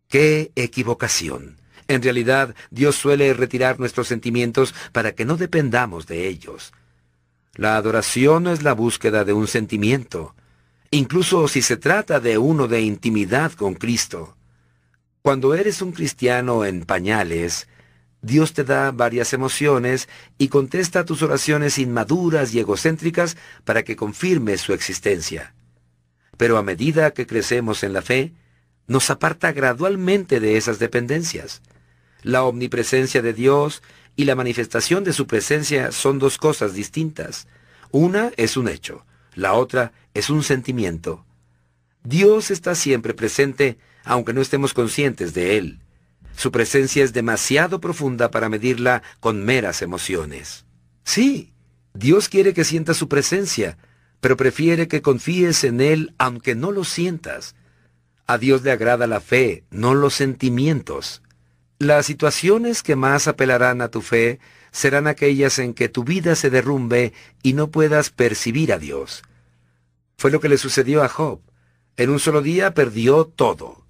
[0.08, 1.58] ¡Qué equivocación!
[1.88, 6.72] En realidad, Dios suele retirar nuestros sentimientos para que no dependamos de ellos.
[7.56, 10.34] La adoración no es la búsqueda de un sentimiento,
[10.90, 14.36] incluso si se trata de uno de intimidad con Cristo.
[15.22, 17.68] Cuando eres un cristiano en pañales,
[18.22, 24.58] Dios te da varias emociones y contesta tus oraciones inmaduras y egocéntricas para que confirme
[24.58, 25.54] su existencia.
[26.36, 28.32] Pero a medida que crecemos en la fe,
[28.86, 31.62] nos aparta gradualmente de esas dependencias.
[32.22, 33.82] La omnipresencia de Dios
[34.16, 37.48] y la manifestación de su presencia son dos cosas distintas.
[37.90, 39.04] Una es un hecho,
[39.34, 41.24] la otra es un sentimiento.
[42.02, 45.80] Dios está siempre presente, aunque no estemos conscientes de Él.
[46.36, 50.66] Su presencia es demasiado profunda para medirla con meras emociones.
[51.04, 51.52] Sí,
[51.94, 53.78] Dios quiere que sientas su presencia,
[54.20, 57.54] pero prefiere que confíes en Él aunque no lo sientas.
[58.26, 61.22] A Dios le agrada la fe, no los sentimientos.
[61.84, 64.40] Las situaciones que más apelarán a tu fe
[64.70, 67.12] serán aquellas en que tu vida se derrumbe
[67.42, 69.22] y no puedas percibir a Dios.
[70.16, 71.40] Fue lo que le sucedió a Job.
[71.98, 73.84] En un solo día perdió todo.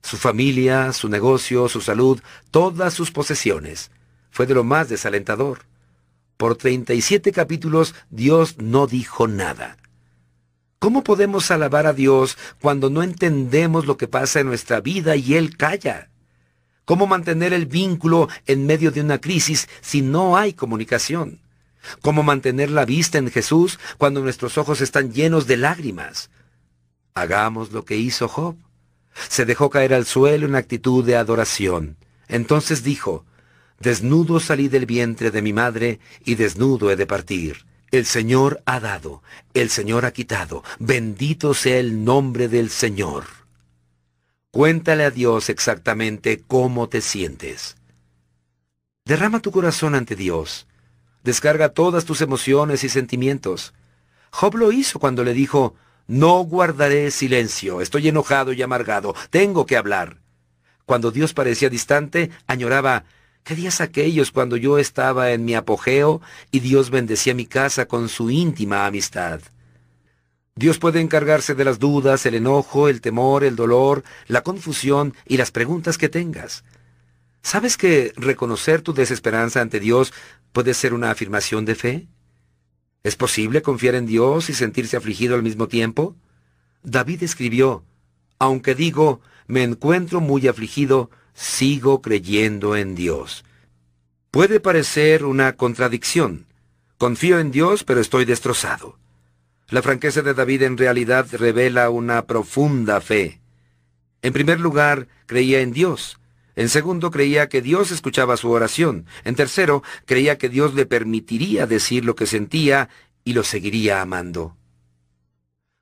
[0.00, 2.20] Su familia, su negocio, su salud,
[2.52, 3.90] todas sus posesiones.
[4.30, 5.62] Fue de lo más desalentador.
[6.36, 9.76] Por 37 capítulos Dios no dijo nada.
[10.78, 15.34] ¿Cómo podemos alabar a Dios cuando no entendemos lo que pasa en nuestra vida y
[15.34, 16.09] Él calla?
[16.90, 21.38] ¿Cómo mantener el vínculo en medio de una crisis si no hay comunicación?
[22.02, 26.30] ¿Cómo mantener la vista en Jesús cuando nuestros ojos están llenos de lágrimas?
[27.14, 28.56] Hagamos lo que hizo Job.
[29.28, 31.96] Se dejó caer al suelo en actitud de adoración.
[32.26, 33.24] Entonces dijo,
[33.78, 37.66] Desnudo salí del vientre de mi madre y desnudo he de partir.
[37.92, 39.22] El Señor ha dado,
[39.54, 40.64] el Señor ha quitado.
[40.80, 43.39] Bendito sea el nombre del Señor.
[44.52, 47.76] Cuéntale a Dios exactamente cómo te sientes.
[49.04, 50.66] Derrama tu corazón ante Dios.
[51.22, 53.74] Descarga todas tus emociones y sentimientos.
[54.32, 55.76] Job lo hizo cuando le dijo,
[56.08, 60.18] no guardaré silencio, estoy enojado y amargado, tengo que hablar.
[60.84, 63.04] Cuando Dios parecía distante, añoraba,
[63.44, 66.20] ¿qué días aquellos cuando yo estaba en mi apogeo
[66.50, 69.40] y Dios bendecía mi casa con su íntima amistad?
[70.60, 75.38] Dios puede encargarse de las dudas, el enojo, el temor, el dolor, la confusión y
[75.38, 76.64] las preguntas que tengas.
[77.42, 80.12] ¿Sabes que reconocer tu desesperanza ante Dios
[80.52, 82.08] puede ser una afirmación de fe?
[83.02, 86.14] ¿Es posible confiar en Dios y sentirse afligido al mismo tiempo?
[86.82, 87.86] David escribió,
[88.38, 93.46] Aunque digo, me encuentro muy afligido, sigo creyendo en Dios.
[94.30, 96.44] Puede parecer una contradicción.
[96.98, 98.99] Confío en Dios, pero estoy destrozado.
[99.70, 103.40] La franqueza de David en realidad revela una profunda fe.
[104.20, 106.18] En primer lugar, creía en Dios.
[106.56, 109.06] En segundo, creía que Dios escuchaba su oración.
[109.22, 112.88] En tercero, creía que Dios le permitiría decir lo que sentía
[113.22, 114.56] y lo seguiría amando.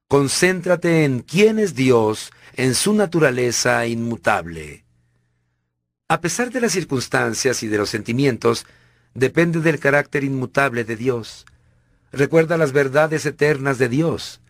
[0.06, 4.84] Concéntrate en quién es Dios, en su naturaleza inmutable.
[6.08, 8.66] A pesar de las circunstancias y de los sentimientos,
[9.14, 11.46] depende del carácter inmutable de Dios.
[12.12, 14.40] Recuerda las verdades eternas de Dios.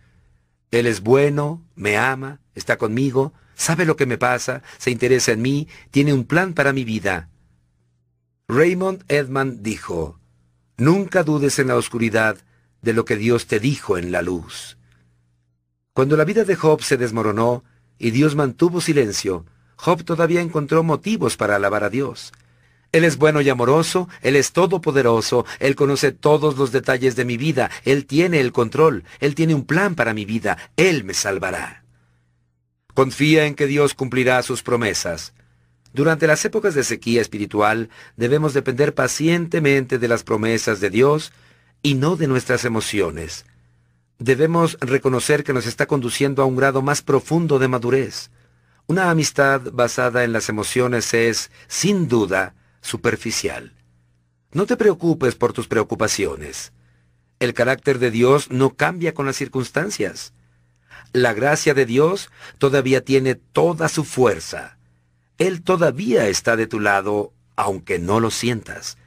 [0.71, 5.43] Él es bueno, me ama, está conmigo, sabe lo que me pasa, se interesa en
[5.43, 7.29] mí, tiene un plan para mi vida.
[8.49, 10.19] Raymond Edman dijo,
[10.77, 12.39] Nunca dudes en la oscuridad
[12.83, 14.79] de lo que Dios te dijo en la luz.
[15.93, 17.65] Cuando la vida de Job se desmoronó
[17.99, 19.45] y Dios mantuvo silencio,
[19.75, 22.33] Job todavía encontró motivos para alabar a Dios.
[22.91, 27.37] Él es bueno y amoroso, Él es todopoderoso, Él conoce todos los detalles de mi
[27.37, 31.85] vida, Él tiene el control, Él tiene un plan para mi vida, Él me salvará.
[32.95, 35.35] Confía en que Dios cumplirá sus promesas.
[35.93, 41.33] Durante las épocas de sequía espiritual debemos depender pacientemente de las promesas de Dios
[41.83, 43.45] y no de nuestras emociones.
[44.19, 48.31] Debemos reconocer que nos está conduciendo a un grado más profundo de madurez.
[48.87, 53.73] Una amistad basada en las emociones es, sin duda, superficial.
[54.53, 56.73] No te preocupes por tus preocupaciones.
[57.39, 60.33] El carácter de Dios no cambia con las circunstancias.
[61.13, 64.79] La gracia de Dios todavía tiene toda su fuerza.
[65.39, 68.99] Él todavía está de tu lado, aunque no lo sientas.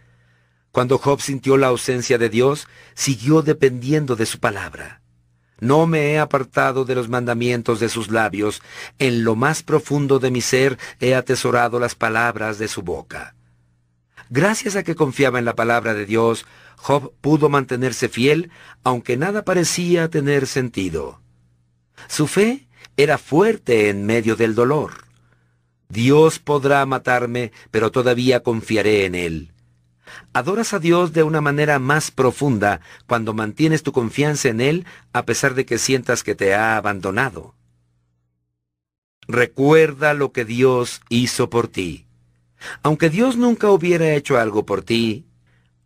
[0.72, 5.02] Cuando Job sintió la ausencia de Dios, siguió dependiendo de su palabra.
[5.60, 8.62] No me he apartado de los mandamientos de sus labios,
[8.98, 13.36] en lo más profundo de mi ser he atesorado las palabras de su boca.
[14.34, 16.46] Gracias a que confiaba en la palabra de Dios,
[16.78, 18.50] Job pudo mantenerse fiel,
[18.82, 21.20] aunque nada parecía tener sentido.
[22.08, 25.04] Su fe era fuerte en medio del dolor.
[25.90, 29.52] Dios podrá matarme, pero todavía confiaré en Él.
[30.32, 35.26] Adoras a Dios de una manera más profunda cuando mantienes tu confianza en Él a
[35.26, 37.54] pesar de que sientas que te ha abandonado.
[39.28, 42.06] Recuerda lo que Dios hizo por ti.
[42.84, 45.26] Aunque Dios nunca hubiera hecho algo por ti,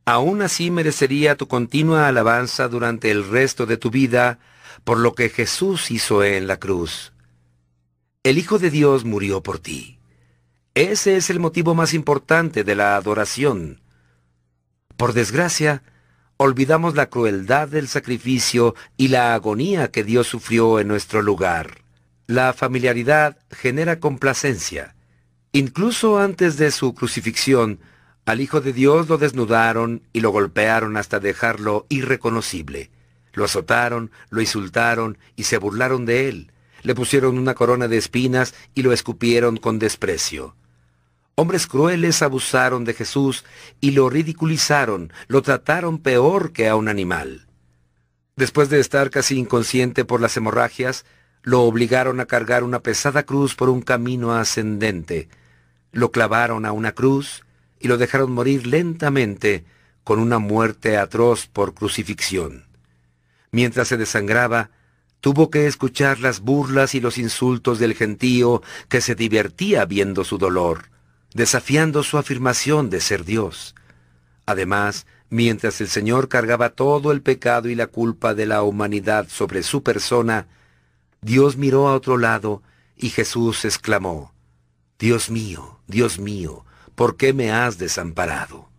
[0.06, 4.40] aún así merecería tu continua alabanza durante el resto de tu vida
[4.84, 7.14] por lo que Jesús hizo en la cruz.
[8.24, 10.00] El Hijo de Dios murió por ti.
[10.74, 13.82] Ese es el motivo más importante de la adoración.
[14.98, 15.84] Por desgracia,
[16.38, 21.84] olvidamos la crueldad del sacrificio y la agonía que Dios sufrió en nuestro lugar.
[22.28, 24.95] La familiaridad genera complacencia.
[25.56, 27.80] Incluso antes de su crucifixión,
[28.26, 32.92] al Hijo de Dios lo desnudaron y lo golpearon hasta dejarlo irreconocible.
[33.32, 36.52] Lo azotaron, lo insultaron y se burlaron de él.
[36.82, 40.58] Le pusieron una corona de espinas y lo escupieron con desprecio.
[41.36, 43.46] Hombres crueles abusaron de Jesús
[43.80, 47.48] y lo ridiculizaron, lo trataron peor que a un animal.
[48.36, 51.06] Después de estar casi inconsciente por las hemorragias,
[51.44, 55.30] lo obligaron a cargar una pesada cruz por un camino ascendente.
[55.96, 57.44] Lo clavaron a una cruz
[57.80, 59.66] y lo dejaron morir lentamente
[60.04, 62.66] con una muerte atroz por crucifixión.
[63.50, 64.70] Mientras se desangraba,
[65.22, 70.38] tuvo que escuchar las burlas y los insultos del gentío que se divertía viendo su
[70.38, 70.94] dolor
[71.36, 73.76] desafiando su afirmación de ser Dios.
[74.46, 79.62] Además, mientras el Señor cargaba todo el pecado y la culpa de la humanidad sobre
[79.62, 80.48] su persona,
[81.22, 82.64] Dios miró a otro lado
[82.96, 84.34] y Jesús exclamó,
[84.98, 86.66] Dios mío, Dios mío,
[86.96, 88.70] ¿por qué me has desamparado?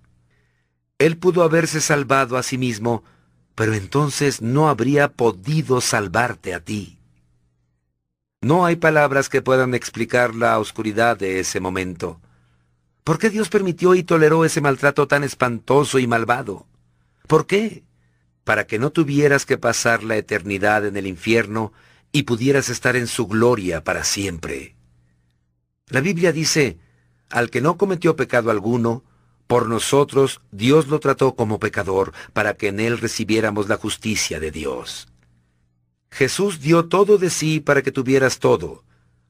[0.98, 3.04] Él pudo haberse salvado a sí mismo,
[3.54, 6.98] pero entonces no habría podido salvarte a ti.
[8.40, 12.20] No hay palabras que puedan explicar la oscuridad de ese momento.
[13.04, 16.66] ¿Por qué Dios permitió y toleró ese maltrato tan espantoso y malvado?
[17.26, 17.84] ¿Por qué?
[18.44, 21.72] Para que no tuvieras que pasar la eternidad en el infierno
[22.12, 24.75] y pudieras estar en su gloria para siempre.
[25.88, 26.78] La Biblia dice,
[27.30, 29.04] al que no cometió pecado alguno,
[29.46, 34.50] por nosotros Dios lo trató como pecador para que en él recibiéramos la justicia de
[34.50, 35.08] Dios.
[36.10, 38.84] Jesús dio todo de sí para que tuvieras todo.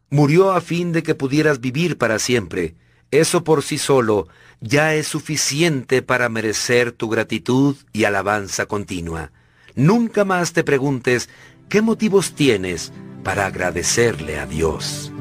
[0.08, 2.76] Murió a fin de que pudieras vivir para siempre
[3.10, 4.28] eso por sí solo
[4.60, 9.30] ya es suficiente para merecer tu gratitud y alabanza continua.
[9.74, 11.28] Nunca más te preguntes
[11.68, 12.92] qué motivos tienes
[13.22, 15.12] para agradecerle a Dios.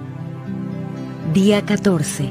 [1.34, 2.30] Día 14.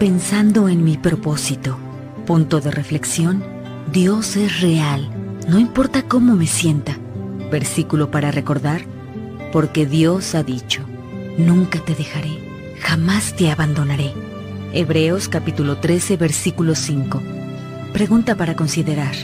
[0.00, 1.78] Pensando en mi propósito.
[2.26, 3.44] Punto de reflexión.
[3.92, 5.08] Dios es real,
[5.48, 6.98] no importa cómo me sienta.
[7.50, 8.82] Versículo para recordar.
[9.52, 10.82] Porque Dios ha dicho,
[11.38, 14.12] nunca te dejaré, jamás te abandonaré.
[14.74, 17.22] Hebreos capítulo 13 versículo 5.
[17.92, 19.14] Pregunta para considerar.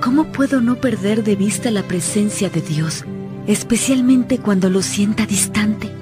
[0.00, 3.04] ¿Cómo puedo no perder de vista la presencia de Dios,
[3.48, 5.95] especialmente cuando lo sienta distante?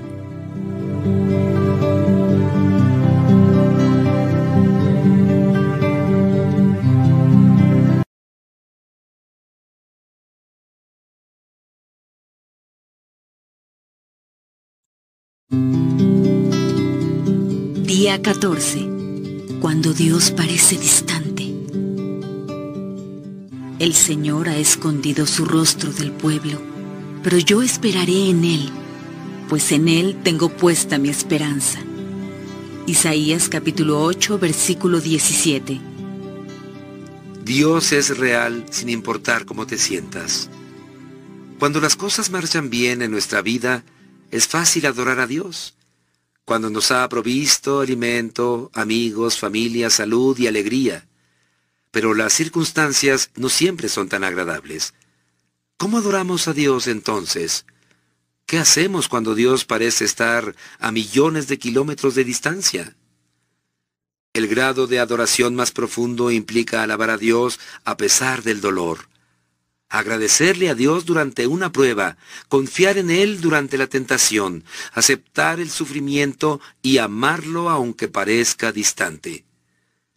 [18.15, 19.59] Día 14.
[19.61, 21.53] Cuando Dios parece distante.
[23.81, 26.63] El Señor ha escondido su rostro del pueblo,
[27.25, 28.71] pero yo esperaré en Él,
[29.49, 31.81] pues en Él tengo puesta mi esperanza.
[32.87, 35.81] Isaías capítulo 8, versículo 17.
[37.45, 40.49] Dios es real sin importar cómo te sientas.
[41.59, 43.83] Cuando las cosas marchan bien en nuestra vida,
[44.31, 45.75] es fácil adorar a Dios.
[46.45, 51.07] Cuando nos ha provisto alimento, amigos, familia, salud y alegría.
[51.91, 54.95] Pero las circunstancias no siempre son tan agradables.
[55.77, 57.65] ¿Cómo adoramos a Dios entonces?
[58.47, 62.95] ¿Qué hacemos cuando Dios parece estar a millones de kilómetros de distancia?
[64.35, 69.14] El grado de adoración más profundo implica alabar a Dios a pesar del dolor
[69.95, 72.17] agradecerle a Dios durante una prueba,
[72.49, 79.45] confiar en Él durante la tentación, aceptar el sufrimiento y amarlo aunque parezca distante.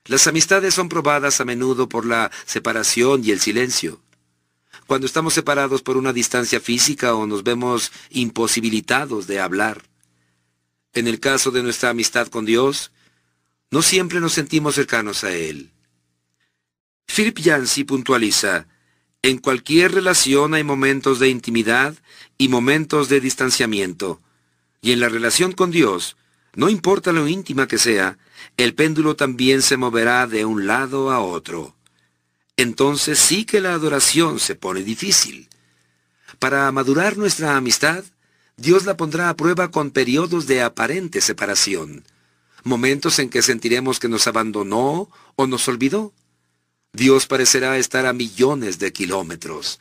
[0.05, 4.01] Las amistades son probadas a menudo por la separación y el silencio.
[4.87, 9.83] Cuando estamos separados por una distancia física o nos vemos imposibilitados de hablar.
[10.93, 12.91] En el caso de nuestra amistad con Dios,
[13.69, 15.71] no siempre nos sentimos cercanos a Él.
[17.05, 18.67] Philip Yancey puntualiza,
[19.21, 21.95] en cualquier relación hay momentos de intimidad
[22.37, 24.21] y momentos de distanciamiento.
[24.81, 26.17] Y en la relación con Dios,
[26.55, 28.17] no importa lo íntima que sea,
[28.57, 31.75] el péndulo también se moverá de un lado a otro.
[32.55, 35.49] Entonces sí que la adoración se pone difícil.
[36.39, 38.03] Para madurar nuestra amistad,
[38.55, 42.03] Dios la pondrá a prueba con periodos de aparente separación,
[42.63, 46.13] momentos en que sentiremos que nos abandonó o nos olvidó.
[46.93, 49.79] Dios parecerá estar a millones de kilómetros.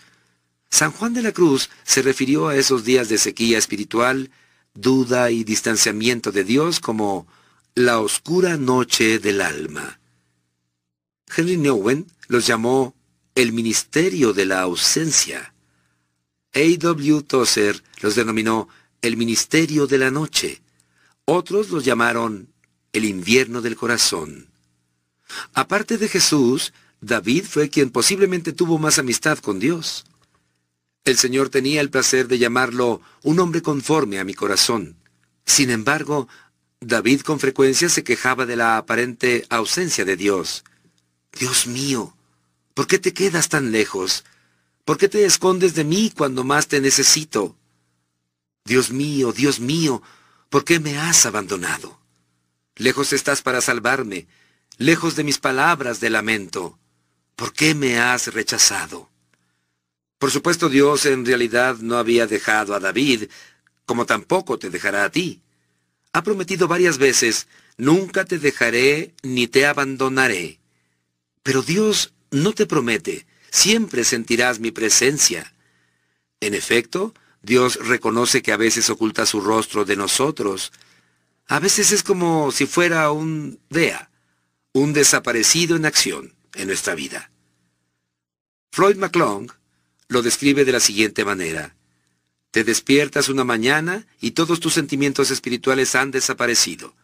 [0.70, 4.30] San Juan de la Cruz se refirió a esos días de sequía espiritual,
[4.74, 7.26] duda y distanciamiento de Dios como
[7.74, 9.98] la oscura noche del alma.
[11.34, 12.94] Henry Nowen los llamó
[13.34, 15.54] el ministerio de la ausencia.
[16.54, 16.60] A.
[16.78, 17.22] W.
[17.22, 18.68] Tozer los denominó
[19.02, 20.62] el ministerio de la noche.
[21.26, 22.48] Otros los llamaron
[22.92, 24.48] el invierno del corazón.
[25.52, 30.04] Aparte de Jesús, David fue quien posiblemente tuvo más amistad con Dios.
[31.04, 34.96] El Señor tenía el placer de llamarlo un hombre conforme a mi corazón.
[35.44, 36.28] Sin embargo,
[36.80, 40.64] David con frecuencia se quejaba de la aparente ausencia de Dios.
[41.38, 42.16] Dios mío,
[42.74, 44.24] ¿por qué te quedas tan lejos?
[44.84, 47.56] ¿Por qué te escondes de mí cuando más te necesito?
[48.64, 50.02] Dios mío, Dios mío,
[50.48, 52.00] ¿por qué me has abandonado?
[52.74, 54.26] Lejos estás para salvarme,
[54.76, 56.78] lejos de mis palabras de lamento.
[57.36, 59.10] ¿Por qué me has rechazado?
[60.18, 63.28] Por supuesto Dios en realidad no había dejado a David,
[63.84, 65.42] como tampoco te dejará a ti.
[66.12, 67.46] Ha prometido varias veces,
[67.76, 70.58] nunca te dejaré ni te abandonaré.
[71.42, 75.52] Pero Dios no te promete, siempre sentirás mi presencia.
[76.40, 80.72] En efecto, Dios reconoce que a veces oculta su rostro de nosotros.
[81.46, 84.10] A veces es como si fuera un DEA,
[84.72, 87.30] un desaparecido en acción en nuestra vida.
[88.72, 89.50] Floyd McClung
[90.08, 91.74] lo describe de la siguiente manera.
[92.50, 96.94] Te despiertas una mañana y todos tus sentimientos espirituales han desaparecido.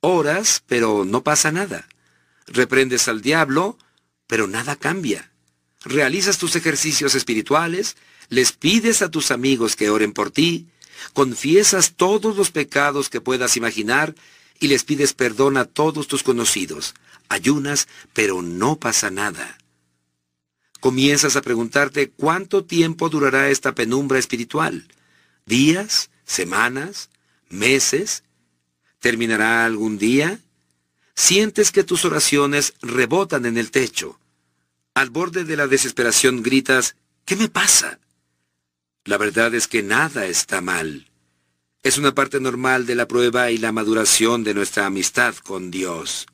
[0.00, 1.88] Oras, pero no pasa nada.
[2.46, 3.78] Reprendes al diablo,
[4.26, 5.30] pero nada cambia.
[5.84, 7.96] Realizas tus ejercicios espirituales,
[8.28, 10.68] les pides a tus amigos que oren por ti,
[11.12, 14.14] confiesas todos los pecados que puedas imaginar
[14.60, 16.94] y les pides perdón a todos tus conocidos
[17.32, 19.58] ayunas, pero no pasa nada.
[20.80, 24.88] Comienzas a preguntarte cuánto tiempo durará esta penumbra espiritual.
[25.46, 26.10] ¿Días?
[26.24, 27.08] ¿Semanas?
[27.48, 28.24] ¿Meses?
[28.98, 30.40] ¿Terminará algún día?
[31.14, 34.18] Sientes que tus oraciones rebotan en el techo.
[34.94, 38.00] Al borde de la desesperación gritas, ¿qué me pasa?
[39.04, 41.10] La verdad es que nada está mal.
[41.82, 46.26] Es una parte normal de la prueba y la maduración de nuestra amistad con Dios.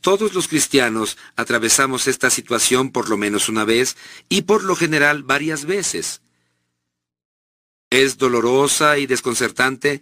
[0.00, 3.96] Todos los cristianos atravesamos esta situación por lo menos una vez
[4.28, 6.22] y por lo general varias veces.
[7.90, 10.00] Es dolorosa y desconcertante,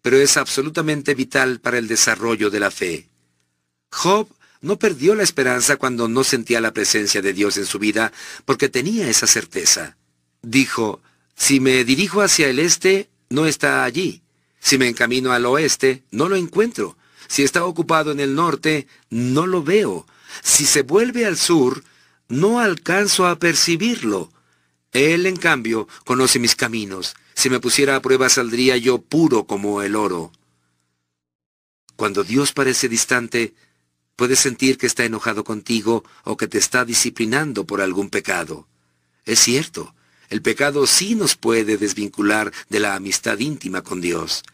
[0.00, 3.08] pero es absolutamente vital para el desarrollo de la fe.
[3.90, 4.28] Job
[4.60, 8.12] no perdió la esperanza cuando no sentía la presencia de Dios en su vida,
[8.46, 9.98] porque tenía esa certeza.
[10.40, 11.02] Dijo,
[11.36, 14.22] si me dirijo hacia el este, no está allí.
[14.58, 16.96] Si me encamino al oeste, no lo encuentro.
[17.34, 20.06] Si está ocupado en el norte, no lo veo.
[20.44, 21.82] Si se vuelve al sur,
[22.28, 24.30] no alcanzo a percibirlo.
[24.92, 27.16] Él, en cambio, conoce mis caminos.
[27.34, 30.30] Si me pusiera a prueba saldría yo puro como el oro.
[31.96, 33.52] Cuando Dios parece distante,
[34.14, 38.68] puedes sentir que está enojado contigo o que te está disciplinando por algún pecado.
[39.24, 39.92] Es cierto,
[40.28, 44.44] el pecado sí nos puede desvincular de la amistad íntima con Dios.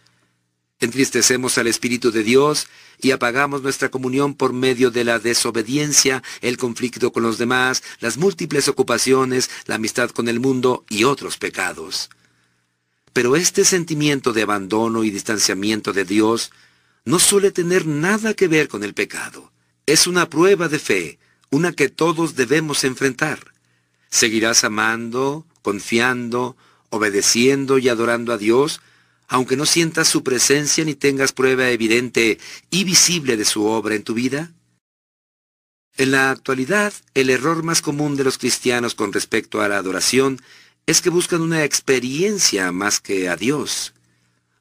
[0.81, 2.67] Entristecemos al Espíritu de Dios
[3.03, 8.17] y apagamos nuestra comunión por medio de la desobediencia, el conflicto con los demás, las
[8.17, 12.09] múltiples ocupaciones, la amistad con el mundo y otros pecados.
[13.13, 16.51] Pero este sentimiento de abandono y distanciamiento de Dios
[17.05, 19.53] no suele tener nada que ver con el pecado.
[19.85, 21.19] Es una prueba de fe,
[21.51, 23.53] una que todos debemos enfrentar.
[24.09, 26.57] ¿Seguirás amando, confiando,
[26.89, 28.81] obedeciendo y adorando a Dios,
[29.31, 32.39] aunque no sientas su presencia ni tengas prueba evidente
[32.69, 34.53] y visible de su obra en tu vida?
[35.97, 40.43] En la actualidad, el error más común de los cristianos con respecto a la adoración
[40.85, 43.95] es que buscan una experiencia más que a Dios.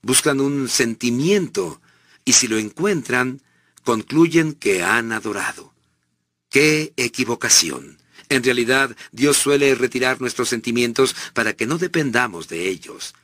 [0.03, 1.81] Buscan un sentimiento
[2.23, 3.41] y si lo encuentran,
[3.83, 5.73] concluyen que han adorado.
[6.49, 7.97] ¡Qué equivocación!
[8.29, 13.15] En realidad, Dios suele retirar nuestros sentimientos para que no dependamos de ellos.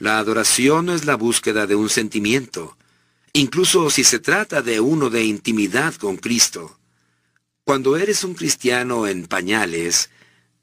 [0.00, 2.78] La adoración no es la búsqueda de un sentimiento,
[3.34, 6.78] incluso si se trata de uno de intimidad con Cristo.
[7.64, 10.08] Cuando eres un cristiano en pañales,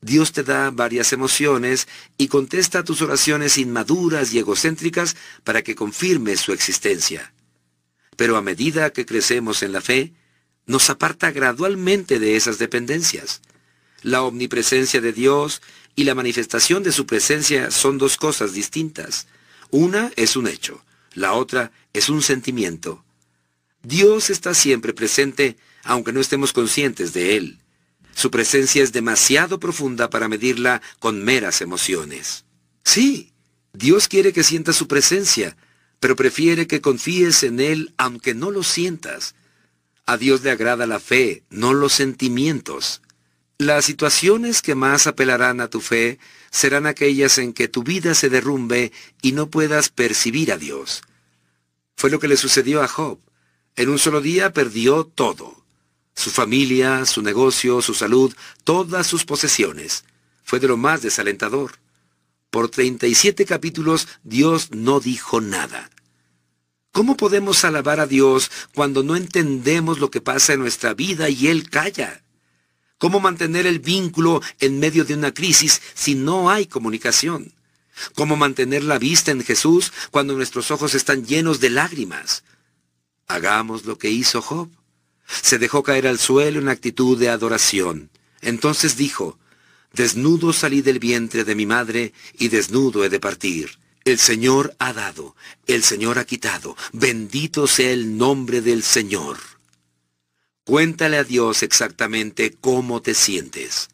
[0.01, 1.87] Dios te da varias emociones
[2.17, 7.31] y contesta tus oraciones inmaduras y egocéntricas para que confirmes su existencia.
[8.15, 10.13] Pero a medida que crecemos en la fe,
[10.65, 13.41] nos aparta gradualmente de esas dependencias.
[14.01, 15.61] La omnipresencia de Dios
[15.97, 19.25] y la manifestación de su presencia son dos cosas distintas.
[19.71, 23.03] Una es un hecho, la otra es un sentimiento.
[23.81, 27.57] Dios está siempre presente, aunque no estemos conscientes de Él.
[28.13, 32.45] Su presencia es demasiado profunda para medirla con meras emociones.
[32.83, 33.33] Sí,
[33.73, 35.57] Dios quiere que sientas su presencia,
[35.99, 39.33] pero prefiere que confíes en Él aunque no lo sientas.
[40.05, 43.01] A Dios le agrada la fe, no los sentimientos.
[43.59, 46.19] Las situaciones que más apelarán a tu fe
[46.51, 48.91] serán aquellas en que tu vida se derrumbe
[49.23, 51.01] y no puedas percibir a Dios.
[51.95, 53.17] Fue lo que le sucedió a Job.
[53.75, 55.63] En un solo día perdió todo.
[56.13, 60.03] Su familia, su negocio, su salud, todas sus posesiones.
[60.43, 61.79] Fue de lo más desalentador.
[62.51, 65.89] Por 37 capítulos Dios no dijo nada.
[66.91, 71.47] ¿Cómo podemos alabar a Dios cuando no entendemos lo que pasa en nuestra vida y
[71.47, 72.21] Él calla?
[72.97, 77.53] ¿Cómo mantener el vínculo en medio de una crisis si no hay comunicación?
[78.15, 82.43] ¿Cómo mantener la vista en Jesús cuando nuestros ojos están llenos de lágrimas?
[83.27, 84.69] Hagamos lo que hizo Job.
[85.27, 88.09] Se dejó caer al suelo en actitud de adoración.
[88.41, 89.37] Entonces dijo,
[89.93, 93.77] Desnudo salí del vientre de mi madre y desnudo he de partir.
[94.05, 96.77] El Señor ha dado, el Señor ha quitado.
[96.93, 99.37] Bendito sea el nombre del Señor.
[100.67, 103.87] Cuéntale a Dios exactamente cómo te sientes.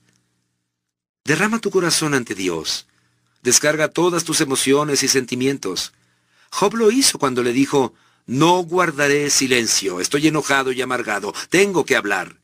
[1.24, 2.88] Derrama tu corazón ante Dios.
[3.44, 5.94] Descarga todas tus emociones y sentimientos.
[6.50, 7.94] Job lo hizo cuando le dijo,
[8.26, 12.38] no guardaré silencio, estoy enojado y amargado, tengo que hablar.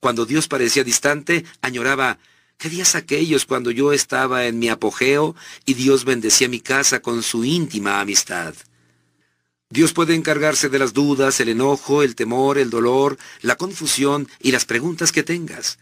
[0.00, 2.18] Cuando Dios parecía distante, añoraba,
[2.56, 5.36] ¿qué días aquellos cuando yo estaba en mi apogeo
[5.66, 8.54] y Dios bendecía mi casa con su íntima amistad?
[9.70, 14.52] Dios puede encargarse de las dudas, el enojo, el temor, el dolor, la confusión y
[14.52, 15.78] las preguntas que tengas.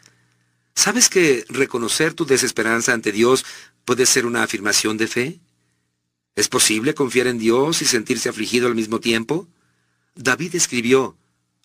[0.75, 3.45] ¿Sabes que reconocer tu desesperanza ante Dios
[3.85, 5.41] puede ser una afirmación de fe?
[6.35, 9.47] ¿Es posible confiar en Dios y sentirse afligido al mismo tiempo?
[10.17, 11.17] David escribió,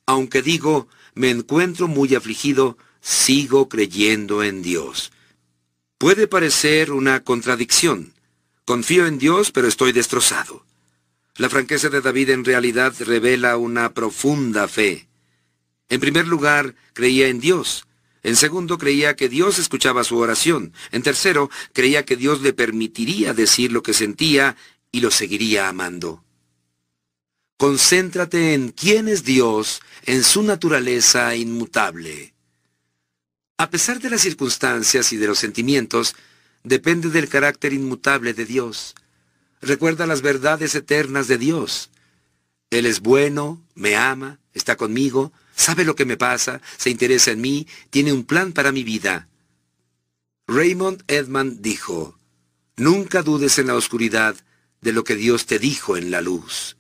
[0.06, 5.11] aunque digo, me encuentro muy afligido, sigo creyendo en Dios.
[5.98, 8.14] Puede parecer una contradicción.
[8.64, 10.64] Confío en Dios, pero estoy destrozado.
[11.38, 15.08] La franqueza de David en realidad revela una profunda fe.
[15.90, 17.86] En primer lugar, creía en Dios.
[18.24, 20.74] En segundo, creía que Dios escuchaba su oración.
[20.91, 24.56] En tercero, creía que Dios le permitiría decir lo que sentía
[24.91, 26.24] y lo seguiría amando.
[27.58, 32.34] Concéntrate en quién es Dios, en su naturaleza inmutable.
[33.58, 36.16] A pesar de las circunstancias y de los sentimientos,
[36.64, 38.95] depende del carácter inmutable de Dios.
[39.61, 41.91] Recuerda las verdades eternas de Dios.
[42.71, 47.41] Él es bueno, me ama, está conmigo, sabe lo que me pasa, se interesa en
[47.41, 49.27] mí, tiene un plan para mi vida.
[50.47, 52.17] Raymond Edman dijo,
[52.77, 54.35] Nunca dudes en la oscuridad
[54.81, 56.77] de lo que Dios te dijo en la luz.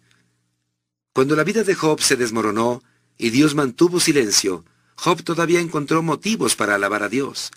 [1.13, 2.81] Cuando la vida de Job se desmoronó
[3.17, 7.51] y Dios mantuvo silencio, Job todavía encontró motivos para alabar a Dios.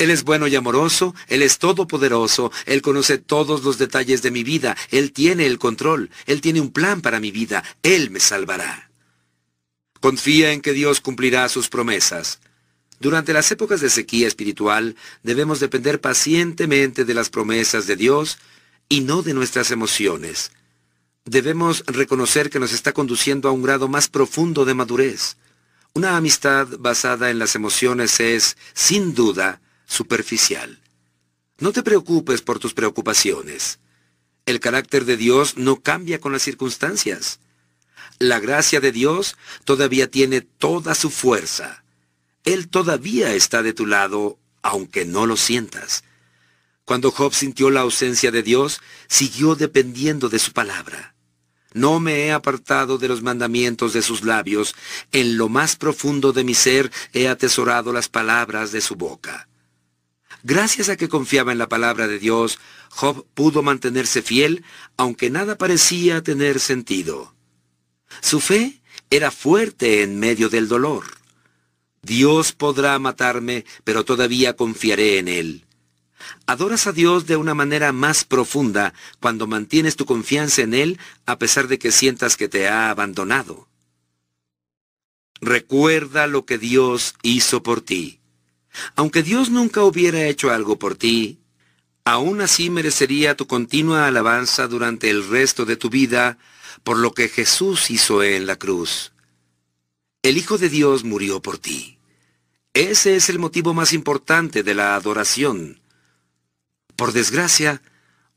[0.00, 4.44] Él es bueno y amoroso, Él es todopoderoso, Él conoce todos los detalles de mi
[4.44, 8.92] vida, Él tiene el control, Él tiene un plan para mi vida, Él me salvará.
[9.98, 12.38] Confía en que Dios cumplirá sus promesas.
[13.00, 14.94] Durante las épocas de sequía espiritual
[15.24, 18.38] debemos depender pacientemente de las promesas de Dios
[18.88, 20.52] y no de nuestras emociones.
[21.24, 25.38] Debemos reconocer que nos está conduciendo a un grado más profundo de madurez.
[25.92, 30.78] Una amistad basada en las emociones es, sin duda, superficial.
[31.58, 33.80] No te preocupes por tus preocupaciones.
[34.46, 37.40] El carácter de Dios no cambia con las circunstancias.
[38.20, 41.82] La gracia de Dios todavía tiene toda su fuerza.
[42.44, 46.04] Él todavía está de tu lado, aunque no lo sientas.
[46.84, 51.14] Cuando Job sintió la ausencia de Dios, siguió dependiendo de su palabra.
[51.74, 54.74] No me he apartado de los mandamientos de sus labios,
[55.12, 59.48] en lo más profundo de mi ser he atesorado las palabras de su boca.
[60.42, 62.58] Gracias a que confiaba en la palabra de Dios,
[62.90, 64.64] Job pudo mantenerse fiel,
[64.96, 67.34] aunque nada parecía tener sentido.
[68.20, 71.04] Su fe era fuerte en medio del dolor.
[72.02, 75.64] Dios podrá matarme, pero todavía confiaré en Él.
[76.46, 81.38] Adoras a Dios de una manera más profunda cuando mantienes tu confianza en Él a
[81.38, 83.68] pesar de que sientas que te ha abandonado.
[85.40, 88.17] Recuerda lo que Dios hizo por ti.
[88.96, 91.38] Aunque Dios nunca hubiera hecho algo por ti,
[92.04, 96.38] aún así merecería tu continua alabanza durante el resto de tu vida
[96.84, 99.12] por lo que Jesús hizo en la cruz.
[100.22, 101.98] El Hijo de Dios murió por ti.
[102.74, 105.80] Ese es el motivo más importante de la adoración.
[106.96, 107.82] Por desgracia,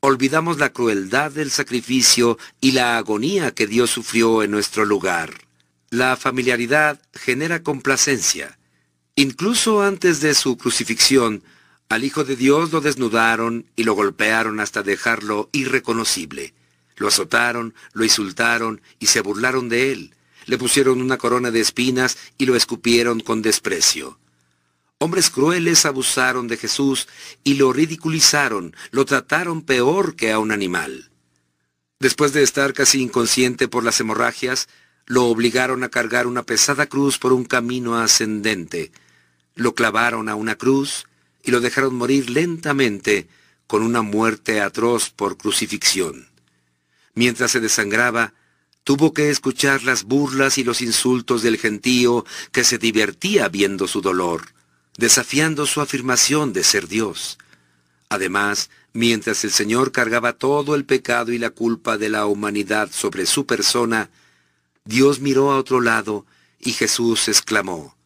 [0.00, 5.32] olvidamos la crueldad del sacrificio y la agonía que Dios sufrió en nuestro lugar.
[5.90, 8.58] La familiaridad genera complacencia
[9.14, 11.42] Incluso antes de su crucifixión,
[11.90, 16.54] al Hijo de Dios lo desnudaron y lo golpearon hasta dejarlo irreconocible.
[16.96, 20.14] Lo azotaron, lo insultaron y se burlaron de él.
[20.46, 24.18] Le pusieron una corona de espinas y lo escupieron con desprecio.
[24.96, 27.06] Hombres crueles abusaron de Jesús
[27.44, 31.10] y lo ridiculizaron, lo trataron peor que a un animal.
[32.00, 34.68] Después de estar casi inconsciente por las hemorragias,
[35.06, 38.92] lo obligaron a cargar una pesada cruz por un camino ascendente.
[39.54, 41.06] Lo clavaron a una cruz
[41.42, 43.28] y lo dejaron morir lentamente
[43.66, 46.28] con una muerte atroz por crucifixión.
[47.14, 48.34] Mientras se desangraba,
[48.84, 54.00] tuvo que escuchar las burlas y los insultos del gentío que se divertía viendo su
[54.00, 54.52] dolor,
[54.96, 57.38] desafiando su afirmación de ser Dios.
[58.08, 63.26] Además, mientras el Señor cargaba todo el pecado y la culpa de la humanidad sobre
[63.26, 64.10] su persona,
[64.84, 66.26] Dios miró a otro lado
[66.58, 67.96] y Jesús exclamó,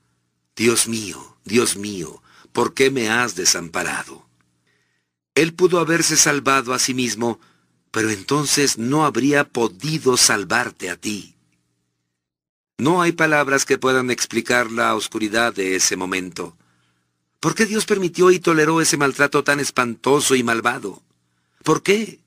[0.55, 4.27] Dios mío, Dios mío, ¿por qué me has desamparado?
[5.37, 7.41] Él pudo haberse salvado a sí mismo,
[7.93, 11.37] pero entonces no habría podido salvarte a ti.
[12.79, 16.57] No hay palabras que puedan explicar la oscuridad de ese momento.
[17.39, 21.03] ¿Por qué Dios permitió y toleró ese maltrato tan espantoso y malvado?
[21.63, 22.19] ¿Por qué?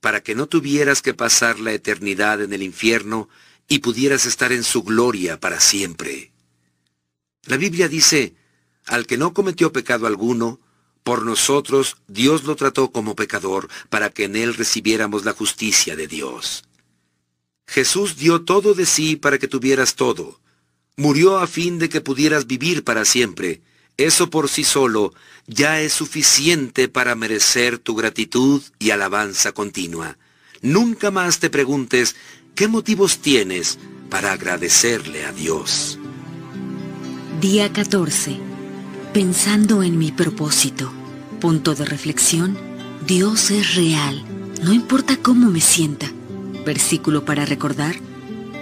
[0.00, 3.28] Para que no tuvieras que pasar la eternidad en el infierno
[3.68, 6.32] y pudieras estar en su gloria para siempre.
[7.44, 8.34] La Biblia dice,
[8.86, 10.60] al que no cometió pecado alguno,
[11.02, 16.06] por nosotros Dios lo trató como pecador para que en él recibiéramos la justicia de
[16.06, 16.64] Dios.
[17.66, 20.40] Jesús dio todo de sí para que tuvieras todo.
[20.96, 23.60] Murió a fin de que pudieras vivir para siempre.
[23.96, 25.14] Eso por sí solo
[25.46, 30.18] ya es suficiente para merecer tu gratitud y alabanza continua.
[30.62, 32.16] Nunca más te preguntes
[32.56, 35.98] ¿Qué motivos tienes para agradecerle a Dios?
[37.38, 38.55] Día 14.
[39.16, 40.92] Pensando en mi propósito.
[41.40, 42.54] Punto de reflexión.
[43.06, 44.22] Dios es real,
[44.62, 46.06] no importa cómo me sienta.
[46.66, 47.96] Versículo para recordar.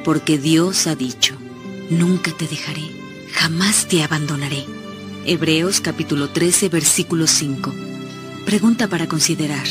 [0.04, 1.34] Porque Dios ha dicho,
[1.90, 2.88] nunca te dejaré,
[3.32, 4.64] jamás te abandonaré.
[5.26, 7.74] Hebreos capítulo 13, versículo 5.
[8.46, 9.66] Pregunta para considerar.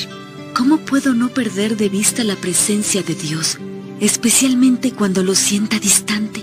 [0.54, 3.58] ¿Cómo puedo no perder de vista la presencia de Dios
[4.02, 6.43] especialmente cuando lo sienta distante.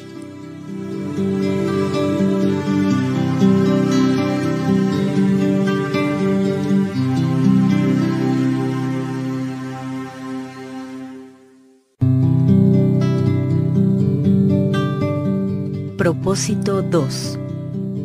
[16.01, 17.39] Propósito 2.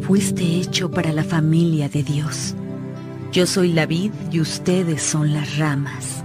[0.01, 2.53] Fuiste hecho para la familia de Dios.
[3.31, 6.21] Yo soy la vid y ustedes son las ramas.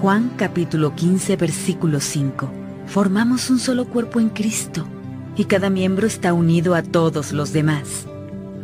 [0.00, 2.50] Juan capítulo 15 versículo 5.
[2.88, 4.84] Formamos un solo cuerpo en Cristo
[5.36, 8.08] y cada miembro está unido a todos los demás.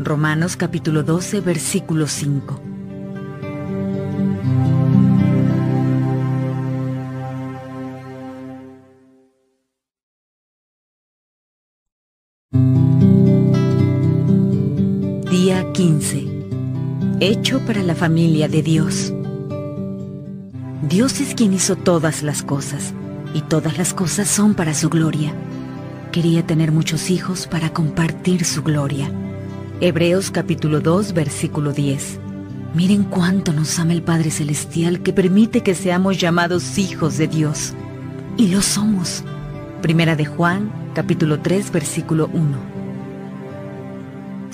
[0.01, 2.61] Romanos capítulo 12 versículo 5.
[15.79, 16.27] 15.
[17.21, 19.15] Hecho para la familia de Dios.
[20.83, 22.93] Dios es quien hizo todas las cosas,
[23.33, 25.33] y todas las cosas son para su gloria.
[26.11, 29.09] Quería tener muchos hijos para compartir su gloria.
[29.81, 32.19] Hebreos capítulo 2, versículo 10.
[32.75, 37.75] Miren cuánto nos ama el Padre Celestial que permite que seamos llamados hijos de Dios.
[38.37, 39.23] Y lo somos.
[39.81, 42.78] Primera de Juan, capítulo 3, versículo 1.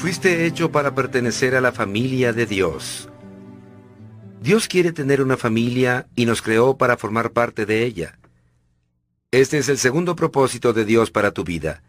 [0.04, 3.08] Fuiste hecho para pertenecer a la familia de Dios.
[4.42, 8.18] Dios quiere tener una familia y nos creó para formar parte de ella.
[9.30, 11.82] Este es el segundo propósito de Dios para tu vida.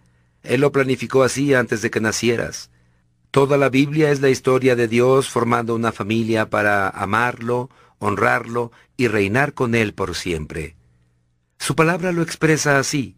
[0.43, 2.69] Él lo planificó así antes de que nacieras.
[3.31, 7.69] Toda la Biblia es la historia de Dios formando una familia para amarlo,
[7.99, 10.77] honrarlo y reinar con Él por siempre.
[11.59, 13.17] Su palabra lo expresa así.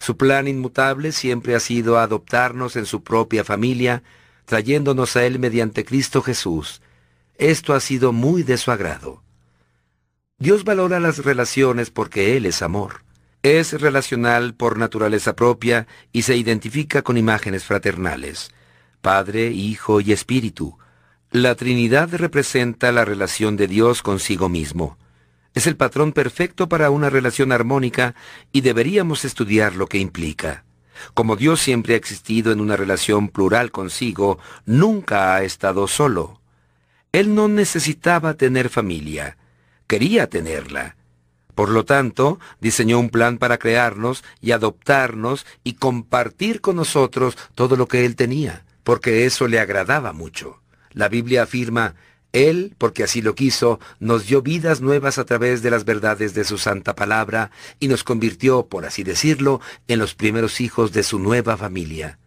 [0.00, 4.02] Su plan inmutable siempre ha sido adoptarnos en su propia familia,
[4.48, 6.80] trayéndonos a Él mediante Cristo Jesús.
[7.36, 9.22] Esto ha sido muy de su agrado.
[10.38, 13.04] Dios valora las relaciones porque Él es amor.
[13.42, 18.50] Es relacional por naturaleza propia y se identifica con imágenes fraternales.
[19.02, 20.78] Padre, Hijo y Espíritu.
[21.30, 24.96] La Trinidad representa la relación de Dios consigo mismo.
[25.52, 28.14] Es el patrón perfecto para una relación armónica
[28.50, 30.64] y deberíamos estudiar lo que implica.
[31.14, 36.40] Como Dios siempre ha existido en una relación plural consigo, nunca ha estado solo.
[37.12, 39.38] Él no necesitaba tener familia,
[39.86, 40.96] quería tenerla.
[41.54, 47.74] Por lo tanto, diseñó un plan para crearnos y adoptarnos y compartir con nosotros todo
[47.76, 50.60] lo que Él tenía, porque eso le agradaba mucho.
[50.92, 51.94] La Biblia afirma,
[52.32, 56.44] él, porque así lo quiso, nos dio vidas nuevas a través de las verdades de
[56.44, 57.50] su santa palabra
[57.80, 62.18] y nos convirtió, por así decirlo, en los primeros hijos de su nueva familia.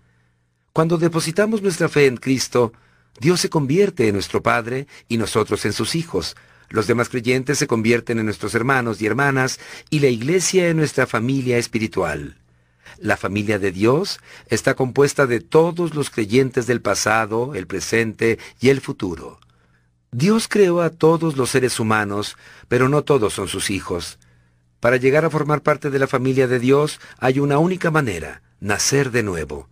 [0.73, 2.71] Cuando depositamos nuestra fe en Cristo,
[3.19, 6.35] Dios se convierte en nuestro Padre y nosotros en sus hijos.
[6.69, 9.59] Los demás creyentes se convierten en nuestros hermanos y hermanas
[9.89, 12.37] y la iglesia en nuestra familia espiritual.
[12.97, 18.69] La familia de Dios está compuesta de todos los creyentes del pasado, el presente y
[18.69, 19.40] el futuro.
[20.13, 22.35] Dios creó a todos los seres humanos,
[22.67, 24.19] pero no todos son sus hijos.
[24.81, 29.11] Para llegar a formar parte de la familia de Dios hay una única manera, nacer
[29.11, 29.69] de nuevo.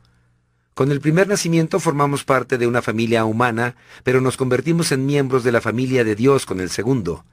[0.76, 5.44] Con el primer nacimiento formamos parte de una familia humana, pero nos convertimos en miembros
[5.44, 7.26] de la familia de Dios con el segundo.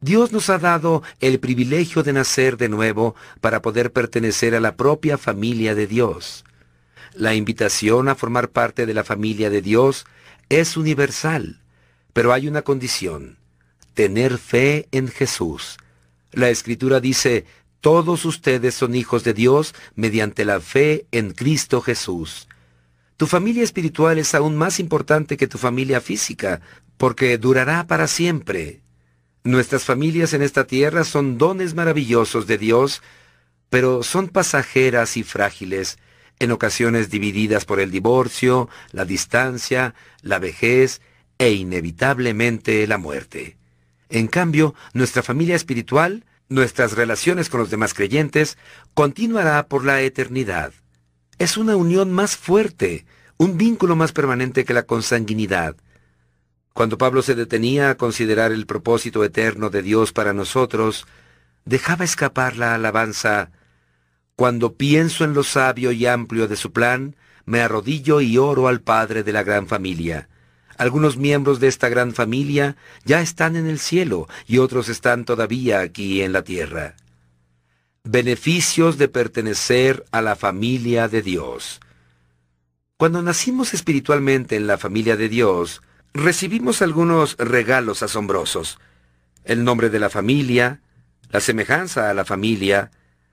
[0.00, 4.74] Dios nos ha dado el privilegio de nacer de nuevo para poder pertenecer a la
[4.76, 6.46] propia familia de Dios.
[7.12, 10.06] La invitación a formar parte de la familia de Dios
[10.48, 11.61] es universal.
[12.12, 13.38] Pero hay una condición,
[13.94, 15.78] tener fe en Jesús.
[16.32, 17.46] La Escritura dice,
[17.80, 22.48] todos ustedes son hijos de Dios mediante la fe en Cristo Jesús.
[23.16, 26.60] Tu familia espiritual es aún más importante que tu familia física,
[26.96, 28.80] porque durará para siempre.
[29.44, 33.02] Nuestras familias en esta tierra son dones maravillosos de Dios,
[33.70, 35.98] pero son pasajeras y frágiles,
[36.38, 41.00] en ocasiones divididas por el divorcio, la distancia, la vejez
[41.42, 43.56] e inevitablemente la muerte.
[44.08, 48.56] En cambio, nuestra familia espiritual, nuestras relaciones con los demás creyentes,
[48.94, 50.72] continuará por la eternidad.
[51.38, 53.06] Es una unión más fuerte,
[53.38, 55.74] un vínculo más permanente que la consanguinidad.
[56.74, 61.08] Cuando Pablo se detenía a considerar el propósito eterno de Dios para nosotros,
[61.64, 63.50] dejaba escapar la alabanza,
[64.36, 67.16] Cuando pienso en lo sabio y amplio de su plan,
[67.46, 70.28] me arrodillo y oro al Padre de la gran familia.
[70.76, 75.80] Algunos miembros de esta gran familia ya están en el cielo y otros están todavía
[75.80, 76.96] aquí en la tierra.
[78.04, 81.80] Beneficios de pertenecer a la familia de Dios.
[82.96, 85.82] Cuando nacimos espiritualmente en la familia de Dios,
[86.14, 88.78] recibimos algunos regalos asombrosos.
[89.44, 90.80] El nombre de la familia,
[91.30, 92.90] la semejanza a la familia,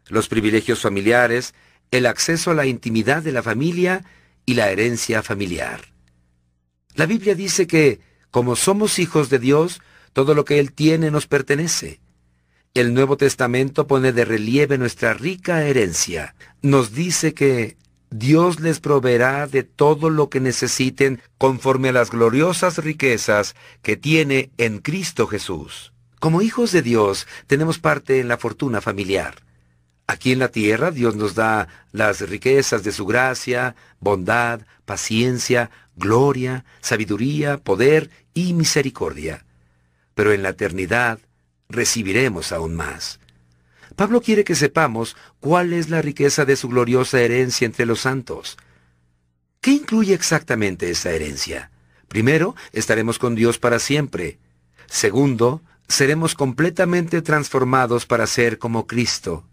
[0.07, 1.53] los privilegios familiares,
[1.91, 4.06] el acceso a la intimidad de la familia
[4.45, 5.89] y la herencia familiar.
[6.95, 7.99] La Biblia dice que,
[8.32, 9.82] como somos hijos de Dios,
[10.14, 11.99] todo lo que Él tiene nos pertenece.
[12.74, 16.36] El Nuevo Testamento pone de relieve nuestra rica herencia.
[16.61, 17.78] Nos dice que
[18.11, 24.52] Dios les proveerá de todo lo que necesiten conforme a las gloriosas riquezas que tiene
[24.57, 25.94] en Cristo Jesús.
[26.20, 29.36] Como hijos de Dios tenemos parte en la fortuna familiar.
[30.07, 35.70] Aquí en la tierra Dios nos da las riquezas de su gracia, bondad, paciencia,
[36.00, 39.46] gloria, sabiduría, poder y misericordia.
[40.16, 41.20] Pero en la eternidad
[41.70, 43.20] recibiremos aún más.
[43.96, 48.58] Pablo quiere que sepamos cuál es la riqueza de su gloriosa herencia entre los santos.
[49.62, 51.70] ¿Qué incluye exactamente esa herencia?
[52.08, 54.40] Primero, estaremos con Dios para siempre.
[54.88, 59.44] Segundo, seremos completamente transformados para ser como Cristo.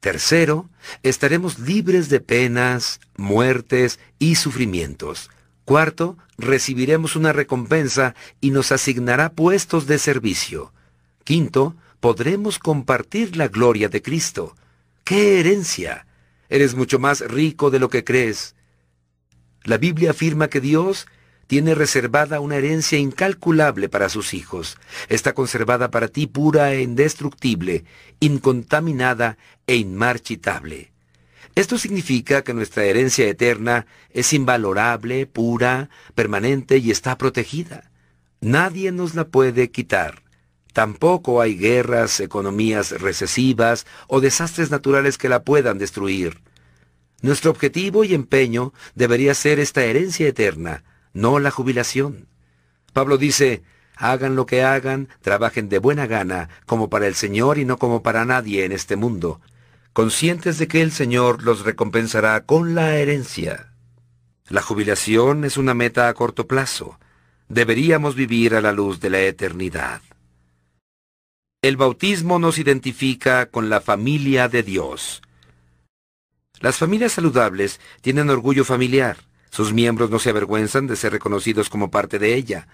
[0.00, 0.70] Tercero,
[1.02, 5.30] estaremos libres de penas, muertes y sufrimientos.
[5.66, 10.72] Cuarto, recibiremos una recompensa y nos asignará puestos de servicio.
[11.24, 14.54] Quinto, podremos compartir la gloria de Cristo.
[15.02, 16.06] ¡Qué herencia!
[16.48, 18.54] Eres mucho más rico de lo que crees.
[19.64, 21.08] La Biblia afirma que Dios
[21.48, 24.78] tiene reservada una herencia incalculable para sus hijos.
[25.08, 27.84] Está conservada para ti pura e indestructible,
[28.20, 29.36] incontaminada
[29.66, 30.92] e inmarchitable.
[31.56, 37.90] Esto significa que nuestra herencia eterna es invalorable, pura, permanente y está protegida.
[38.42, 40.22] Nadie nos la puede quitar.
[40.74, 46.42] Tampoco hay guerras, economías recesivas o desastres naturales que la puedan destruir.
[47.22, 50.84] Nuestro objetivo y empeño debería ser esta herencia eterna,
[51.14, 52.28] no la jubilación.
[52.92, 53.62] Pablo dice,
[53.96, 58.02] hagan lo que hagan, trabajen de buena gana, como para el Señor y no como
[58.02, 59.40] para nadie en este mundo,
[59.96, 63.72] conscientes de que el Señor los recompensará con la herencia.
[64.46, 67.00] La jubilación es una meta a corto plazo.
[67.48, 70.02] Deberíamos vivir a la luz de la eternidad.
[71.62, 75.22] El bautismo nos identifica con la familia de Dios.
[76.60, 79.16] Las familias saludables tienen orgullo familiar.
[79.48, 82.68] Sus miembros no se avergüenzan de ser reconocidos como parte de ella.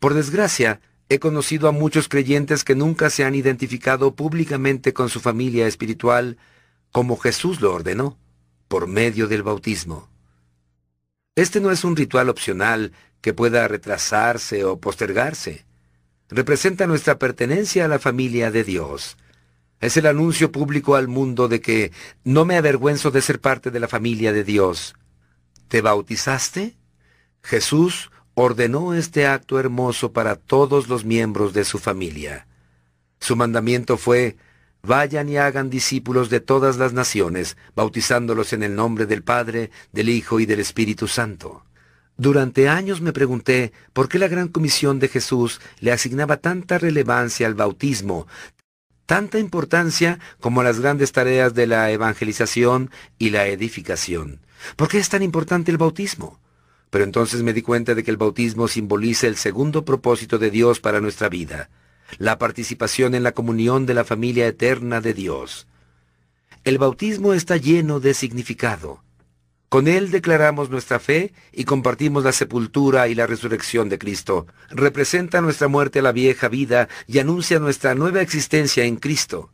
[0.00, 5.20] Por desgracia, he conocido a muchos creyentes que nunca se han identificado públicamente con su
[5.20, 6.36] familia espiritual
[6.94, 8.16] como Jesús lo ordenó,
[8.68, 10.08] por medio del bautismo.
[11.34, 15.66] Este no es un ritual opcional que pueda retrasarse o postergarse
[16.34, 19.16] representa nuestra pertenencia a la familia de Dios.
[19.80, 21.92] Es el anuncio público al mundo de que
[22.24, 24.94] no me avergüenzo de ser parte de la familia de Dios.
[25.68, 26.74] ¿Te bautizaste?
[27.42, 32.46] Jesús ordenó este acto hermoso para todos los miembros de su familia.
[33.20, 34.36] Su mandamiento fue,
[34.84, 40.08] vayan y hagan discípulos de todas las naciones, bautizándolos en el nombre del Padre, del
[40.08, 41.64] Hijo y del Espíritu Santo.
[42.16, 47.46] Durante años me pregunté por qué la gran comisión de Jesús le asignaba tanta relevancia
[47.46, 48.28] al bautismo,
[49.06, 54.40] tanta importancia como a las grandes tareas de la evangelización y la edificación.
[54.76, 56.38] ¿Por qué es tan importante el bautismo?
[56.90, 60.78] Pero entonces me di cuenta de que el bautismo simboliza el segundo propósito de Dios
[60.78, 61.68] para nuestra vida,
[62.18, 65.66] la participación en la comunión de la familia eterna de Dios.
[66.64, 69.02] El bautismo está lleno de significado.
[69.68, 74.46] Con él declaramos nuestra fe y compartimos la sepultura y la resurrección de Cristo.
[74.70, 79.50] Representa nuestra muerte a la vieja vida y anuncia nuestra nueva existencia en Cristo.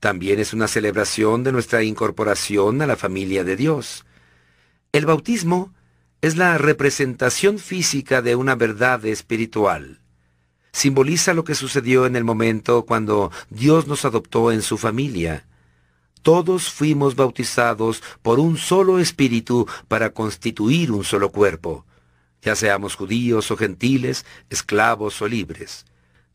[0.00, 4.06] También es una celebración de nuestra incorporación a la familia de Dios.
[4.92, 5.74] El bautismo
[6.20, 10.00] es la representación física de una verdad espiritual.
[10.78, 15.44] Simboliza lo que sucedió en el momento cuando Dios nos adoptó en su familia
[16.22, 21.86] todos fuimos bautizados por un solo espíritu para constituir un solo cuerpo,
[22.42, 25.86] ya seamos judíos o gentiles, esclavos o libres.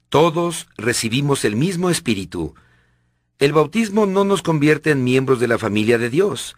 [0.09, 2.55] Todos recibimos el mismo espíritu.
[3.37, 6.55] El bautismo no nos convierte en miembros de la familia de Dios.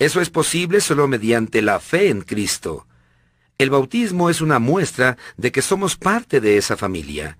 [0.00, 2.88] Eso es posible solo mediante la fe en Cristo.
[3.58, 7.38] El bautismo es una muestra de que somos parte de esa familia.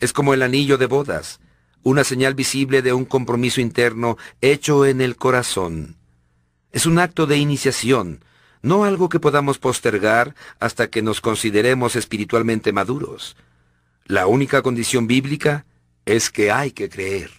[0.00, 1.40] Es como el anillo de bodas
[1.84, 5.96] una señal visible de un compromiso interno hecho en el corazón.
[6.72, 8.24] Es un acto de iniciación,
[8.62, 13.36] no algo que podamos postergar hasta que nos consideremos espiritualmente maduros.
[14.06, 15.66] La única condición bíblica
[16.06, 17.30] es que hay que creer.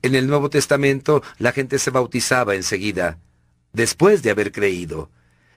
[0.00, 3.18] En el Nuevo Testamento la gente se bautizaba enseguida,
[3.74, 5.10] después de haber creído.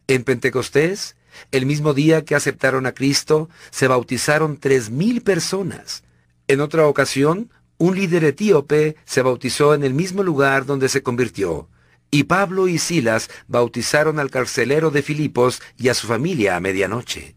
[0.08, 1.16] En Pentecostés,
[1.52, 6.04] el mismo día que aceptaron a Cristo, se bautizaron tres mil personas.
[6.48, 11.68] En otra ocasión, un líder etíope se bautizó en el mismo lugar donde se convirtió,
[12.12, 17.36] y Pablo y Silas bautizaron al carcelero de Filipos y a su familia a medianoche.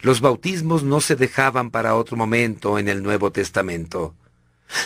[0.00, 4.14] Los bautismos no se dejaban para otro momento en el Nuevo Testamento.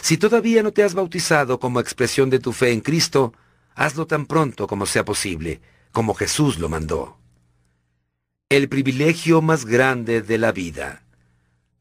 [0.02, 3.32] Si todavía no te has bautizado como expresión de tu fe en Cristo,
[3.74, 5.60] hazlo tan pronto como sea posible.
[5.92, 7.18] como Jesús lo mandó.
[8.50, 11.04] El privilegio más grande de la vida.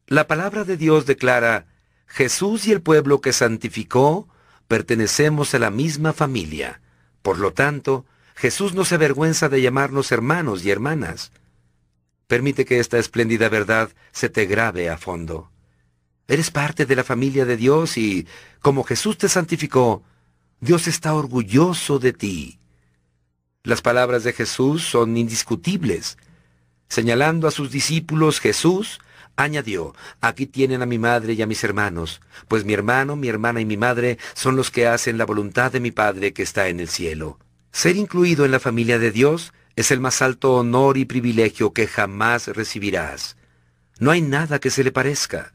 [0.06, 1.66] La palabra de Dios declara,
[2.06, 4.28] Jesús y el pueblo que santificó
[4.68, 6.80] pertenecemos a la misma familia.
[7.22, 8.06] Por lo tanto,
[8.36, 11.32] Jesús no se avergüenza de llamarnos hermanos y hermanas.
[12.28, 15.50] Permite que esta espléndida verdad se te grabe a fondo.
[16.28, 18.28] Eres parte de la familia de Dios y,
[18.60, 20.04] como Jesús te santificó,
[20.60, 22.60] Dios está orgulloso de ti.
[23.64, 26.16] Las palabras de Jesús son indiscutibles.
[26.90, 28.98] Señalando a sus discípulos, Jesús
[29.36, 33.60] añadió, aquí tienen a mi madre y a mis hermanos, pues mi hermano, mi hermana
[33.60, 36.80] y mi madre son los que hacen la voluntad de mi Padre que está en
[36.80, 37.38] el cielo.
[37.70, 41.86] Ser incluido en la familia de Dios es el más alto honor y privilegio que
[41.86, 43.36] jamás recibirás.
[44.00, 45.54] No hay nada que se le parezca.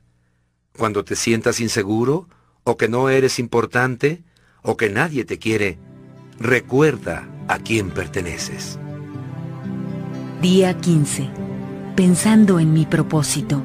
[0.78, 2.30] Cuando te sientas inseguro,
[2.64, 4.24] o que no eres importante,
[4.62, 5.80] o que nadie te quiere,
[6.40, 8.80] recuerda a quién perteneces.
[10.41, 11.30] Día 15.
[11.95, 13.64] Pensando en mi propósito.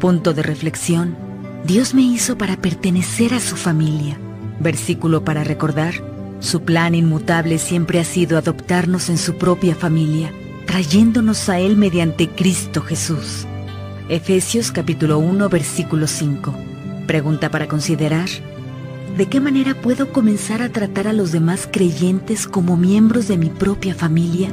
[0.00, 1.16] Punto de reflexión.
[1.64, 4.16] Dios me hizo para pertenecer a su familia.
[4.60, 5.94] Versículo para recordar.
[6.38, 10.32] Su plan inmutable siempre ha sido adoptarnos en su propia familia,
[10.66, 13.46] trayéndonos a Él mediante Cristo Jesús.
[14.08, 16.54] Efesios capítulo 1 versículo 5.
[17.06, 18.28] Pregunta para considerar.
[19.16, 23.48] ¿De qué manera puedo comenzar a tratar a los demás creyentes como miembros de mi
[23.48, 24.52] propia familia?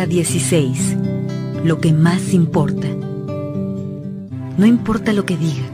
[0.00, 0.96] Día 16
[1.62, 2.88] lo que más importa.
[4.56, 5.66] No importa lo que diga,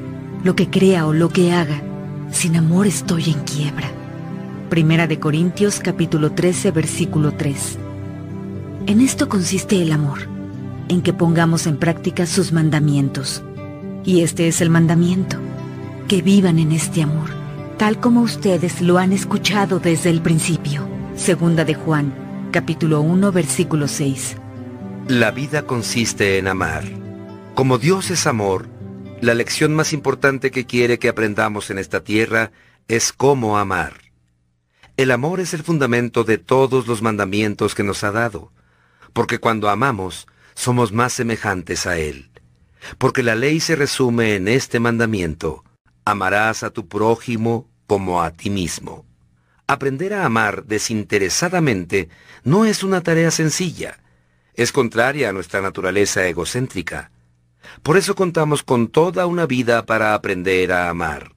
[0.42, 1.80] lo que crea o lo que haga,
[2.32, 3.88] sin amor estoy en quiebra.
[4.68, 7.78] Primera de Corintios capítulo 13 versículo 3.
[8.88, 10.18] En esto consiste el amor,
[10.88, 13.44] en que pongamos en práctica sus mandamientos.
[14.04, 15.36] Y este es el mandamiento,
[16.08, 17.30] que vivan en este amor,
[17.76, 20.84] tal como ustedes lo han escuchado desde el principio.
[21.14, 22.25] Segunda de Juan,
[22.56, 24.38] capítulo 1, versículo 6.
[25.08, 26.84] La vida consiste en amar.
[27.54, 28.66] Como Dios es amor,
[29.20, 32.52] la lección más importante que quiere que aprendamos en esta tierra
[32.88, 34.00] es cómo amar.
[34.96, 38.52] El amor es el fundamento de todos los mandamientos que nos ha dado,
[39.12, 42.30] porque cuando amamos, somos más semejantes a Él.
[42.96, 45.62] Porque la ley se resume en este mandamiento,
[46.06, 49.04] amarás a tu prójimo como a ti mismo.
[49.68, 52.08] Aprender a amar desinteresadamente
[52.44, 53.98] no es una tarea sencilla,
[54.54, 57.10] es contraria a nuestra naturaleza egocéntrica.
[57.82, 61.34] Por eso contamos con toda una vida para aprender a amar.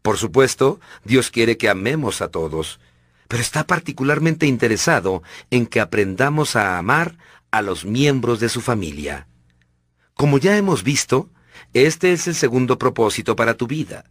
[0.00, 2.80] Por supuesto, Dios quiere que amemos a todos,
[3.28, 7.18] pero está particularmente interesado en que aprendamos a amar
[7.50, 9.28] a los miembros de su familia.
[10.14, 11.28] Como ya hemos visto,
[11.74, 14.06] este es el segundo propósito para tu vida.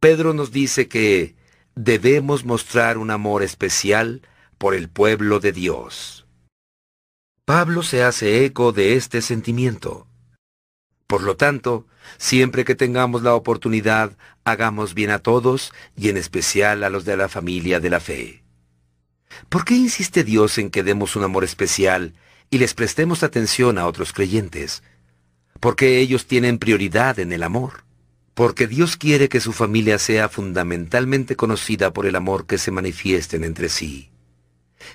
[0.00, 1.34] Pedro nos dice que
[1.74, 4.22] debemos mostrar un amor especial
[4.58, 6.26] por el pueblo de Dios.
[7.44, 10.06] Pablo se hace eco de este sentimiento.
[11.06, 11.86] Por lo tanto,
[12.16, 17.16] siempre que tengamos la oportunidad, hagamos bien a todos y en especial a los de
[17.16, 18.42] la familia de la fe.
[19.48, 22.14] ¿Por qué insiste Dios en que demos un amor especial
[22.50, 24.82] y les prestemos atención a otros creyentes?
[25.60, 27.84] Porque ellos tienen prioridad en el amor.
[28.34, 33.44] Porque Dios quiere que su familia sea fundamentalmente conocida por el amor que se manifiesten
[33.44, 34.10] entre sí.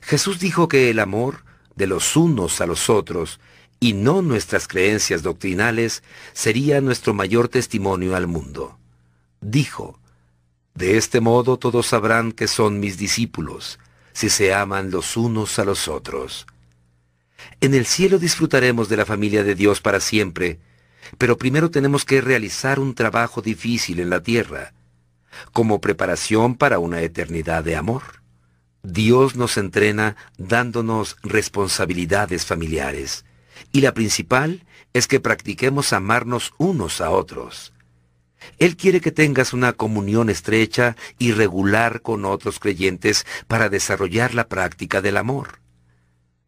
[0.02, 1.44] Jesús dijo que el amor
[1.76, 3.40] de los unos a los otros
[3.80, 6.04] y no nuestras creencias doctrinales
[6.34, 8.78] sería nuestro mayor testimonio al mundo.
[9.42, 10.00] Dijo,
[10.74, 13.80] De este modo todos sabrán que son mis discípulos,
[14.12, 16.46] si se aman los unos a los otros.
[17.62, 20.60] En el cielo disfrutaremos de la familia de Dios para siempre,
[21.18, 24.74] pero primero tenemos que realizar un trabajo difícil en la tierra,
[25.54, 28.04] como preparación para una eternidad de amor.
[28.84, 33.26] Dios nos entrena dándonos responsabilidades familiares,
[33.72, 37.74] y la principal es que practiquemos amarnos unos a otros.
[38.58, 44.48] Él quiere que tengas una comunión estrecha y regular con otros creyentes para desarrollar la
[44.48, 45.60] práctica del amor.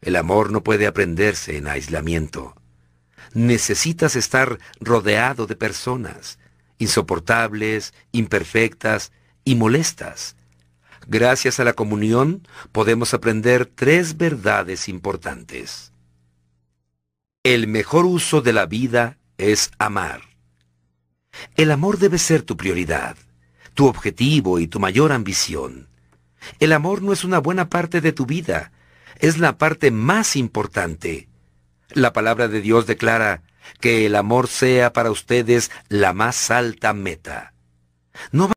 [0.02, 2.56] El amor no puede aprenderse en aislamiento.
[3.34, 6.40] Necesitas estar rodeado de personas,
[6.78, 9.12] insoportables, imperfectas
[9.44, 10.36] y molestas,
[11.08, 15.91] Gracias a la comunión podemos aprender tres verdades importantes.
[17.44, 20.22] El mejor uso de la vida es amar.
[21.56, 23.18] El amor debe ser tu prioridad,
[23.74, 25.90] tu objetivo y tu mayor ambición.
[26.60, 28.72] El amor no es una buena parte de tu vida,
[29.20, 31.30] es la parte más importante.
[31.93, 33.41] La palabra de Dios declara
[33.80, 37.53] que el amor sea para ustedes la más alta meta.